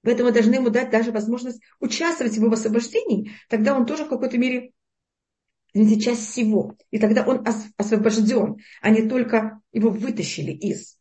Поэтому 0.04 0.28
мы 0.28 0.34
должны 0.34 0.54
ему 0.54 0.70
дать 0.70 0.90
даже 0.90 1.10
возможность 1.10 1.60
участвовать 1.80 2.34
в 2.34 2.36
его 2.36 2.52
освобождении. 2.52 3.32
Тогда 3.48 3.76
он 3.76 3.86
тоже 3.86 4.04
в 4.04 4.08
какой-то 4.08 4.38
мере 4.38 4.70
извините, 5.72 6.00
часть 6.00 6.30
всего. 6.30 6.76
И 6.90 6.98
тогда 6.98 7.24
он 7.26 7.44
освобожден, 7.76 8.56
а 8.80 8.90
не 8.90 9.08
только 9.08 9.60
его 9.72 9.90
вытащили 9.90 10.52
из. 10.52 10.98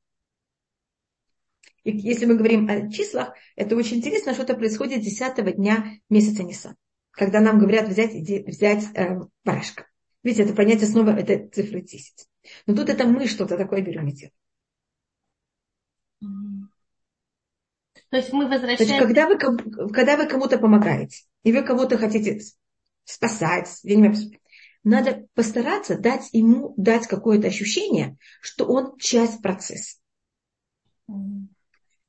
И 1.84 1.98
если 1.98 2.26
мы 2.26 2.36
говорим 2.36 2.70
о 2.70 2.92
числах, 2.92 3.34
это 3.56 3.76
очень 3.76 3.98
интересно, 3.98 4.34
что 4.34 4.44
это 4.44 4.56
происходит 4.56 5.02
10 5.02 5.56
дня 5.56 5.94
месяца 6.10 6.44
Нисан, 6.44 6.76
когда 7.12 7.40
нам 7.40 7.58
говорят 7.58 7.88
взять, 7.88 8.14
взять 8.14 8.86
э, 8.94 9.20
барашка. 9.44 9.88
Видите, 10.24 10.44
это 10.44 10.54
понятие 10.54 10.88
снова, 10.88 11.10
это 11.10 11.50
цифры 11.50 11.82
10. 11.82 12.28
Но 12.68 12.76
тут 12.76 12.90
это 12.90 13.06
мы 13.06 13.26
что-то 13.28 13.58
такое 13.58 13.82
берем 13.82 14.08
и 14.08 14.12
делаем. 14.12 14.34
То 18.10 18.18
есть 18.18 18.32
мы 18.32 18.48
возвращаемся... 18.48 18.86
То 18.86 18.94
есть, 18.94 19.06
когда 19.06 19.28
вы, 19.28 19.38
когда 19.90 20.18
вы 20.18 20.28
кому-то 20.28 20.60
помогаете, 20.60 21.24
и 21.44 21.52
вы 21.52 21.64
кого-то 21.64 21.98
хотите 21.98 22.42
спасать, 23.06 23.80
я 23.84 23.96
не 23.96 24.14
знаю, 24.14 24.32
надо 24.84 25.28
постараться 25.34 25.98
дать 25.98 26.30
ему 26.32 26.74
дать 26.78 27.08
какое-то 27.08 27.48
ощущение, 27.48 28.18
что 28.42 28.66
он 28.66 28.98
часть 28.98 29.42
процесса. 29.42 29.98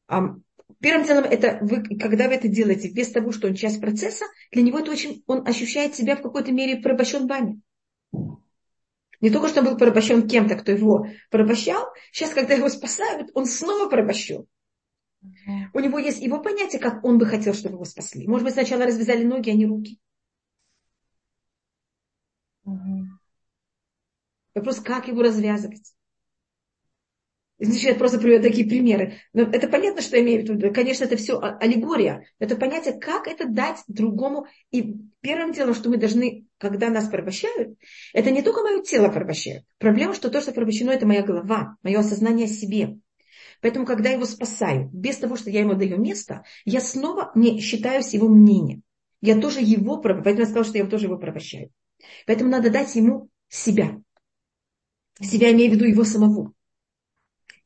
Первым 0.08 1.06
делом, 1.06 1.24
это 1.24 1.58
вы, 1.62 1.82
когда 1.96 2.28
вы 2.28 2.34
это 2.34 2.48
делаете 2.48 2.90
без 2.90 3.12
того, 3.12 3.30
что 3.30 3.46
он 3.46 3.54
часть 3.54 3.80
процесса, 3.80 4.24
для 4.50 4.62
него 4.62 4.80
это 4.80 4.90
очень, 4.90 5.22
он 5.26 5.46
ощущает 5.46 5.94
себя 5.94 6.16
в 6.16 6.22
какой-то 6.22 6.50
мере 6.50 6.82
порабощен 6.82 7.28
вами. 7.28 7.60
Не 9.20 9.30
только 9.30 9.48
что 9.48 9.60
он 9.60 9.66
был 9.66 9.76
порабощен 9.78 10.26
кем-то, 10.26 10.56
кто 10.56 10.72
его 10.72 11.06
порабощал, 11.30 11.86
сейчас, 12.10 12.30
когда 12.30 12.54
его 12.54 12.68
спасают, 12.68 13.30
он 13.34 13.46
снова 13.46 13.88
порабощен. 13.88 14.46
У 15.72 15.78
него 15.78 15.98
есть 16.00 16.20
его 16.20 16.40
понятие, 16.40 16.80
как 16.80 17.04
он 17.04 17.18
бы 17.18 17.26
хотел, 17.26 17.54
чтобы 17.54 17.76
его 17.76 17.84
спасли. 17.84 18.26
Может 18.26 18.44
быть, 18.44 18.54
сначала 18.54 18.84
развязали 18.84 19.22
ноги, 19.22 19.50
а 19.50 19.54
не 19.54 19.66
руки. 19.66 20.00
Вопрос, 24.54 24.80
как 24.80 25.08
его 25.08 25.22
развязывать. 25.22 25.94
Извините, 27.58 27.88
я 27.88 27.94
просто 27.94 28.18
приведу 28.18 28.42
такие 28.42 28.66
примеры. 28.66 29.18
Но 29.32 29.42
это 29.42 29.68
понятно, 29.68 30.02
что 30.02 30.16
я 30.16 30.22
имею 30.24 30.44
в 30.44 30.48
виду. 30.48 30.72
Конечно, 30.74 31.04
это 31.04 31.16
все 31.16 31.38
аллегория. 31.40 32.26
Это 32.40 32.56
понятие, 32.56 32.94
как 32.94 33.28
это 33.28 33.46
дать 33.46 33.78
другому. 33.86 34.46
И 34.72 34.96
первым 35.20 35.52
делом, 35.52 35.74
что 35.74 35.88
мы 35.88 35.96
должны, 35.96 36.46
когда 36.58 36.90
нас 36.90 37.08
порабощают, 37.08 37.78
это 38.12 38.32
не 38.32 38.42
только 38.42 38.62
мое 38.62 38.82
тело 38.82 39.10
порабощают. 39.10 39.64
Проблема, 39.78 40.14
что 40.14 40.28
то, 40.28 40.40
что 40.40 40.50
порабощено, 40.50 40.90
это 40.90 41.06
моя 41.06 41.22
голова, 41.22 41.76
мое 41.84 42.00
осознание 42.00 42.46
о 42.46 42.48
себе. 42.48 42.98
Поэтому, 43.60 43.86
когда 43.86 44.08
я 44.08 44.16
его 44.16 44.24
спасаю, 44.24 44.90
без 44.92 45.18
того, 45.18 45.36
что 45.36 45.48
я 45.48 45.60
ему 45.60 45.74
даю 45.74 45.98
место, 45.98 46.44
я 46.64 46.80
снова 46.80 47.30
не 47.36 47.60
считаюсь 47.60 48.12
его 48.12 48.26
мнением. 48.26 48.82
Я 49.20 49.40
тоже 49.40 49.60
его, 49.60 49.98
поэтому 49.98 50.40
я 50.40 50.46
сказала, 50.46 50.64
что 50.64 50.78
я 50.78 50.86
тоже 50.86 51.06
его 51.06 51.16
порабощаю. 51.16 51.70
Поэтому 52.26 52.50
надо 52.50 52.70
дать 52.70 52.94
ему 52.94 53.28
себя. 53.48 54.00
Себя 55.20 55.52
имея 55.52 55.70
в 55.70 55.74
виду 55.74 55.84
его 55.84 56.04
самого. 56.04 56.52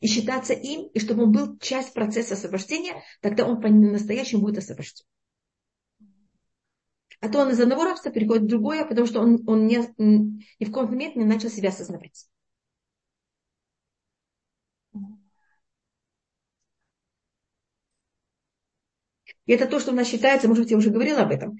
И 0.00 0.08
считаться 0.08 0.52
им, 0.52 0.88
и 0.88 0.98
чтобы 0.98 1.24
он 1.24 1.32
был 1.32 1.58
часть 1.58 1.94
процесса 1.94 2.34
освобождения, 2.34 3.02
тогда 3.20 3.46
он 3.46 3.60
по-настоящему 3.60 4.42
будет 4.42 4.58
освобожден. 4.58 5.06
А 7.20 7.28
то 7.30 7.40
он 7.40 7.50
из 7.50 7.60
одного 7.60 7.84
рабства 7.84 8.10
переходит 8.10 8.44
в 8.44 8.48
другое, 8.48 8.84
потому 8.84 9.06
что 9.06 9.20
он, 9.20 9.42
он 9.48 9.66
не, 9.66 9.78
ни 9.98 10.64
в 10.64 10.70
каком 10.70 10.90
момент 10.90 11.16
не 11.16 11.24
начал 11.24 11.48
себя 11.48 11.70
осознавать. 11.70 12.28
И 19.46 19.52
это 19.52 19.66
то, 19.66 19.80
что 19.80 19.92
у 19.92 19.94
нас 19.94 20.08
считается, 20.08 20.48
может 20.48 20.64
быть, 20.64 20.72
я 20.72 20.76
уже 20.76 20.90
говорила 20.90 21.22
об 21.22 21.30
этом, 21.30 21.56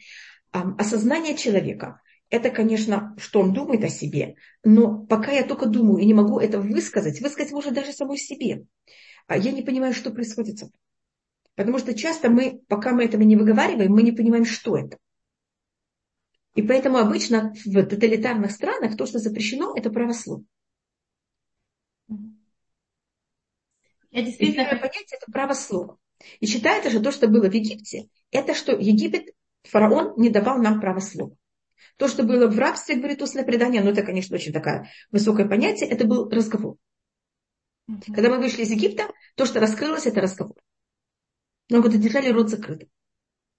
осознание 0.50 1.36
человека. 1.36 2.02
Это, 2.28 2.50
конечно, 2.50 3.14
что 3.18 3.40
он 3.40 3.52
думает 3.52 3.84
о 3.84 3.88
себе, 3.88 4.34
но 4.64 5.06
пока 5.06 5.30
я 5.30 5.44
только 5.44 5.66
думаю 5.66 6.02
и 6.02 6.06
не 6.06 6.14
могу 6.14 6.40
это 6.40 6.60
высказать, 6.60 7.20
высказать 7.20 7.52
может 7.52 7.72
даже 7.72 7.92
самой 7.92 8.18
себе, 8.18 8.66
а 9.28 9.36
я 9.36 9.52
не 9.52 9.62
понимаю, 9.62 9.94
что 9.94 10.10
происходит 10.10 10.58
со 10.58 10.64
мной. 10.64 10.74
Потому 11.54 11.78
что 11.78 11.94
часто 11.94 12.28
мы, 12.28 12.60
пока 12.68 12.92
мы 12.92 13.04
этого 13.04 13.22
не 13.22 13.36
выговариваем, 13.36 13.92
мы 13.92 14.02
не 14.02 14.12
понимаем, 14.12 14.44
что 14.44 14.76
это. 14.76 14.98
И 16.54 16.62
поэтому 16.62 16.98
обычно 16.98 17.54
в 17.64 17.84
тоталитарных 17.84 18.50
странах 18.50 18.96
то, 18.96 19.06
что 19.06 19.18
запрещено, 19.18 19.74
это 19.76 19.90
правословие. 19.90 20.46
Я 24.10 24.22
действительно... 24.22 24.62
И 24.62 24.80
понятие 24.80 25.18
это 25.20 25.30
право 25.30 25.52
слова. 25.52 25.98
И 26.40 26.46
считается 26.46 26.90
же 26.90 27.00
то, 27.00 27.12
что 27.12 27.28
было 27.28 27.48
в 27.48 27.52
Египте, 27.52 28.08
это 28.30 28.54
что 28.54 28.72
Египет, 28.72 29.34
фараон 29.62 30.14
не 30.16 30.30
давал 30.30 30.58
нам 30.58 30.80
право 30.80 31.00
слова. 31.00 31.36
То, 31.96 32.08
что 32.08 32.22
было 32.22 32.48
в 32.48 32.58
рабстве, 32.58 32.96
говорит 32.96 33.22
устное 33.22 33.44
предание, 33.44 33.82
ну 33.82 33.90
это, 33.90 34.02
конечно, 34.02 34.36
очень 34.36 34.52
такое 34.52 34.90
высокое 35.10 35.48
понятие, 35.48 35.88
это 35.88 36.06
был 36.06 36.28
разговор. 36.28 36.76
Когда 38.06 38.30
мы 38.30 38.38
вышли 38.38 38.62
из 38.62 38.70
Египта, 38.70 39.10
то, 39.36 39.46
что 39.46 39.60
раскрылось, 39.60 40.06
это 40.06 40.20
разговор. 40.20 40.56
Но 41.68 41.80
вот 41.80 41.92
держали 41.92 42.30
рот 42.30 42.50
закрытым. 42.50 42.88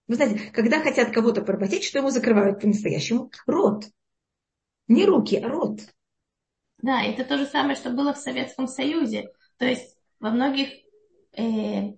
Вы 0.08 0.16
знаете, 0.16 0.52
когда 0.52 0.82
хотят 0.82 1.12
кого-то 1.12 1.42
поработить, 1.42 1.84
что 1.84 2.00
ему 2.00 2.10
закрывают 2.10 2.62
по-настоящему? 2.62 3.32
Рот. 3.46 3.86
Не 4.88 5.06
руки, 5.06 5.38
а 5.38 5.50
рот. 5.50 5.82
Да, 6.82 7.04
это 7.04 7.26
то 7.26 7.38
же 7.38 7.46
самое, 7.46 7.76
что 7.76 7.90
было 7.90 8.14
в 8.14 8.18
Советском 8.18 8.68
Союзе. 8.68 9.30
То 9.58 9.66
есть 9.66 9.98
во 10.20 10.30
многих 10.30 10.70
э, 11.34 11.96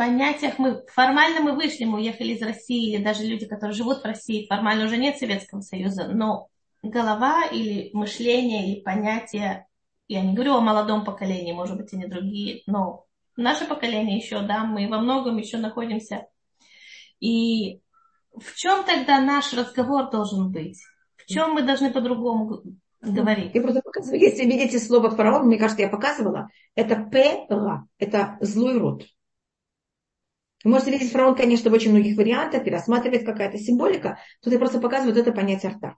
понятиях 0.00 0.58
мы 0.58 0.82
формально 0.86 1.42
мы 1.42 1.54
вышли, 1.54 1.84
мы 1.84 1.98
уехали 1.98 2.32
из 2.32 2.40
России, 2.40 2.90
или 2.90 3.04
даже 3.04 3.22
люди, 3.24 3.44
которые 3.44 3.74
живут 3.74 4.00
в 4.00 4.06
России, 4.06 4.46
формально 4.46 4.86
уже 4.86 4.96
нет 4.96 5.18
Советского 5.18 5.60
Союза, 5.60 6.08
но 6.08 6.48
голова 6.82 7.44
или 7.44 7.90
мышление, 7.92 8.66
или 8.72 8.80
понятие, 8.80 9.66
я 10.08 10.22
не 10.22 10.32
говорю 10.32 10.54
о 10.54 10.62
молодом 10.62 11.04
поколении, 11.04 11.52
может 11.52 11.76
быть, 11.76 11.92
они 11.92 12.06
другие, 12.06 12.62
но 12.64 13.04
наше 13.36 13.66
поколение 13.66 14.16
еще, 14.16 14.40
да, 14.40 14.64
мы 14.64 14.88
во 14.88 15.00
многом 15.00 15.36
еще 15.36 15.58
находимся. 15.58 16.28
И 17.20 17.82
в 18.34 18.54
чем 18.56 18.84
тогда 18.84 19.20
наш 19.20 19.52
разговор 19.52 20.08
должен 20.08 20.50
быть? 20.50 20.78
В 21.16 21.26
чем 21.26 21.52
мы 21.52 21.60
должны 21.60 21.92
по-другому 21.92 22.62
говорить. 23.02 23.54
Я 23.54 23.60
просто 23.60 23.82
показываю. 23.82 24.18
Если 24.18 24.46
видите 24.46 24.78
слово 24.78 25.10
фараон, 25.10 25.46
мне 25.46 25.58
кажется, 25.58 25.82
я 25.82 25.90
показывала, 25.90 26.48
это 26.74 27.04
пера, 27.04 27.84
это 27.98 28.38
злой 28.40 28.78
род. 28.78 29.04
Вы 30.62 30.70
можете 30.72 30.90
видеть 30.90 31.10
фараон, 31.10 31.34
конечно, 31.34 31.70
в 31.70 31.72
очень 31.72 31.90
многих 31.90 32.16
вариантах, 32.16 32.66
и 32.66 32.70
рассматривать 32.70 33.24
какая-то 33.24 33.58
символика. 33.58 34.18
Тут 34.42 34.52
я 34.52 34.58
просто 34.58 34.80
показываю 34.80 35.14
вот 35.14 35.20
это 35.20 35.32
понятие 35.32 35.72
рта. 35.72 35.96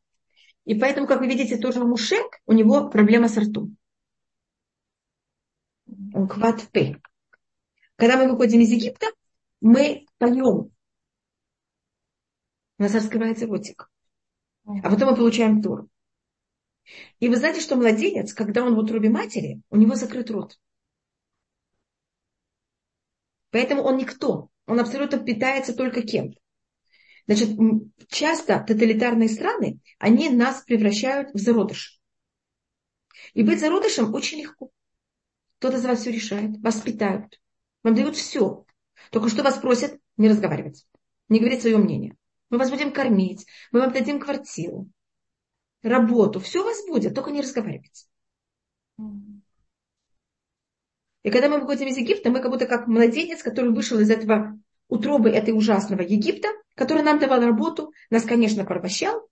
И 0.65 0.79
поэтому, 0.79 1.07
как 1.09 1.21
вы 1.21 1.27
видите, 1.27 1.57
тоже 1.57 1.85
мушек, 1.85 2.41
у 2.47 2.53
него 2.53 2.89
проблема 2.89 3.29
с 3.29 3.37
ртом. 3.37 3.77
Он 6.15 6.29
п. 6.29 7.01
Когда 7.97 8.17
мы 8.17 8.31
выходим 8.31 8.61
из 8.61 8.71
Египта, 8.71 9.07
мы 9.61 10.07
поем. 10.19 10.71
У 12.79 12.83
нас 12.83 12.95
раскрывается 12.95 13.47
ротик. 13.47 13.91
А 14.65 14.89
потом 14.89 15.11
мы 15.11 15.17
получаем 15.17 15.61
Тору. 15.61 15.89
И 17.19 17.29
вы 17.29 17.37
знаете, 17.37 17.61
что 17.61 17.77
младенец, 17.77 18.33
когда 18.33 18.65
он 18.65 18.75
в 18.75 18.79
утробе 18.79 19.09
матери, 19.09 19.61
у 19.71 19.77
него 19.77 19.95
закрыт 19.95 20.31
рот. 20.31 20.59
Поэтому 23.51 23.83
он 23.83 23.97
никто. 23.99 24.52
Он 24.67 24.81
абсолютно 24.81 25.19
питается 25.19 25.75
только 25.75 26.03
кем-то. 26.03 26.39
Значит, 27.27 27.51
часто 28.09 28.59
тоталитарные 28.61 29.29
страны, 29.29 29.79
они 29.99 30.29
нас 30.29 30.63
превращают 30.63 31.33
в 31.33 31.39
зародыш. 31.39 32.01
И 33.35 33.43
быть 33.43 33.61
зародышем 33.61 34.13
очень 34.13 34.41
легко. 34.41 34.71
Кто-то 35.59 35.79
за 35.79 35.89
вас 35.89 36.01
все 36.01 36.11
решает, 36.11 36.59
вас 36.61 36.81
питают, 36.81 37.41
вам 37.83 37.95
дают 37.95 38.17
все. 38.17 38.65
Только 39.11 39.29
что 39.29 39.43
вас 39.43 39.59
просят 39.59 39.99
не 40.17 40.29
разговаривать, 40.29 40.87
не 41.29 41.39
говорить 41.39 41.61
свое 41.61 41.79
мнение. 41.79 42.17
Мы 42.51 42.59
вас 42.59 42.71
будем 42.71 42.93
кормить, 42.93 43.47
мы 43.71 43.81
вам 43.81 43.93
дадим 43.93 44.21
квартиру, 44.21 44.89
работу, 45.83 46.41
все 46.41 46.61
у 46.61 46.65
вас 46.65 46.85
будет, 46.87 47.15
только 47.15 47.31
не 47.31 47.41
разговаривайте. 47.41 48.07
И 51.23 51.31
когда 51.31 51.49
мы 51.49 51.61
выходим 51.61 51.87
из 51.87 51.97
Египта, 51.97 52.31
мы 52.31 52.41
как 52.41 52.51
будто 52.51 52.67
как 52.67 52.89
младенец, 52.89 53.43
который 53.43 53.73
вышел 53.73 53.99
из 54.01 54.11
этого 54.11 54.59
утробы 54.89 55.31
этой 55.31 55.55
ужасного 55.55 56.03
Египта, 56.03 56.49
который 56.75 57.03
нам 57.03 57.19
давал 57.19 57.41
работу, 57.41 57.93
нас, 58.11 58.25
конечно, 58.25 58.65
порабощал, 58.65 59.29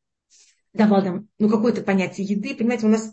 давал 0.73 1.03
нам 1.03 1.29
ну, 1.39 1.49
какое-то 1.49 1.83
понятие 1.83 2.27
еды, 2.27 2.55
понимаете, 2.55 2.87
у 2.87 2.91
нас 2.91 3.13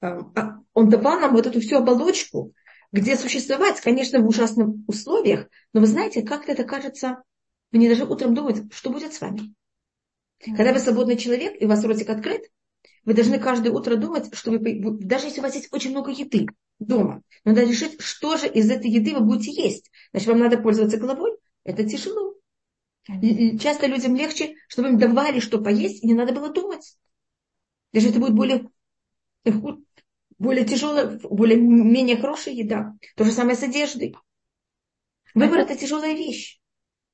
э, 0.00 0.06
а, 0.06 0.60
он 0.72 0.88
давал 0.88 1.18
нам 1.18 1.32
вот 1.32 1.46
эту 1.46 1.60
всю 1.60 1.76
оболочку, 1.76 2.52
где 2.92 3.16
существовать, 3.16 3.80
конечно, 3.80 4.20
в 4.20 4.28
ужасных 4.28 4.68
условиях, 4.86 5.48
но 5.72 5.80
вы 5.80 5.86
знаете, 5.86 6.22
как-то 6.22 6.52
это 6.52 6.62
кажется, 6.62 7.22
вы 7.72 7.78
не 7.78 7.88
даже 7.88 8.04
утром 8.04 8.34
думаете, 8.34 8.68
что 8.72 8.90
будет 8.90 9.12
с 9.12 9.20
вами. 9.20 9.54
Когда 10.44 10.72
вы 10.72 10.78
свободный 10.78 11.16
человек, 11.16 11.60
и 11.60 11.64
у 11.64 11.68
вас 11.68 11.82
ротик 11.84 12.08
открыт, 12.10 12.42
вы 13.04 13.14
должны 13.14 13.40
каждое 13.40 13.72
утро 13.72 13.96
думать, 13.96 14.32
что 14.34 14.52
вы, 14.52 14.60
даже 15.00 15.26
если 15.26 15.40
у 15.40 15.42
вас 15.42 15.54
есть 15.54 15.72
очень 15.72 15.90
много 15.90 16.12
еды 16.12 16.46
дома, 16.78 17.22
надо 17.44 17.62
решить, 17.62 18.00
что 18.00 18.36
же 18.36 18.48
из 18.48 18.70
этой 18.70 18.90
еды 18.90 19.14
вы 19.14 19.20
будете 19.20 19.50
есть. 19.52 19.90
Значит, 20.10 20.28
вам 20.28 20.38
надо 20.38 20.58
пользоваться 20.58 20.98
головой. 20.98 21.32
Это 21.64 21.84
тяжело. 21.84 22.34
И 23.20 23.58
часто 23.58 23.86
людям 23.86 24.16
легче, 24.16 24.54
чтобы 24.68 24.88
им 24.88 24.98
давали 24.98 25.40
что 25.40 25.58
поесть, 25.58 26.02
и 26.02 26.06
не 26.06 26.14
надо 26.14 26.32
было 26.32 26.50
думать. 26.50 26.96
Даже 27.92 28.08
это 28.08 28.18
будет 28.18 28.34
более, 28.34 28.68
более 30.38 30.64
тяжелая, 30.64 31.18
более 31.22 31.58
менее 31.58 32.16
хорошая 32.16 32.54
еда. 32.54 32.94
То 33.16 33.24
же 33.24 33.32
самое 33.32 33.56
с 33.56 33.62
одеждой. 33.62 34.16
Выбор 35.34 35.60
это 35.60 35.76
тяжелая 35.76 36.14
вещь. 36.14 36.60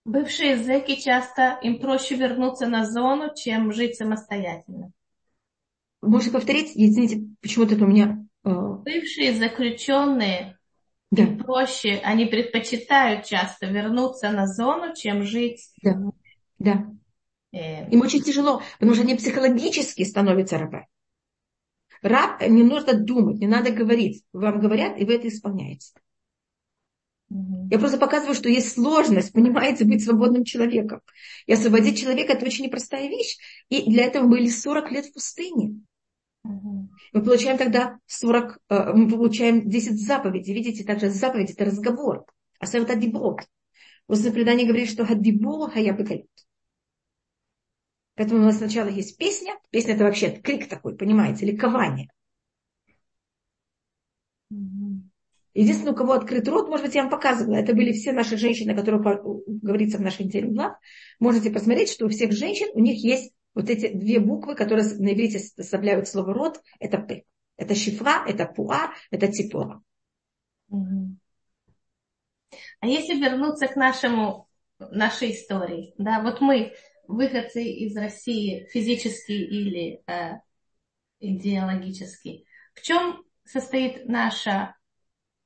Бывшие 0.04 0.56
зэки 0.56 0.96
часто 0.96 1.58
им 1.62 1.80
проще 1.80 2.16
вернуться 2.16 2.66
на 2.66 2.84
зону, 2.86 3.34
чем 3.34 3.72
жить 3.72 3.96
самостоятельно. 3.96 4.92
Можете 6.00 6.30
повторить? 6.30 6.72
Извините, 6.74 7.26
почему-то 7.40 7.74
у 7.76 7.86
меня... 7.86 8.26
Э, 8.44 8.50
Бывшие 8.50 9.34
заключенные 9.34 10.58
да. 11.10 11.26
проще, 11.26 12.00
они 12.04 12.26
предпочитают 12.26 13.24
часто 13.26 13.66
вернуться 13.66 14.30
на 14.30 14.46
зону, 14.46 14.94
чем 14.94 15.24
жить. 15.24 15.70
Да, 15.82 15.98
да. 16.58 16.86
Э... 17.52 17.90
Им 17.90 18.00
очень 18.00 18.22
тяжело, 18.22 18.62
потому 18.78 18.94
что 18.94 19.02
они 19.02 19.16
психологически 19.16 20.04
становятся 20.04 20.58
рабами. 20.58 20.86
Раб 22.02 22.40
не 22.42 22.62
нужно 22.62 22.94
думать, 22.94 23.38
не 23.38 23.46
надо 23.46 23.70
говорить. 23.72 24.24
Вам 24.32 24.60
говорят, 24.60 24.98
и 24.98 25.04
вы 25.04 25.16
это 25.16 25.28
исполняете. 25.28 25.92
Я 27.70 27.78
просто 27.78 27.98
показываю, 27.98 28.34
что 28.34 28.48
есть 28.48 28.72
сложность, 28.72 29.32
понимаете, 29.32 29.84
быть 29.84 30.02
свободным 30.02 30.44
человеком. 30.44 31.00
И 31.46 31.52
освободить 31.52 32.00
человека– 32.00 32.32
это 32.34 32.44
очень 32.44 32.64
непростая 32.64 33.08
вещь. 33.08 33.36
И 33.68 33.88
для 33.88 34.06
этого 34.06 34.26
были 34.26 34.48
40 34.48 34.90
лет 34.90 35.06
в 35.06 35.12
пустыне. 35.12 35.80
Мы 36.42 37.22
получаем 37.22 37.58
тогда 37.58 37.98
40, 38.06 38.58
э, 38.68 38.92
мы 38.94 39.08
получаем 39.08 39.68
10 39.68 40.00
заповедей. 40.00 40.54
Видите, 40.54 40.84
также 40.84 41.10
заповедь– 41.10 41.50
это 41.52 41.66
разговор. 41.66 42.24
А 42.58 42.66
сам 42.66 42.82
это 42.82 42.94
дибот. 42.94 43.40
Устное 44.06 44.32
предание 44.32 44.66
говорит, 44.66 44.90
что 44.90 45.04
хаддибо 45.04 45.70
хая 45.70 45.92
бекалют. 45.92 46.26
Поэтому 48.14 48.40
у 48.40 48.44
нас 48.44 48.58
сначала 48.58 48.88
есть 48.88 49.16
песня. 49.16 49.54
Песня– 49.70 49.94
это 49.94 50.04
вообще 50.04 50.30
крик 50.30 50.68
такой, 50.68 50.96
понимаете, 50.96 51.46
ликование. 51.46 52.10
Единственное, 55.52 55.92
у 55.92 55.96
кого 55.96 56.12
открыт 56.12 56.46
рот, 56.48 56.68
может 56.68 56.86
быть, 56.86 56.94
я 56.94 57.02
вам 57.02 57.10
показывала, 57.10 57.56
это 57.56 57.74
были 57.74 57.92
все 57.92 58.12
наши 58.12 58.36
женщины, 58.36 58.74
которые 58.74 59.02
говорится 59.02 59.98
в 59.98 60.00
нашей 60.00 60.26
неделе 60.26 60.48
глав. 60.48 60.76
Можете 61.18 61.50
посмотреть, 61.50 61.90
что 61.90 62.06
у 62.06 62.08
всех 62.08 62.32
женщин, 62.32 62.68
у 62.74 62.80
них 62.80 63.02
есть 63.02 63.32
вот 63.54 63.68
эти 63.68 63.92
две 63.92 64.20
буквы, 64.20 64.54
которые 64.54 64.86
на 64.96 65.12
иврите 65.12 65.38
составляют 65.38 66.08
слово 66.08 66.32
рот, 66.32 66.62
это 66.78 66.98
П. 66.98 67.24
Это 67.56 67.74
шифра, 67.74 68.24
это 68.26 68.46
пуа, 68.46 68.92
это 69.10 69.28
типора. 69.28 69.82
А 72.80 72.86
если 72.86 73.20
вернуться 73.20 73.68
к 73.68 73.76
нашему, 73.76 74.48
нашей 74.78 75.32
истории, 75.32 75.94
да, 75.98 76.22
вот 76.22 76.40
мы, 76.40 76.72
выходцы 77.06 77.62
из 77.62 77.96
России 77.96 78.66
физически 78.72 79.32
или 79.32 80.02
э, 80.06 80.40
идеологически, 81.18 82.46
в 82.72 82.80
чем 82.80 83.22
состоит 83.44 84.06
наша 84.06 84.74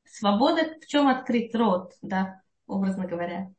свобода, 0.04 0.76
в 0.80 0.86
чем 0.86 1.08
открыть 1.08 1.54
рот, 1.54 1.94
да, 2.00 2.42
образно 2.66 3.06
говоря? 3.06 3.50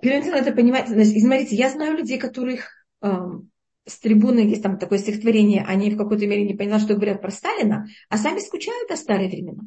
Первым 0.00 0.34
это 0.34 0.52
понимать, 0.52 0.86
смотрите, 0.86 1.56
я 1.56 1.70
знаю 1.70 1.96
людей, 1.96 2.18
которых 2.18 2.77
с 3.00 3.98
трибуны 4.00 4.40
есть 4.40 4.62
там 4.62 4.78
такое 4.78 4.98
стихотворение, 4.98 5.64
они 5.64 5.90
в 5.90 5.96
какой-то 5.96 6.26
мере 6.26 6.44
не 6.44 6.54
поняли, 6.54 6.78
что 6.78 6.94
говорят 6.94 7.22
про 7.22 7.30
Сталина, 7.30 7.86
а 8.08 8.18
сами 8.18 8.40
скучают 8.40 8.90
о 8.90 8.96
старые 8.96 9.28
времена. 9.28 9.62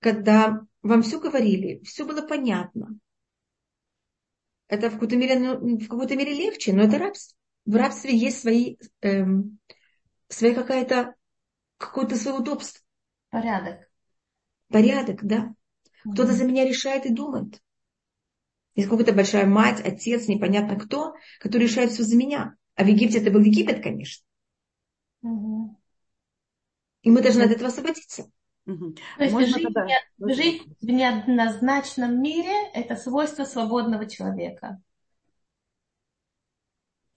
Когда 0.00 0.60
вам 0.82 1.02
все 1.02 1.20
говорили, 1.20 1.82
все 1.84 2.04
было 2.04 2.22
понятно. 2.22 2.98
Это 4.68 4.90
в 4.90 4.94
какой-то 4.94 5.16
мере, 5.16 5.38
ну, 5.38 5.78
в 5.78 5.88
какой-то 5.88 6.14
мере 6.14 6.34
легче, 6.34 6.72
но 6.72 6.84
это 6.84 6.98
рабство. 6.98 7.36
В 7.64 7.74
рабстве 7.74 8.16
есть 8.16 8.40
свои, 8.40 8.76
эм, 9.00 9.58
своя 10.28 10.54
какая-то, 10.54 11.14
какое-то 11.78 12.16
свое 12.16 12.38
удобство. 12.38 12.80
Порядок. 13.30 13.90
Порядок, 14.68 15.24
да. 15.24 15.54
Кто-то 16.12 16.32
за 16.32 16.44
меня 16.44 16.64
решает 16.64 17.06
и 17.06 17.12
думает. 17.12 17.60
Есть 18.78 18.88
какая-то 18.88 19.12
большая 19.12 19.44
мать, 19.44 19.80
отец, 19.84 20.28
непонятно 20.28 20.78
кто, 20.78 21.16
который 21.40 21.64
решает 21.64 21.90
все 21.90 22.04
за 22.04 22.16
меня. 22.16 22.54
А 22.76 22.84
в 22.84 22.86
Египте 22.86 23.18
это 23.18 23.32
был 23.32 23.40
Египет, 23.40 23.82
конечно. 23.82 24.24
Угу. 25.22 25.76
И 27.02 27.10
мы 27.10 27.20
должны 27.20 27.42
от 27.42 27.50
этого 27.50 27.70
освободиться. 27.70 28.30
Угу. 28.66 28.94
То 29.16 29.24
есть 29.24 29.52
жить, 29.52 29.64
тогда... 29.64 29.84
не, 29.84 30.32
жить 30.32 30.62
в 30.80 30.84
неоднозначном 30.84 32.22
мире– 32.22 32.54
это 32.72 32.94
свойство 32.94 33.42
свободного 33.42 34.08
человека. 34.08 34.80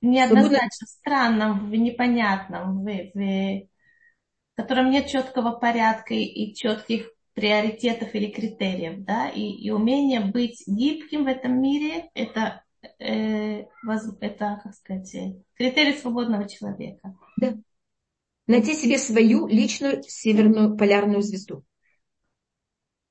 Неоднозначно, 0.01 0.87
странном, 0.87 1.69
в 1.69 1.75
непонятном, 1.75 2.83
в, 2.83 2.85
в, 2.87 3.13
в 3.13 4.55
котором 4.55 4.89
нет 4.89 5.09
четкого 5.09 5.51
порядка 5.51 6.15
и 6.15 6.55
четких 6.55 7.11
приоритетов 7.33 8.13
или 8.13 8.31
критериев, 8.31 9.03
да, 9.05 9.29
и, 9.29 9.41
и 9.41 9.71
умение 9.71 10.21
быть 10.21 10.63
гибким 10.67 11.23
в 11.23 11.27
этом 11.27 11.61
мире– 11.61 12.09
это, 12.13 12.63
э, 12.99 13.65
воз, 13.83 14.09
это, 14.19 14.59
как 14.63 14.73
сказать, 14.73 15.15
критерий 15.55 15.97
свободного 15.97 16.47
человека. 16.47 17.15
Да. 17.37 17.55
Найти 18.47 18.73
себе 18.73 18.97
свою 18.97 19.47
личную 19.47 20.03
северную 20.03 20.75
полярную 20.75 21.21
звезду. 21.21 21.63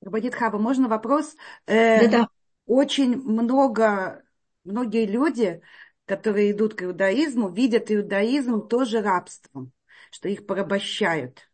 Рабанит 0.02 0.34
Хаба, 0.34 0.58
можно 0.58 0.88
вопрос? 0.88 1.34
Э, 1.66 2.08
Да-да. 2.08 2.28
Очень 2.66 3.16
много, 3.16 4.22
многие 4.64 5.06
люди, 5.06 5.60
которые 6.04 6.52
идут 6.52 6.74
к 6.74 6.82
иудаизму, 6.82 7.48
видят 7.48 7.90
иудаизм 7.90 8.66
тоже 8.68 9.00
рабством, 9.00 9.72
что 10.10 10.28
их 10.28 10.46
порабощают 10.46 11.49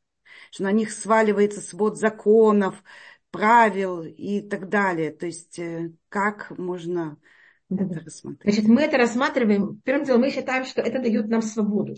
что 0.51 0.65
на 0.65 0.73
них 0.73 0.91
сваливается 0.91 1.61
свод 1.61 1.99
законов, 1.99 2.83
правил 3.31 4.03
и 4.03 4.41
так 4.41 4.69
далее. 4.69 5.11
То 5.11 5.27
есть 5.27 5.59
э, 5.59 5.93
как 6.09 6.57
можно 6.59 7.19
это 7.71 8.03
рассмотреть? 8.05 8.55
Значит, 8.55 8.71
мы 8.71 8.83
это 8.83 8.97
рассматриваем, 8.97 9.81
первым 9.85 10.05
делом 10.05 10.21
мы 10.23 10.31
считаем, 10.31 10.65
что 10.65 10.81
это 10.83 11.01
дает 11.01 11.29
нам 11.29 11.43
свободу. 11.43 11.95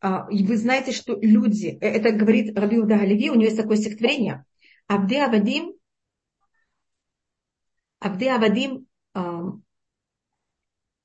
А, 0.00 0.28
и 0.30 0.44
вы 0.44 0.56
знаете, 0.56 0.92
что 0.92 1.18
люди, 1.20 1.78
э, 1.80 1.88
это 1.88 2.12
говорит 2.12 2.56
Раби 2.58 2.80
Галиви, 2.80 3.30
у 3.30 3.34
него 3.34 3.44
есть 3.44 3.56
такое 3.56 3.76
стихотворение, 3.76 4.44
Абде 4.86 5.22
Авадим, 5.22 5.74
Абде 8.00 8.30
Авадим, 8.30 8.86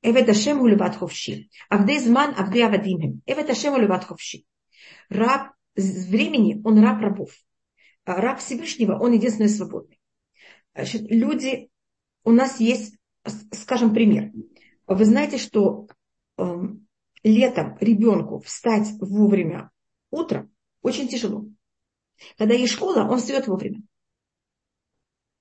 Эвет 0.04 0.30
Ашем 0.30 0.62
Улеват 0.62 0.98
Ховши. 0.98 1.50
Авде 1.70 2.00
Зман, 2.00 2.36
Авде 2.38 2.66
Авадим. 2.66 3.22
Эвет 3.26 3.50
Ашем 3.50 3.74
Улеват 3.74 4.04
Ховши. 4.04 4.44
Раб 5.10 5.54
времени 5.76 6.61
он 6.63 6.80
раб 6.80 7.01
рабов. 7.01 7.32
А 8.05 8.15
раб 8.15 8.39
Всевышнего, 8.39 8.99
он 8.99 9.13
единственный 9.13 9.49
свободный. 9.49 9.99
Значит, 10.76 11.03
люди, 11.09 11.69
у 12.24 12.32
нас 12.32 12.59
есть, 12.59 12.97
скажем, 13.51 13.93
пример. 13.93 14.32
Вы 14.88 15.05
знаете, 15.05 15.38
что 15.38 15.88
э, 16.38 16.43
летом 17.24 17.78
ребенку 17.80 18.39
встать 18.41 18.89
вовремя 18.99 19.71
утром 20.09 20.51
очень 20.82 21.07
тяжело. 21.07 21.45
Когда 22.38 22.53
есть 22.53 22.74
школа, 22.74 23.07
он 23.09 23.19
встает 23.19 23.47
вовремя. 23.47 23.82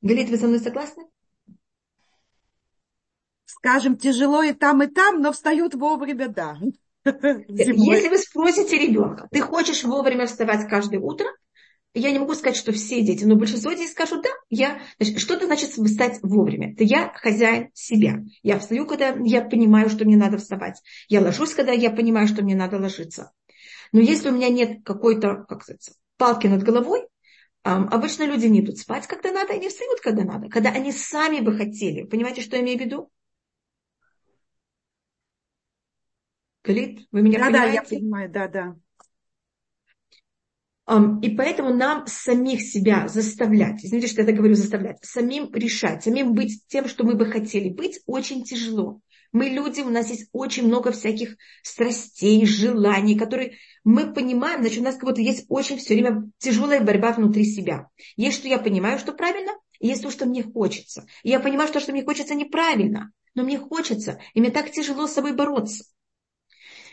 Галит, 0.00 0.30
вы 0.30 0.36
со 0.36 0.46
мной 0.46 0.60
согласны? 0.60 1.04
Скажем, 3.44 3.96
тяжело 3.96 4.42
и 4.42 4.52
там, 4.52 4.82
и 4.82 4.86
там, 4.86 5.20
но 5.20 5.32
встают 5.32 5.74
вовремя, 5.74 6.28
да. 6.28 6.58
Если 7.48 8.08
вы 8.08 8.18
спросите 8.18 8.78
ребенка, 8.78 9.28
ты 9.30 9.40
хочешь 9.40 9.84
вовремя 9.84 10.26
вставать 10.26 10.68
каждое 10.68 11.00
утро, 11.00 11.26
я 11.94 12.10
не 12.10 12.18
могу 12.18 12.34
сказать, 12.34 12.56
что 12.56 12.72
все 12.72 13.02
дети, 13.02 13.24
но 13.24 13.36
большинство 13.36 13.70
детей 13.70 13.88
скажут, 13.88 14.22
да, 14.22 14.30
я, 14.48 14.80
значит, 14.98 15.20
что 15.20 15.34
это 15.34 15.44
значит 15.44 15.70
встать 15.70 16.20
вовремя? 16.22 16.72
Это 16.72 16.84
я 16.84 17.12
хозяин 17.14 17.68
себя. 17.74 18.22
Я 18.42 18.58
встаю, 18.58 18.86
когда 18.86 19.08
я 19.08 19.42
понимаю, 19.42 19.90
что 19.90 20.06
мне 20.06 20.16
надо 20.16 20.38
вставать. 20.38 20.80
Я 21.08 21.20
ложусь, 21.20 21.52
когда 21.52 21.72
я 21.72 21.90
понимаю, 21.90 22.28
что 22.28 22.42
мне 22.42 22.54
надо 22.54 22.78
ложиться. 22.78 23.32
Но 23.92 24.00
если 24.00 24.30
у 24.30 24.32
меня 24.32 24.48
нет 24.48 24.84
какой-то, 24.84 25.44
как 25.46 25.64
сказать, 25.64 25.90
палки 26.16 26.46
над 26.46 26.62
головой, 26.62 27.06
обычно 27.62 28.24
люди 28.24 28.46
не 28.46 28.60
идут 28.60 28.78
спать, 28.78 29.06
когда 29.06 29.30
надо, 29.30 29.52
и 29.52 29.58
не 29.58 29.68
встают, 29.68 30.00
когда 30.00 30.24
надо. 30.24 30.48
Когда 30.48 30.70
они 30.70 30.92
сами 30.92 31.40
бы 31.40 31.54
хотели. 31.54 32.04
Понимаете, 32.04 32.40
что 32.40 32.56
я 32.56 32.62
имею 32.62 32.78
в 32.78 32.82
виду? 32.82 33.10
Галит, 36.64 37.06
вы 37.10 37.22
меня 37.22 37.38
да, 37.38 37.46
понимаете? 37.46 37.78
Да, 37.78 37.82
я 37.82 37.82
понимаю, 37.82 38.30
да, 38.30 38.48
да. 38.48 38.76
И 41.22 41.30
поэтому 41.30 41.72
нам 41.72 42.06
самих 42.06 42.60
себя 42.60 43.08
заставлять, 43.08 43.84
извините, 43.84 44.08
что 44.08 44.20
я 44.20 44.24
это 44.24 44.36
говорю, 44.36 44.54
заставлять, 44.54 44.98
самим 45.02 45.50
решать, 45.54 46.02
самим 46.04 46.34
быть 46.34 46.66
тем, 46.66 46.86
что 46.86 47.04
мы 47.04 47.14
бы 47.14 47.24
хотели 47.24 47.70
быть, 47.70 48.00
очень 48.06 48.44
тяжело. 48.44 49.00
Мы 49.30 49.46
люди, 49.46 49.80
у 49.80 49.88
нас 49.88 50.10
есть 50.10 50.28
очень 50.32 50.66
много 50.66 50.92
всяких 50.92 51.36
страстей, 51.62 52.44
желаний, 52.44 53.16
которые 53.18 53.54
мы 53.84 54.12
понимаем, 54.12 54.60
значит, 54.60 54.80
у 54.80 54.84
нас 54.84 54.96
как 54.96 55.04
будто 55.04 55.22
есть 55.22 55.46
очень 55.48 55.78
все 55.78 55.94
время 55.94 56.30
тяжелая 56.38 56.82
борьба 56.82 57.12
внутри 57.12 57.44
себя. 57.44 57.88
Есть, 58.16 58.40
что 58.40 58.48
я 58.48 58.58
понимаю, 58.58 58.98
что 58.98 59.12
правильно, 59.12 59.52
и 59.80 59.86
есть 59.86 60.02
то, 60.02 60.10
что 60.10 60.26
мне 60.26 60.42
хочется. 60.42 61.06
И 61.22 61.30
я 61.30 61.40
понимаю, 61.40 61.68
что, 61.68 61.80
что 61.80 61.92
мне 61.92 62.04
хочется 62.04 62.34
неправильно, 62.34 63.10
но 63.34 63.44
мне 63.44 63.58
хочется, 63.58 64.18
и 64.34 64.40
мне 64.40 64.50
так 64.50 64.70
тяжело 64.70 65.06
с 65.06 65.12
собой 65.12 65.32
бороться. 65.32 65.84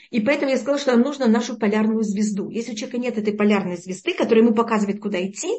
И 0.09 0.21
поэтому 0.21 0.51
я 0.51 0.57
сказала, 0.57 0.79
что 0.79 0.91
нам 0.93 1.01
нужно 1.01 1.27
нашу 1.27 1.57
полярную 1.57 2.03
звезду. 2.03 2.49
Если 2.49 2.71
у 2.71 2.75
человека 2.75 2.97
нет 2.97 3.17
этой 3.17 3.33
полярной 3.33 3.77
звезды, 3.77 4.13
которая 4.13 4.43
ему 4.43 4.55
показывает, 4.55 4.99
куда 4.99 5.23
идти, 5.25 5.49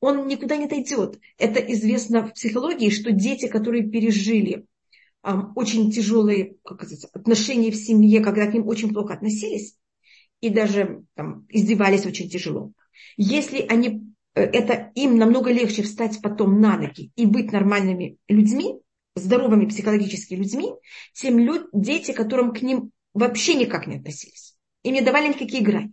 он 0.00 0.26
никуда 0.26 0.56
не 0.56 0.66
дойдет. 0.66 1.20
Это 1.38 1.60
известно 1.60 2.26
в 2.26 2.32
психологии, 2.32 2.90
что 2.90 3.12
дети, 3.12 3.46
которые 3.46 3.88
пережили 3.88 4.66
um, 5.24 5.52
очень 5.54 5.92
тяжелые 5.92 6.56
как 6.64 6.82
сказать, 6.82 7.04
отношения 7.12 7.70
в 7.70 7.76
семье, 7.76 8.20
когда 8.20 8.46
к 8.46 8.54
ним 8.54 8.66
очень 8.66 8.92
плохо 8.92 9.14
относились, 9.14 9.76
и 10.40 10.48
даже 10.48 11.04
там, 11.14 11.46
издевались 11.48 12.04
очень 12.04 12.28
тяжело, 12.28 12.72
если 13.16 13.64
они, 13.68 14.02
э, 14.34 14.42
это 14.42 14.90
им 14.96 15.16
намного 15.16 15.52
легче 15.52 15.82
встать 15.82 16.20
потом 16.20 16.60
на 16.60 16.76
ноги 16.76 17.12
и 17.14 17.26
быть 17.26 17.52
нормальными 17.52 18.16
людьми, 18.28 18.80
здоровыми 19.14 19.66
психологически 19.66 20.34
людьми, 20.34 20.72
тем 21.12 21.38
люд, 21.38 21.68
дети, 21.72 22.12
которым 22.12 22.52
к 22.52 22.62
ним 22.62 22.90
вообще 23.14 23.54
никак 23.54 23.86
не 23.86 23.96
относились. 23.96 24.56
Им 24.82 24.94
не 24.94 25.00
давали 25.00 25.28
никакие 25.28 25.62
грани. 25.62 25.92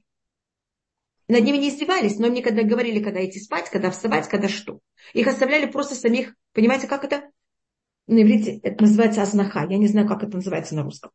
Над 1.27 1.43
ними 1.43 1.57
не 1.57 1.69
издевались, 1.69 2.17
но 2.17 2.27
им 2.27 2.33
никогда 2.33 2.63
говорили, 2.63 3.03
когда 3.03 3.23
идти 3.23 3.39
спать, 3.39 3.69
когда 3.69 3.91
вставать, 3.91 4.27
когда 4.27 4.47
что. 4.47 4.79
Их 5.13 5.27
оставляли 5.27 5.67
просто 5.67 5.93
самих, 5.93 6.33
понимаете, 6.53 6.87
как 6.87 7.03
это? 7.03 7.29
На 8.07 8.23
иврите 8.23 8.57
это 8.63 8.83
называется 8.83 9.21
азнаха. 9.21 9.67
Я 9.69 9.77
не 9.77 9.87
знаю, 9.87 10.07
как 10.07 10.23
это 10.23 10.37
называется 10.37 10.73
на 10.73 10.81
русском. 10.81 11.11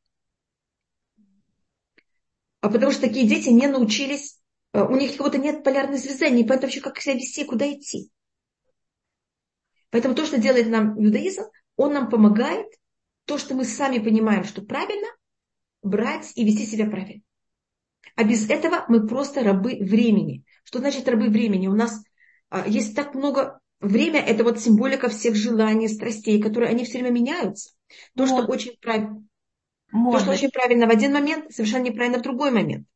А 2.60 2.70
потому 2.70 2.92
что 2.92 3.02
такие 3.02 3.28
дети 3.28 3.48
не 3.48 3.66
научились, 3.66 4.40
э, 4.72 4.80
у 4.80 4.94
них 4.96 5.16
как 5.16 5.26
будто 5.26 5.38
нет 5.38 5.64
полярной 5.64 5.98
звезды, 5.98 6.26
они 6.26 6.44
понимают 6.44 6.62
вообще, 6.62 6.80
как 6.80 7.00
себя 7.00 7.14
вести, 7.14 7.44
куда 7.44 7.70
идти. 7.70 8.10
Поэтому 9.90 10.14
то, 10.14 10.24
что 10.24 10.38
делает 10.38 10.68
нам 10.68 10.96
иудаизм, 10.98 11.42
он 11.76 11.92
нам 11.92 12.08
помогает, 12.08 12.66
то, 13.26 13.36
что 13.36 13.54
мы 13.54 13.64
сами 13.64 13.98
понимаем, 13.98 14.44
что 14.44 14.62
правильно, 14.62 15.08
брать 15.84 16.32
и 16.34 16.44
вести 16.44 16.66
себя 16.66 16.86
правильно. 16.86 17.22
А 18.16 18.24
без 18.24 18.48
этого 18.48 18.84
мы 18.88 19.06
просто 19.06 19.42
рабы 19.42 19.76
времени. 19.80 20.44
Что 20.64 20.78
значит 20.78 21.08
рабы 21.08 21.28
времени? 21.28 21.68
У 21.68 21.74
нас 21.74 22.02
а, 22.48 22.66
есть 22.66 22.96
так 22.96 23.14
много... 23.14 23.60
Время– 23.80 24.20
это 24.26 24.44
вот 24.44 24.60
символика 24.60 25.10
всех 25.10 25.34
желаний, 25.34 25.88
страстей, 25.88 26.40
которые 26.40 26.70
они 26.70 26.84
все 26.84 27.00
время 27.00 27.12
меняются. 27.12 27.72
То, 28.16 28.26
что 28.26 28.46
очень 28.46 28.78
правильно... 28.80 29.22
То, 29.92 30.18
что 30.20 30.30
очень 30.30 30.50
правильно 30.50 30.86
в 30.86 30.90
один 30.90 31.12
момент, 31.12 31.52
совершенно 31.52 31.82
неправильно 31.82 32.18
в 32.18 32.22
другой 32.22 32.50
момент. 32.50 32.86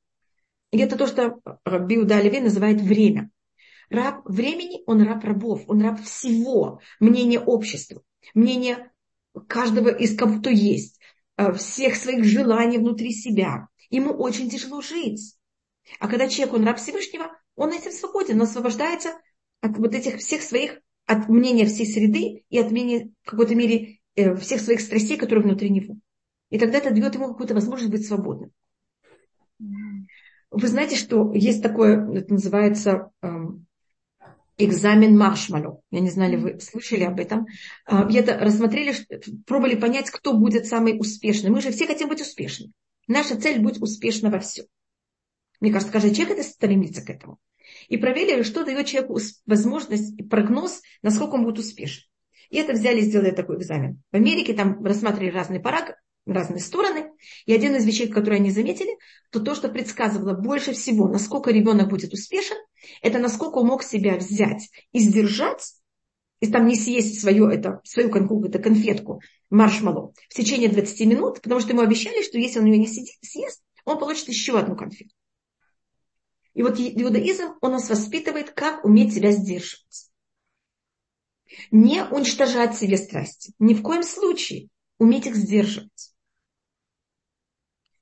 И 0.70 0.78
это 0.78 0.96
то, 0.96 1.06
что 1.06 1.40
Биуда 1.64 2.20
Леви 2.20 2.40
называет 2.40 2.80
время. 2.80 3.30
Раб 3.90 4.22
времени, 4.24 4.82
он 4.86 5.02
раб 5.02 5.24
рабов, 5.24 5.64
он 5.66 5.82
раб 5.82 6.00
всего, 6.00 6.80
мнения 7.00 7.40
общества, 7.40 8.02
мнения 8.34 8.92
каждого 9.46 9.88
из 9.88 10.16
кого 10.16 10.40
то 10.40 10.50
есть. 10.50 10.97
Э, 11.38 11.52
всех 11.52 11.94
своих 11.94 12.24
желаний 12.24 12.78
внутри 12.78 13.12
себя. 13.12 13.68
Ему 13.90 14.12
очень 14.12 14.50
тяжело 14.50 14.80
жить. 14.82 15.36
А 16.00 16.08
когда 16.08 16.28
человек, 16.28 16.54
он 16.54 16.64
раб 16.64 16.78
Всевышнего, 16.78 17.30
он 17.54 17.72
этим 17.72 17.92
свободен, 17.92 18.36
он 18.36 18.42
освобождается 18.42 19.10
от 19.60 19.78
вот 19.78 19.94
этих 19.94 20.16
всех 20.16 20.42
своих, 20.42 20.80
от 21.06 21.28
мнения 21.28 21.64
всей 21.64 21.86
среды 21.86 22.44
и 22.50 22.58
от 22.58 22.72
мнения, 22.72 23.12
в 23.22 23.30
какой-то 23.30 23.54
мере, 23.54 24.00
э, 24.16 24.34
всех 24.34 24.60
своих 24.60 24.80
страстей, 24.80 25.16
которые 25.16 25.44
внутри 25.44 25.70
него. 25.70 25.96
И 26.50 26.58
тогда 26.58 26.78
это 26.78 26.90
дает 26.90 27.14
ему 27.14 27.28
какую-то 27.28 27.54
возможность 27.54 27.92
быть 27.92 28.06
свободным. 28.06 28.50
Вы 30.50 30.66
знаете, 30.66 30.96
что 30.96 31.32
есть 31.32 31.62
такое, 31.62 32.10
это 32.14 32.32
называется 32.32 33.10
эм, 33.22 33.66
экзамен 34.58 35.16
маршмаллоу. 35.16 35.82
Я 35.90 36.00
не 36.00 36.10
знаю, 36.10 36.40
вы 36.40 36.60
слышали 36.60 37.04
об 37.04 37.20
этом. 37.20 37.46
А, 37.86 38.08
и 38.10 38.14
это 38.16 38.36
рассмотрели, 38.38 38.94
пробовали 39.46 39.76
понять, 39.76 40.10
кто 40.10 40.34
будет 40.34 40.66
самый 40.66 40.98
успешный. 40.98 41.50
Мы 41.50 41.60
же 41.60 41.70
все 41.70 41.86
хотим 41.86 42.08
быть 42.08 42.20
успешными. 42.20 42.72
Наша 43.06 43.40
цель 43.40 43.60
быть 43.60 43.80
успешна 43.80 44.30
во 44.30 44.40
всем. 44.40 44.66
Мне 45.60 45.72
кажется, 45.72 45.92
каждый 45.92 46.14
человек 46.14 46.38
это 46.38 46.48
стремится 46.48 47.02
к 47.02 47.10
этому. 47.10 47.38
И 47.88 47.96
проверили, 47.96 48.42
что 48.42 48.64
дает 48.64 48.86
человеку 48.86 49.18
возможность 49.46 50.18
и 50.18 50.22
прогноз, 50.22 50.82
насколько 51.02 51.34
он 51.34 51.44
будет 51.44 51.58
успешен. 51.58 52.04
И 52.50 52.56
это 52.56 52.72
взяли 52.72 53.00
и 53.00 53.02
сделали 53.02 53.30
такой 53.30 53.58
экзамен. 53.58 54.02
В 54.10 54.16
Америке 54.16 54.54
там 54.54 54.84
рассматривали 54.84 55.30
разные 55.30 55.60
параграфы, 56.28 56.32
разные 56.32 56.60
стороны. 56.60 57.10
И 57.46 57.54
один 57.54 57.76
из 57.76 57.84
вещей, 57.84 58.08
которые 58.08 58.38
они 58.38 58.50
заметили, 58.50 58.96
то 59.30 59.40
то, 59.40 59.54
что 59.54 59.68
предсказывало 59.68 60.34
больше 60.34 60.72
всего, 60.72 61.08
насколько 61.08 61.50
ребенок 61.50 61.88
будет 61.88 62.12
успешен, 62.12 62.56
это 63.02 63.18
насколько 63.18 63.58
он 63.58 63.66
мог 63.66 63.82
себя 63.82 64.16
взять 64.16 64.70
и 64.92 65.00
сдержать, 65.00 65.74
и 66.40 66.50
там 66.50 66.66
не 66.66 66.76
съесть 66.76 67.20
свою, 67.20 67.48
это, 67.48 67.80
свою 67.84 68.10
какую-то 68.10 68.58
конфетку, 68.58 69.20
маршмаллоу, 69.50 70.14
в 70.28 70.34
течение 70.34 70.68
20 70.68 71.00
минут, 71.06 71.42
потому 71.42 71.60
что 71.60 71.70
ему 71.70 71.80
обещали, 71.80 72.22
что 72.22 72.38
если 72.38 72.60
он 72.60 72.66
ее 72.66 72.78
не 72.78 72.86
съест, 72.86 73.62
он 73.84 73.98
получит 73.98 74.28
еще 74.28 74.58
одну 74.58 74.76
конфету. 74.76 75.10
И 76.54 76.62
вот 76.62 76.78
иудаизм, 76.78 77.54
он 77.60 77.72
нас 77.72 77.88
воспитывает, 77.88 78.50
как 78.50 78.84
уметь 78.84 79.14
себя 79.14 79.32
сдерживать. 79.32 80.10
Не 81.70 82.04
уничтожать 82.04 82.76
себе 82.76 82.96
страсти. 82.96 83.52
Ни 83.58 83.74
в 83.74 83.82
коем 83.82 84.02
случае 84.02 84.68
уметь 84.98 85.26
их 85.26 85.36
сдерживать. 85.36 86.12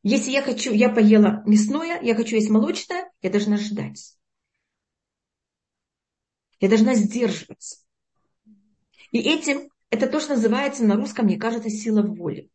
Если 0.09 0.31
я 0.31 0.41
хочу, 0.41 0.73
я 0.73 0.89
поела 0.89 1.43
мясное, 1.47 2.01
я 2.01 2.15
хочу 2.15 2.37
есть 2.37 2.49
молочное, 2.49 3.11
я 3.23 3.29
должна 3.29 3.57
ждать. 3.57 4.17
Я 6.61 6.69
должна 6.69 6.95
сдерживаться. 6.95 7.79
И 9.11 9.19
этим, 9.19 9.69
это 9.91 10.07
то, 10.07 10.21
что 10.21 10.37
называется 10.37 10.85
на 10.85 10.95
русском, 10.95 11.25
мне 11.25 11.37
кажется, 11.37 11.71
сила 11.71 12.03
воли. 12.03 12.49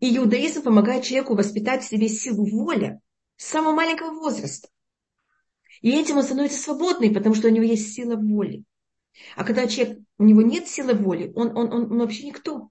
И 0.00 0.16
иудаизм 0.16 0.62
помогает 0.62 1.04
человеку 1.04 1.34
воспитать 1.34 1.84
в 1.84 1.88
себе 1.88 2.08
силу 2.08 2.46
воли 2.46 2.98
с 3.36 3.44
самого 3.44 3.74
маленького 3.74 4.18
возраста. 4.18 4.70
И 5.82 5.90
этим 5.90 6.16
он 6.16 6.22
становится 6.22 6.58
свободный, 6.58 7.12
потому 7.12 7.34
что 7.34 7.48
у 7.48 7.50
него 7.50 7.66
есть 7.66 7.92
сила 7.92 8.16
воли. 8.16 8.64
А 9.36 9.44
когда 9.44 9.66
человек, 9.66 9.98
у 10.16 10.24
него 10.24 10.40
нет 10.40 10.68
силы 10.68 10.94
воли, 10.94 11.30
он, 11.36 11.54
он, 11.54 11.70
он, 11.70 11.92
он 11.92 11.98
вообще 11.98 12.28
никто. 12.28 12.70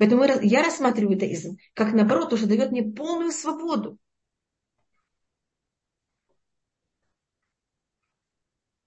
Поэтому 0.00 0.24
я 0.24 0.62
рассматриваю 0.62 1.14
иудаизм 1.14 1.58
как 1.74 1.92
наоборот, 1.92 2.30
то, 2.30 2.38
что 2.38 2.46
дает 2.46 2.70
мне 2.70 2.82
полную 2.82 3.32
свободу. 3.32 3.98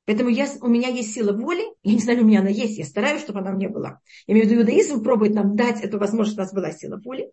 Поэтому 0.05 0.31
я, 0.31 0.47
у 0.61 0.67
меня 0.67 0.87
есть 0.87 1.13
сила 1.13 1.31
воли, 1.31 1.65
я 1.83 1.93
не 1.93 1.99
знаю, 1.99 2.23
у 2.23 2.25
меня 2.25 2.39
она 2.39 2.49
есть, 2.49 2.79
я 2.79 2.85
стараюсь, 2.85 3.21
чтобы 3.21 3.41
она 3.41 3.51
меня 3.51 3.69
была. 3.69 4.01
Я 4.25 4.33
имею 4.33 4.47
в 4.47 4.49
виду, 4.49 4.61
иудаизм 4.61 5.03
пробует 5.03 5.35
нам 5.35 5.55
дать 5.55 5.81
эту 5.81 5.99
возможность, 5.99 6.33
чтобы 6.33 6.41
у 6.41 6.45
нас 6.45 6.53
была 6.55 6.71
сила 6.71 6.99
воли, 7.05 7.31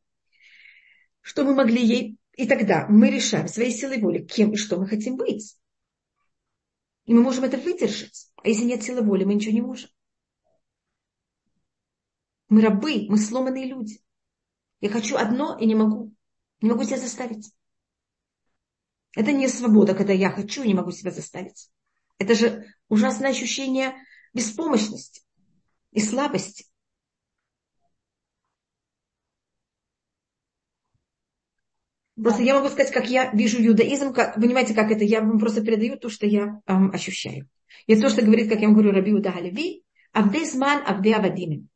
что 1.23 1.45
мы 1.45 1.55
могли 1.55 1.83
ей, 1.83 2.19
и 2.37 2.47
тогда 2.47 2.87
мы 2.87 3.11
решаем 3.11 3.49
своей 3.49 3.73
силой 3.73 3.99
воли, 4.03 4.19
кем 4.19 4.53
и 4.53 4.57
что 4.57 4.77
мы 4.77 4.87
хотим 4.87 5.17
быть. 5.17 5.57
И 7.07 7.15
мы 7.15 7.23
можем 7.23 7.45
это 7.45 7.57
выдержать. 7.57 8.31
А 8.43 8.47
если 8.47 8.65
нет 8.65 8.83
силы 8.83 9.01
воли, 9.01 9.25
мы 9.25 9.33
ничего 9.33 9.55
не 9.55 9.63
можем. 9.63 9.89
Мы 12.51 12.63
рабы, 12.63 13.07
мы 13.09 13.17
сломанные 13.17 13.65
люди. 13.65 14.03
Я 14.81 14.91
хочу 14.91 15.17
одно 15.17 15.57
и 15.57 15.67
не 15.67 15.77
могу. 15.77 16.13
Не 16.61 16.71
могу 16.71 16.83
себя 16.83 16.99
заставить. 16.99 17.51
Это 19.17 19.33
не 19.33 19.49
свобода, 19.49 19.95
когда 19.95 20.13
я 20.13 20.31
хочу 20.31 20.63
и 20.63 20.69
не 20.69 20.75
могу 20.75 20.91
себя 20.91 21.13
заставить. 21.13 21.71
Это 22.19 22.35
же 22.35 22.67
ужасное 22.89 23.31
ощущение 23.31 23.95
беспомощности 24.35 25.23
и 25.93 26.01
слабости. 26.01 26.67
Просто 32.21 32.43
я 32.43 32.55
могу 32.55 32.69
сказать, 32.69 32.93
как 32.93 33.09
я 33.09 33.31
вижу 33.33 33.65
иудаизм, 33.65 34.13
как, 34.13 34.35
понимаете, 34.35 34.75
как 34.75 34.91
это, 34.91 35.05
я 35.05 35.21
вам 35.23 35.39
просто 35.39 35.63
передаю 35.63 35.97
то, 35.97 36.11
что 36.11 36.27
я 36.27 36.61
эм, 36.67 36.91
ощущаю. 36.91 37.49
И 37.87 37.99
то, 37.99 38.11
что 38.11 38.23
говорит, 38.23 38.51
как 38.51 38.61
я 38.61 38.67
вам 38.67 38.75
говорю, 38.75 38.93
Раби 38.93 39.15
Удагалеви, 39.15 39.85
Авдей 40.13 40.45
Зман, 40.45 40.83
Авдей 40.85 41.15
Авадимин. 41.15 41.70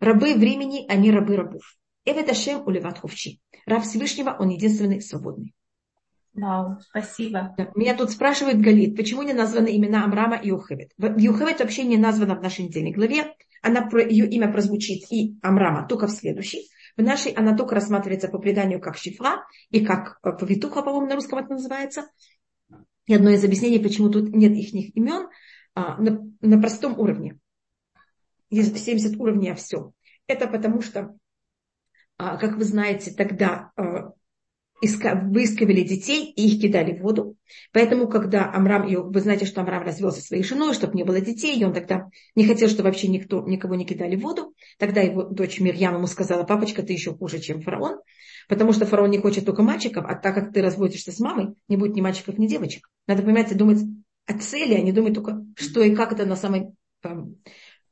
Рабы 0.00 0.34
времени, 0.34 0.84
они 0.88 1.10
рабы 1.10 1.36
рабов. 1.36 1.76
Эвет 2.04 2.28
Ашем 2.30 2.66
Улеват 2.66 2.98
Хувчи. 2.98 3.40
Раб 3.66 3.82
Всевышнего, 3.82 4.36
он 4.38 4.50
единственный 4.50 5.00
свободный. 5.00 5.54
Вау, 6.34 6.78
спасибо. 6.80 7.54
Меня 7.74 7.96
тут 7.96 8.10
спрашивает 8.10 8.60
Галит, 8.60 8.94
почему 8.94 9.22
не 9.22 9.32
названы 9.32 9.74
имена 9.74 10.04
Амрама 10.04 10.36
и 10.36 10.48
Юхевет. 10.48 10.90
Юхевет 10.98 11.60
вообще 11.60 11.84
не 11.84 11.96
названа 11.96 12.36
в 12.36 12.42
нашей 12.42 12.66
недельной 12.66 12.92
главе. 12.92 13.34
Она, 13.62 13.88
ее 14.08 14.28
имя 14.28 14.52
прозвучит 14.52 15.10
и 15.10 15.38
Амрама 15.42 15.88
только 15.88 16.06
в 16.06 16.10
следующей. 16.10 16.68
В 16.96 17.02
нашей 17.02 17.32
она 17.32 17.56
только 17.56 17.74
рассматривается 17.74 18.28
по 18.28 18.38
преданию 18.38 18.80
как 18.80 18.96
шифра 18.96 19.46
и 19.70 19.84
как 19.84 20.18
э, 20.22 20.32
повитуха, 20.32 20.82
по-моему, 20.82 21.08
на 21.08 21.14
русском 21.14 21.38
это 21.38 21.54
называется. 21.54 22.06
И 23.06 23.14
одно 23.14 23.30
из 23.30 23.44
объяснений, 23.44 23.78
почему 23.78 24.10
тут 24.10 24.34
нет 24.34 24.52
их 24.52 24.74
имен, 24.94 25.28
а, 25.74 26.00
на, 26.00 26.20
на 26.40 26.60
простом 26.60 26.98
уровне. 26.98 27.38
70 28.50 29.16
уровней, 29.18 29.50
а 29.50 29.54
все. 29.54 29.92
Это 30.26 30.46
потому 30.48 30.82
что, 30.82 31.16
а, 32.18 32.36
как 32.36 32.56
вы 32.56 32.64
знаете, 32.64 33.12
тогда 33.12 33.70
а, 33.76 34.12
выискивали 34.82 35.82
детей 35.82 36.32
и 36.32 36.48
их 36.48 36.60
кидали 36.60 36.96
в 36.96 37.02
воду. 37.02 37.36
Поэтому, 37.72 38.08
когда 38.08 38.52
Амрам, 38.52 38.86
вы 38.86 39.20
знаете, 39.20 39.46
что 39.46 39.62
Амрам 39.62 39.82
развелся 39.82 40.20
своей 40.20 40.42
женой, 40.42 40.74
чтобы 40.74 40.94
не 40.94 41.04
было 41.04 41.20
детей, 41.20 41.58
и 41.58 41.64
он 41.64 41.72
тогда 41.72 42.08
не 42.34 42.46
хотел, 42.46 42.68
чтобы 42.68 42.84
вообще 42.84 43.08
никто, 43.08 43.42
никого 43.46 43.74
не 43.74 43.86
кидали 43.86 44.16
в 44.16 44.20
воду, 44.20 44.54
тогда 44.78 45.00
его 45.00 45.22
дочь 45.22 45.60
Мирьям 45.60 45.94
ему 45.94 46.06
сказала, 46.06 46.44
папочка, 46.44 46.82
ты 46.82 46.92
еще 46.92 47.14
хуже, 47.14 47.38
чем 47.38 47.62
фараон, 47.62 48.00
потому 48.48 48.72
что 48.72 48.84
фараон 48.84 49.10
не 49.10 49.18
хочет 49.18 49.46
только 49.46 49.62
мальчиков, 49.62 50.04
а 50.06 50.14
так 50.14 50.34
как 50.34 50.52
ты 50.52 50.60
разводишься 50.60 51.12
с 51.12 51.20
мамой, 51.20 51.54
не 51.68 51.76
будет 51.76 51.94
ни 51.94 52.00
мальчиков, 52.00 52.36
ни 52.38 52.46
девочек. 52.46 52.88
Надо, 53.06 53.22
понимаете, 53.22 53.54
думать 53.54 53.78
о 54.26 54.38
цели, 54.38 54.74
а 54.74 54.82
не 54.82 54.92
думать 54.92 55.14
только, 55.14 55.42
что 55.56 55.82
и 55.82 55.94
как 55.94 56.12
это 56.12 56.26
на 56.26 56.36
самом 56.36 56.76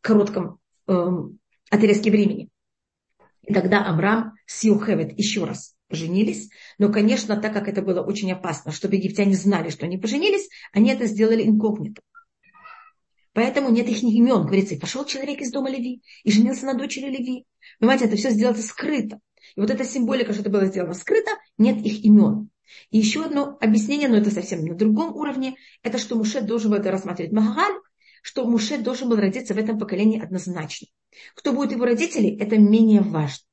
коротком 0.05 0.59
эм, 0.87 1.39
отрезке 1.71 2.11
времени. 2.11 2.51
И 3.43 3.53
тогда 3.53 3.87
Амрам 3.87 4.35
с 4.47 4.63
Юхевет 4.65 5.19
еще 5.19 5.45
раз 5.45 5.75
поженились. 5.89 6.51
Но, 6.79 6.93
конечно, 6.93 7.37
так 7.37 7.53
как 7.53 7.69
это 7.69 7.83
было 7.83 8.03
очень 8.03 8.31
опасно, 8.33 8.71
чтобы 8.71 8.97
египтяне 8.97 9.35
знали, 9.35 9.71
что 9.71 9.87
они 9.87 9.99
поженились, 9.99 10.49
они 10.73 10.91
это 10.91 11.07
сделали 11.07 11.47
инкогнито. 11.47 12.03
Поэтому 13.33 13.71
нет 13.71 13.89
их 13.89 14.03
имен. 14.03 14.45
Говорится, 14.47 14.75
и 14.75 14.79
пошел 14.79 15.05
человек 15.05 15.41
из 15.41 15.51
дома 15.51 15.71
Леви, 15.71 16.03
и 16.23 16.31
женился 16.31 16.67
на 16.67 16.75
дочери 16.75 17.11
Леви. 17.11 17.47
Понимаете, 17.81 18.05
это 18.05 18.17
все 18.17 18.31
сделано 18.31 18.63
скрыто. 18.63 19.19
И 19.57 19.61
вот 19.61 19.71
эта 19.71 19.85
символика, 19.85 20.33
что 20.33 20.43
это 20.43 20.51
было 20.51 20.67
сделано 20.67 20.95
скрыто, 20.95 21.31
нет 21.59 21.85
их 21.85 22.05
имен. 22.05 22.51
И 22.91 22.99
еще 22.99 23.25
одно 23.25 23.57
объяснение, 23.61 24.09
но 24.09 24.17
это 24.17 24.31
совсем 24.31 24.65
на 24.65 24.75
другом 24.75 25.15
уровне, 25.15 25.57
это 25.83 25.99
что 25.99 26.17
Муше 26.17 26.43
должен 26.43 26.71
был 26.71 26.79
это 26.79 26.91
рассматривать 26.91 27.33
Магаль, 27.33 27.75
что 28.25 28.47
Муше 28.47 28.79
должен 28.79 29.11
был 29.11 29.17
родиться 29.17 29.53
в 29.53 29.59
этом 29.59 29.79
поколении 29.79 30.19
однозначно. 30.19 30.89
Кто 31.35 31.53
будет 31.53 31.73
его 31.73 31.85
родители, 31.85 32.35
это 32.41 32.57
менее 32.57 33.03
важно. 33.03 33.45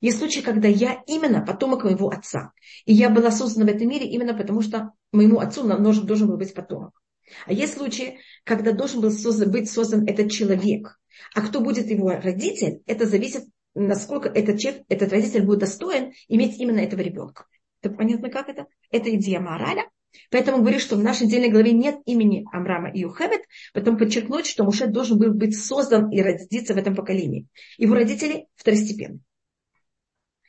Есть 0.00 0.18
случаи, 0.18 0.40
когда 0.40 0.68
я 0.68 1.02
именно 1.06 1.44
потомок 1.44 1.84
моего 1.84 2.08
отца. 2.08 2.52
И 2.86 2.94
я 2.94 3.10
была 3.10 3.30
создана 3.30 3.70
в 3.70 3.74
этом 3.74 3.88
мире 3.88 4.06
именно 4.06 4.32
потому, 4.32 4.62
что 4.62 4.92
моему 5.12 5.40
отцу 5.40 5.64
должен, 5.64 6.06
должен 6.06 6.28
был 6.28 6.38
быть 6.38 6.54
потомок. 6.54 6.98
А 7.46 7.52
есть 7.52 7.76
случаи, 7.76 8.20
когда 8.42 8.72
должен 8.72 9.02
был 9.02 9.10
создан, 9.10 9.50
быть 9.50 9.70
создан 9.70 10.06
этот 10.06 10.32
человек. 10.32 10.98
А 11.34 11.42
кто 11.42 11.60
будет 11.60 11.90
его 11.90 12.08
родитель, 12.08 12.82
это 12.86 13.04
зависит, 13.04 13.44
насколько 13.74 14.30
этот, 14.30 14.58
человек, 14.58 14.84
этот 14.88 15.12
родитель 15.12 15.44
будет 15.44 15.58
достоин 15.58 16.14
иметь 16.28 16.58
именно 16.58 16.80
этого 16.80 17.02
ребенка. 17.02 17.44
Это 17.82 17.94
понятно, 17.94 18.30
как 18.30 18.48
это? 18.48 18.64
Это 18.90 19.14
идея 19.14 19.40
мораля. 19.40 19.90
Поэтому 20.30 20.58
говорю, 20.58 20.78
что 20.78 20.96
в 20.96 21.02
нашей 21.02 21.26
отдельной 21.26 21.50
главе 21.50 21.72
нет 21.72 21.98
имени 22.06 22.44
Амрама 22.52 22.90
и 22.90 23.00
Юхевет, 23.00 23.42
потом 23.72 23.96
подчеркнуть, 23.96 24.46
что 24.46 24.64
Муше 24.64 24.86
должен 24.86 25.18
был 25.18 25.32
быть 25.32 25.58
создан 25.58 26.10
и 26.10 26.20
родиться 26.20 26.74
в 26.74 26.76
этом 26.76 26.94
поколении. 26.94 27.46
Его 27.78 27.94
родители 27.94 28.46
второстепенные. 28.56 29.20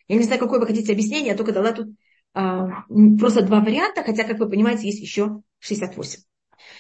Я 0.08 0.18
не 0.18 0.24
знаю, 0.24 0.40
какое 0.40 0.60
вы 0.60 0.68
хотите 0.68 0.92
объяснение, 0.92 1.32
я 1.32 1.38
только 1.38 1.52
дала 1.52 1.72
тут 1.72 1.88
а, 2.34 2.84
просто 3.18 3.44
два 3.44 3.62
варианта, 3.62 4.04
хотя, 4.04 4.24
как 4.24 4.40
вы 4.40 4.50
понимаете, 4.50 4.86
есть 4.88 5.00
еще 5.00 5.42
68. 5.60 6.22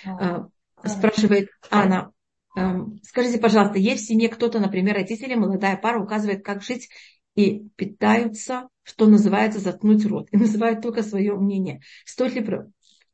А, 0.06 0.48
спрашивает 0.84 1.50
Анна, 1.72 2.12
а, 2.56 2.82
скажите, 3.04 3.40
пожалуйста, 3.40 3.80
есть 3.80 4.04
в 4.04 4.08
семье 4.08 4.30
кто-то, 4.30 4.60
например, 4.60 4.96
родители, 4.96 5.34
молодая 5.36 5.78
пара 5.78 6.02
указывает, 6.02 6.44
как 6.44 6.62
жить 6.62 6.90
и 7.36 7.68
питаются, 7.76 8.70
что 8.84 9.08
называется, 9.08 9.60
заткнуть 9.60 10.06
рот, 10.06 10.28
и 10.32 10.38
называют 10.38 10.82
только 10.82 11.04
свое 11.04 11.36
мнение. 11.36 11.82
Стоит 12.06 12.34
ли 12.34 12.42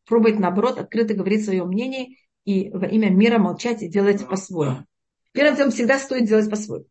пробовать, 0.05 0.39
наоборот, 0.39 0.79
открыто 0.79 1.13
говорить 1.13 1.45
свое 1.45 1.63
мнение 1.63 2.17
и 2.45 2.69
во 2.71 2.87
имя 2.87 3.09
мира 3.09 3.37
молчать 3.37 3.81
и 3.81 3.87
делать 3.87 4.27
по-своему? 4.27 4.85
Первым 5.31 5.55
делом 5.55 5.71
всегда 5.71 5.99
стоит 5.99 6.25
делать 6.25 6.49
по-своему. 6.49 6.85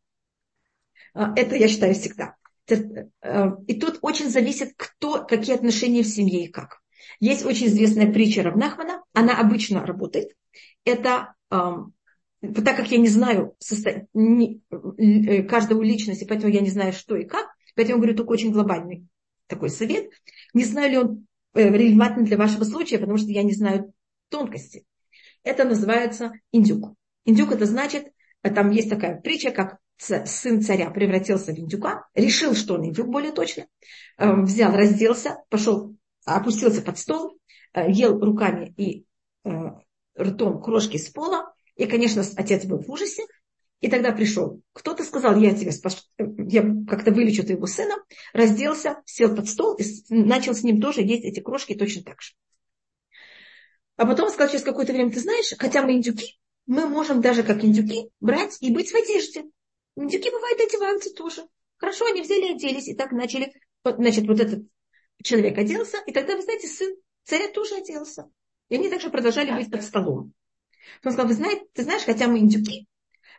А, 1.14 1.32
это 1.36 1.56
я 1.56 1.68
считаю 1.68 1.94
всегда. 1.94 2.36
Э, 2.68 3.50
и 3.66 3.78
тут 3.78 3.98
очень 4.02 4.30
зависит, 4.30 4.72
кто, 4.76 5.24
какие 5.24 5.56
отношения 5.56 6.02
в 6.02 6.08
семье 6.08 6.44
и 6.44 6.48
как. 6.48 6.80
Есть 7.18 7.44
очень 7.44 7.66
известная 7.66 8.12
притча 8.12 8.42
Равнахмана, 8.42 9.02
она 9.12 9.38
обычно 9.38 9.84
работает. 9.84 10.34
Это 10.84 11.34
так 11.50 12.76
как 12.76 12.90
я 12.90 12.98
не 12.98 13.08
знаю 13.08 13.54
состо... 13.58 14.06
не, 14.14 14.62
э, 14.70 15.42
каждого 15.42 15.82
личности, 15.82 16.24
поэтому 16.24 16.52
я 16.52 16.60
не 16.60 16.70
знаю, 16.70 16.92
что 16.92 17.16
и 17.16 17.24
как, 17.24 17.48
поэтому 17.74 17.96
я 17.96 18.00
говорю 18.02 18.16
только 18.16 18.30
очень 18.30 18.52
глобальный 18.52 19.06
такой 19.46 19.68
совет. 19.68 20.10
Не 20.54 20.64
знаю 20.64 20.90
ли 20.90 20.98
он 20.98 21.26
э, 21.54 21.68
релевантен 21.68 22.24
для 22.24 22.36
вашего 22.36 22.64
случая, 22.64 22.98
потому 22.98 23.18
что 23.18 23.28
я 23.28 23.42
не 23.42 23.52
знаю 23.52 23.92
тонкости. 24.28 24.84
Это 25.42 25.64
называется 25.64 26.32
индюк. 26.52 26.94
Индюк 27.24 27.52
это 27.52 27.66
значит, 27.66 28.08
э, 28.42 28.50
там 28.50 28.70
есть 28.70 28.90
такая 28.90 29.20
притча, 29.20 29.50
как 29.50 29.78
сын 29.98 30.62
царя 30.62 30.90
превратился 30.90 31.52
в 31.52 31.58
индюка, 31.58 32.06
решил, 32.14 32.54
что 32.54 32.74
он 32.74 32.86
индюк 32.86 33.08
более 33.08 33.32
точно, 33.32 33.66
эм, 34.16 34.44
взял, 34.44 34.72
разделся, 34.72 35.42
пошел, 35.50 35.94
опустился 36.24 36.80
под 36.80 36.98
стол, 36.98 37.38
ел 37.74 38.18
руками 38.18 38.72
и 38.78 39.04
ртом 40.18 40.62
крошки 40.62 40.96
с 40.96 41.10
пола, 41.10 41.52
и, 41.76 41.86
конечно, 41.86 42.22
отец 42.36 42.64
был 42.64 42.78
в 42.78 42.90
ужасе. 42.90 43.24
И 43.80 43.88
тогда 43.88 44.12
пришел. 44.12 44.60
Кто-то 44.74 45.04
сказал, 45.04 45.36
я 45.36 45.54
тебя 45.54 45.72
спас, 45.72 46.06
я 46.18 46.62
как-то 46.86 47.12
вылечу 47.12 47.42
твоего 47.42 47.66
сына. 47.66 47.94
Разделся, 48.34 49.02
сел 49.06 49.34
под 49.34 49.48
стол 49.48 49.76
и 49.76 49.84
начал 50.10 50.54
с 50.54 50.62
ним 50.62 50.80
тоже 50.80 51.00
есть 51.00 51.24
эти 51.24 51.40
крошки 51.40 51.74
точно 51.74 52.02
так 52.02 52.20
же. 52.20 52.34
А 53.96 54.06
потом 54.06 54.26
он 54.26 54.32
сказал 54.32 54.50
через 54.50 54.64
какое-то 54.64 54.92
время, 54.92 55.10
ты 55.10 55.20
знаешь, 55.20 55.52
хотя 55.58 55.82
мы 55.82 55.92
индюки, 55.92 56.38
мы 56.66 56.86
можем 56.86 57.20
даже 57.20 57.42
как 57.42 57.64
индюки 57.64 58.10
брать 58.20 58.58
и 58.60 58.72
быть 58.72 58.90
в 58.90 58.94
одежде. 58.94 59.44
Индюки 59.96 60.30
бывают 60.30 60.60
одеваются 60.60 61.12
тоже. 61.14 61.46
Хорошо, 61.76 62.06
они 62.06 62.20
взяли 62.20 62.48
и 62.48 62.54
оделись, 62.54 62.88
и 62.88 62.94
так 62.94 63.12
начали. 63.12 63.52
Значит, 63.84 64.26
вот 64.26 64.40
этот 64.40 64.64
человек 65.22 65.56
оделся, 65.56 65.98
и 66.06 66.12
тогда, 66.12 66.36
вы 66.36 66.42
знаете, 66.42 66.68
сын 66.68 66.94
царя 67.24 67.48
тоже 67.48 67.76
оделся. 67.76 68.30
И 68.68 68.74
они 68.74 68.88
также 68.88 69.10
продолжали 69.10 69.52
быть 69.52 69.70
под 69.70 69.82
столом. 69.82 70.32
Он 71.04 71.12
сказал, 71.12 71.26
вы 71.26 71.34
знаете, 71.34 71.64
ты 71.72 71.82
знаешь, 71.82 72.04
хотя 72.04 72.26
мы 72.28 72.38
индюки, 72.38 72.86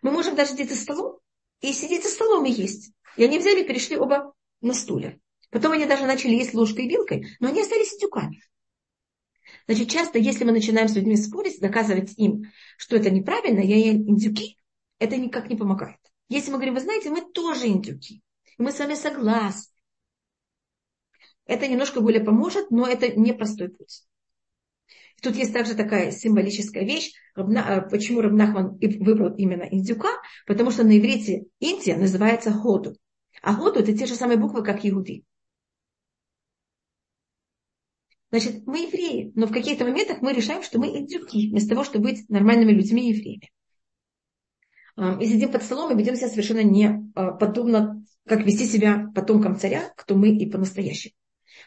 мы 0.01 0.11
можем 0.11 0.35
даже 0.35 0.51
сидеть 0.51 0.69
за 0.69 0.75
столом 0.75 1.19
и 1.61 1.73
сидеть 1.73 2.03
за 2.03 2.09
столом 2.09 2.45
и 2.45 2.51
есть. 2.51 2.93
И 3.17 3.23
они 3.23 3.39
взяли 3.39 3.61
и 3.61 3.67
перешли 3.67 3.97
оба 3.97 4.33
на 4.61 4.73
стуле. 4.73 5.19
Потом 5.49 5.73
они 5.73 5.85
даже 5.85 6.05
начали 6.05 6.35
есть 6.35 6.53
ложкой 6.53 6.85
и 6.85 6.89
вилкой, 6.89 7.27
но 7.39 7.49
они 7.49 7.61
остались 7.61 7.93
индюками. 7.93 8.41
Значит, 9.67 9.89
часто, 9.89 10.17
если 10.17 10.45
мы 10.45 10.53
начинаем 10.53 10.87
с 10.87 10.95
людьми 10.95 11.17
спорить, 11.17 11.59
доказывать 11.59 12.13
им, 12.17 12.51
что 12.77 12.95
это 12.95 13.09
неправильно, 13.09 13.59
я 13.59 13.91
индюки, 13.91 14.57
это 14.97 15.17
никак 15.17 15.49
не 15.49 15.57
помогает. 15.57 15.99
Если 16.29 16.51
мы 16.51 16.57
говорим, 16.57 16.75
вы 16.75 16.79
знаете, 16.79 17.09
мы 17.09 17.21
тоже 17.21 17.67
индюки, 17.67 18.23
мы 18.57 18.71
с 18.71 18.79
вами 18.79 18.95
согласны, 18.95 19.73
это 21.45 21.67
немножко 21.67 21.99
более 21.99 22.23
поможет, 22.23 22.71
но 22.71 22.87
это 22.87 23.11
непростой 23.11 23.69
путь. 23.69 24.03
Тут 25.21 25.35
есть 25.35 25.53
также 25.53 25.75
такая 25.75 26.11
символическая 26.11 26.83
вещь, 26.83 27.13
э, 27.35 27.41
почему 27.89 28.21
Рабнахман 28.21 28.79
выбрал 28.79 29.35
именно 29.35 29.63
индюка, 29.63 30.09
потому 30.47 30.71
что 30.71 30.83
на 30.83 30.97
иврите 30.97 31.45
Индия 31.59 31.95
называется 31.95 32.51
Ходу. 32.51 32.95
А 33.43 33.53
Ходу 33.53 33.79
это 33.79 33.95
те 33.95 34.07
же 34.07 34.15
самые 34.15 34.37
буквы, 34.37 34.63
как 34.63 34.83
Иуди. 34.83 35.23
Значит, 38.31 38.65
мы 38.65 38.79
евреи, 38.79 39.31
но 39.35 39.45
в 39.45 39.51
каких-то 39.51 39.83
моментах 39.83 40.21
мы 40.21 40.33
решаем, 40.33 40.63
что 40.63 40.79
мы 40.79 40.87
индюки, 40.87 41.49
вместо 41.49 41.69
того, 41.69 41.83
чтобы 41.83 42.09
быть 42.09 42.27
нормальными 42.29 42.71
людьми 42.71 43.09
евреями. 43.09 43.51
И 45.21 45.25
сидим 45.25 45.51
под 45.51 45.63
столом 45.63 45.91
и 45.91 45.99
ведем 45.99 46.15
себя 46.15 46.29
совершенно 46.29 46.63
не 46.63 46.85
э, 46.87 47.31
подобно, 47.39 48.03
как 48.27 48.45
вести 48.45 48.65
себя 48.65 49.11
потомкам 49.13 49.57
царя, 49.57 49.93
кто 49.97 50.15
мы 50.15 50.29
и 50.29 50.49
по-настоящему. 50.49 51.13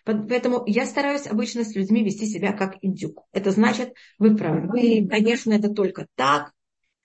Поэтому 0.05 0.63
я 0.67 0.85
стараюсь 0.85 1.27
обычно 1.27 1.65
с 1.65 1.75
людьми 1.75 2.05
вести 2.05 2.27
себя 2.27 2.53
как 2.53 2.77
индюк. 2.83 3.25
Это 3.33 3.51
значит, 3.51 3.95
вы 4.19 4.37
правы. 4.37 4.69
Вы, 4.69 5.09
конечно, 5.09 5.53
это 5.53 5.71
только 5.71 6.07
так. 6.15 6.53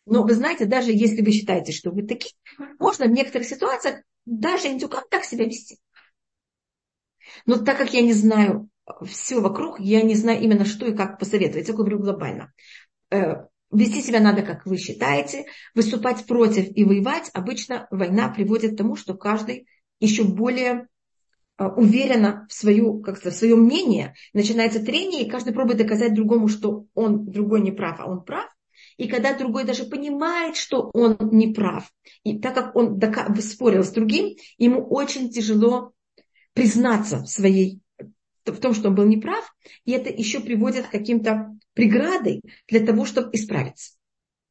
Но 0.06 0.24
вы 0.24 0.34
знаете, 0.34 0.66
даже 0.66 0.92
если 0.92 1.22
вы 1.22 1.32
считаете, 1.32 1.72
что 1.72 1.92
вы 1.92 2.04
такие, 2.04 2.34
можно 2.78 3.06
в 3.06 3.12
некоторых 3.12 3.48
ситуациях 3.48 4.02
даже 4.26 4.68
индюкам 4.68 5.04
так 5.10 5.24
себя 5.24 5.46
вести. 5.46 5.78
Но 7.46 7.58
так 7.58 7.78
как 7.78 7.94
я 7.94 8.02
не 8.02 8.14
знаю 8.14 8.70
все 9.06 9.40
вокруг, 9.40 9.80
я 9.80 10.02
не 10.02 10.16
знаю 10.16 10.42
именно 10.42 10.66
что 10.66 10.88
и 10.88 10.96
как 10.96 11.20
посоветовать. 11.20 11.68
Я 11.68 11.74
говорю 11.74 12.00
глобально. 12.00 12.52
Э, 13.12 13.46
вести 13.72 14.02
себя 14.02 14.20
надо, 14.20 14.42
как 14.42 14.66
вы 14.66 14.78
считаете. 14.78 15.46
Выступать 15.74 16.26
против 16.26 16.76
и 16.76 16.84
воевать. 16.84 17.30
Обычно 17.34 17.88
война 17.92 18.30
приводит 18.30 18.74
к 18.74 18.78
тому, 18.78 18.96
что 18.96 19.14
каждый 19.14 19.68
еще 20.00 20.24
более 20.24 20.89
уверена 21.68 22.48
в, 22.50 22.54
свою, 22.54 23.02
как 23.02 23.24
в 23.24 23.32
свое 23.32 23.56
мнение, 23.56 24.14
начинается 24.34 24.84
трение, 24.84 25.24
и 25.24 25.30
каждый 25.30 25.54
пробует 25.54 25.78
доказать 25.78 26.14
другому, 26.14 26.48
что 26.48 26.86
он 26.94 27.30
другой 27.30 27.62
не 27.62 27.72
прав, 27.72 28.00
а 28.00 28.10
он 28.10 28.24
прав. 28.24 28.50
И 28.98 29.08
когда 29.08 29.38
другой 29.38 29.66
даже 29.66 29.86
понимает, 29.86 30.56
что 30.56 30.90
он 30.94 31.18
не 31.32 31.54
прав, 31.54 31.90
и 32.24 32.40
так 32.40 32.56
как 32.56 32.76
он 32.76 33.00
спорил 33.42 33.84
с 33.84 33.92
другим, 33.92 34.36
ему 34.58 34.86
очень 34.86 35.30
тяжело 35.30 35.94
признаться 36.54 37.20
в 37.20 37.28
своей 37.28 37.82
в 38.46 38.60
том, 38.60 38.74
что 38.74 38.90
он 38.90 38.96
был 38.96 39.06
неправ, 39.06 39.46
и 39.86 39.92
это 39.92 40.10
еще 40.10 40.40
приводит 40.40 40.88
к 40.88 40.92
каким-то 40.92 41.58
преградой 41.74 42.42
для 42.68 42.86
того, 42.86 43.06
чтобы 43.06 43.30
исправиться. 43.34 43.94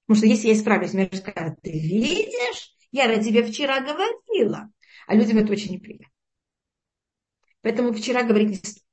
Потому 0.06 0.18
что 0.18 0.26
если 0.26 0.48
я 0.48 0.54
исправлюсь, 0.54 0.92
мне 0.94 1.10
скажут, 1.12 1.58
ты 1.62 1.72
видишь, 1.72 2.74
я 2.92 3.22
тебя 3.22 3.44
вчера 3.44 3.80
говорила. 3.80 4.70
А 5.06 5.14
людям 5.14 5.38
это 5.38 5.52
очень 5.52 5.72
неприятно. 5.72 6.06
Поэтому 7.62 7.92
вчера 7.92 8.22
говорить 8.24 8.50
не 8.50 8.56
стоит. 8.56 8.84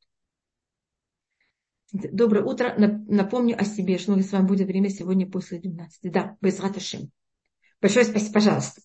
Доброе 1.91 2.43
утро. 2.43 2.73
Напомню 2.77 3.59
о 3.59 3.63
себе, 3.63 3.97
что 3.97 4.19
с 4.19 4.31
вами 4.31 4.47
будет 4.47 4.67
время 4.67 4.89
сегодня 4.89 5.29
после 5.29 5.59
12. 5.59 6.11
Да, 6.11 6.37
без 6.41 6.59
Раташим. 6.59 7.11
Большое 7.81 8.05
спасибо, 8.05 8.33
пожалуйста. 8.33 8.81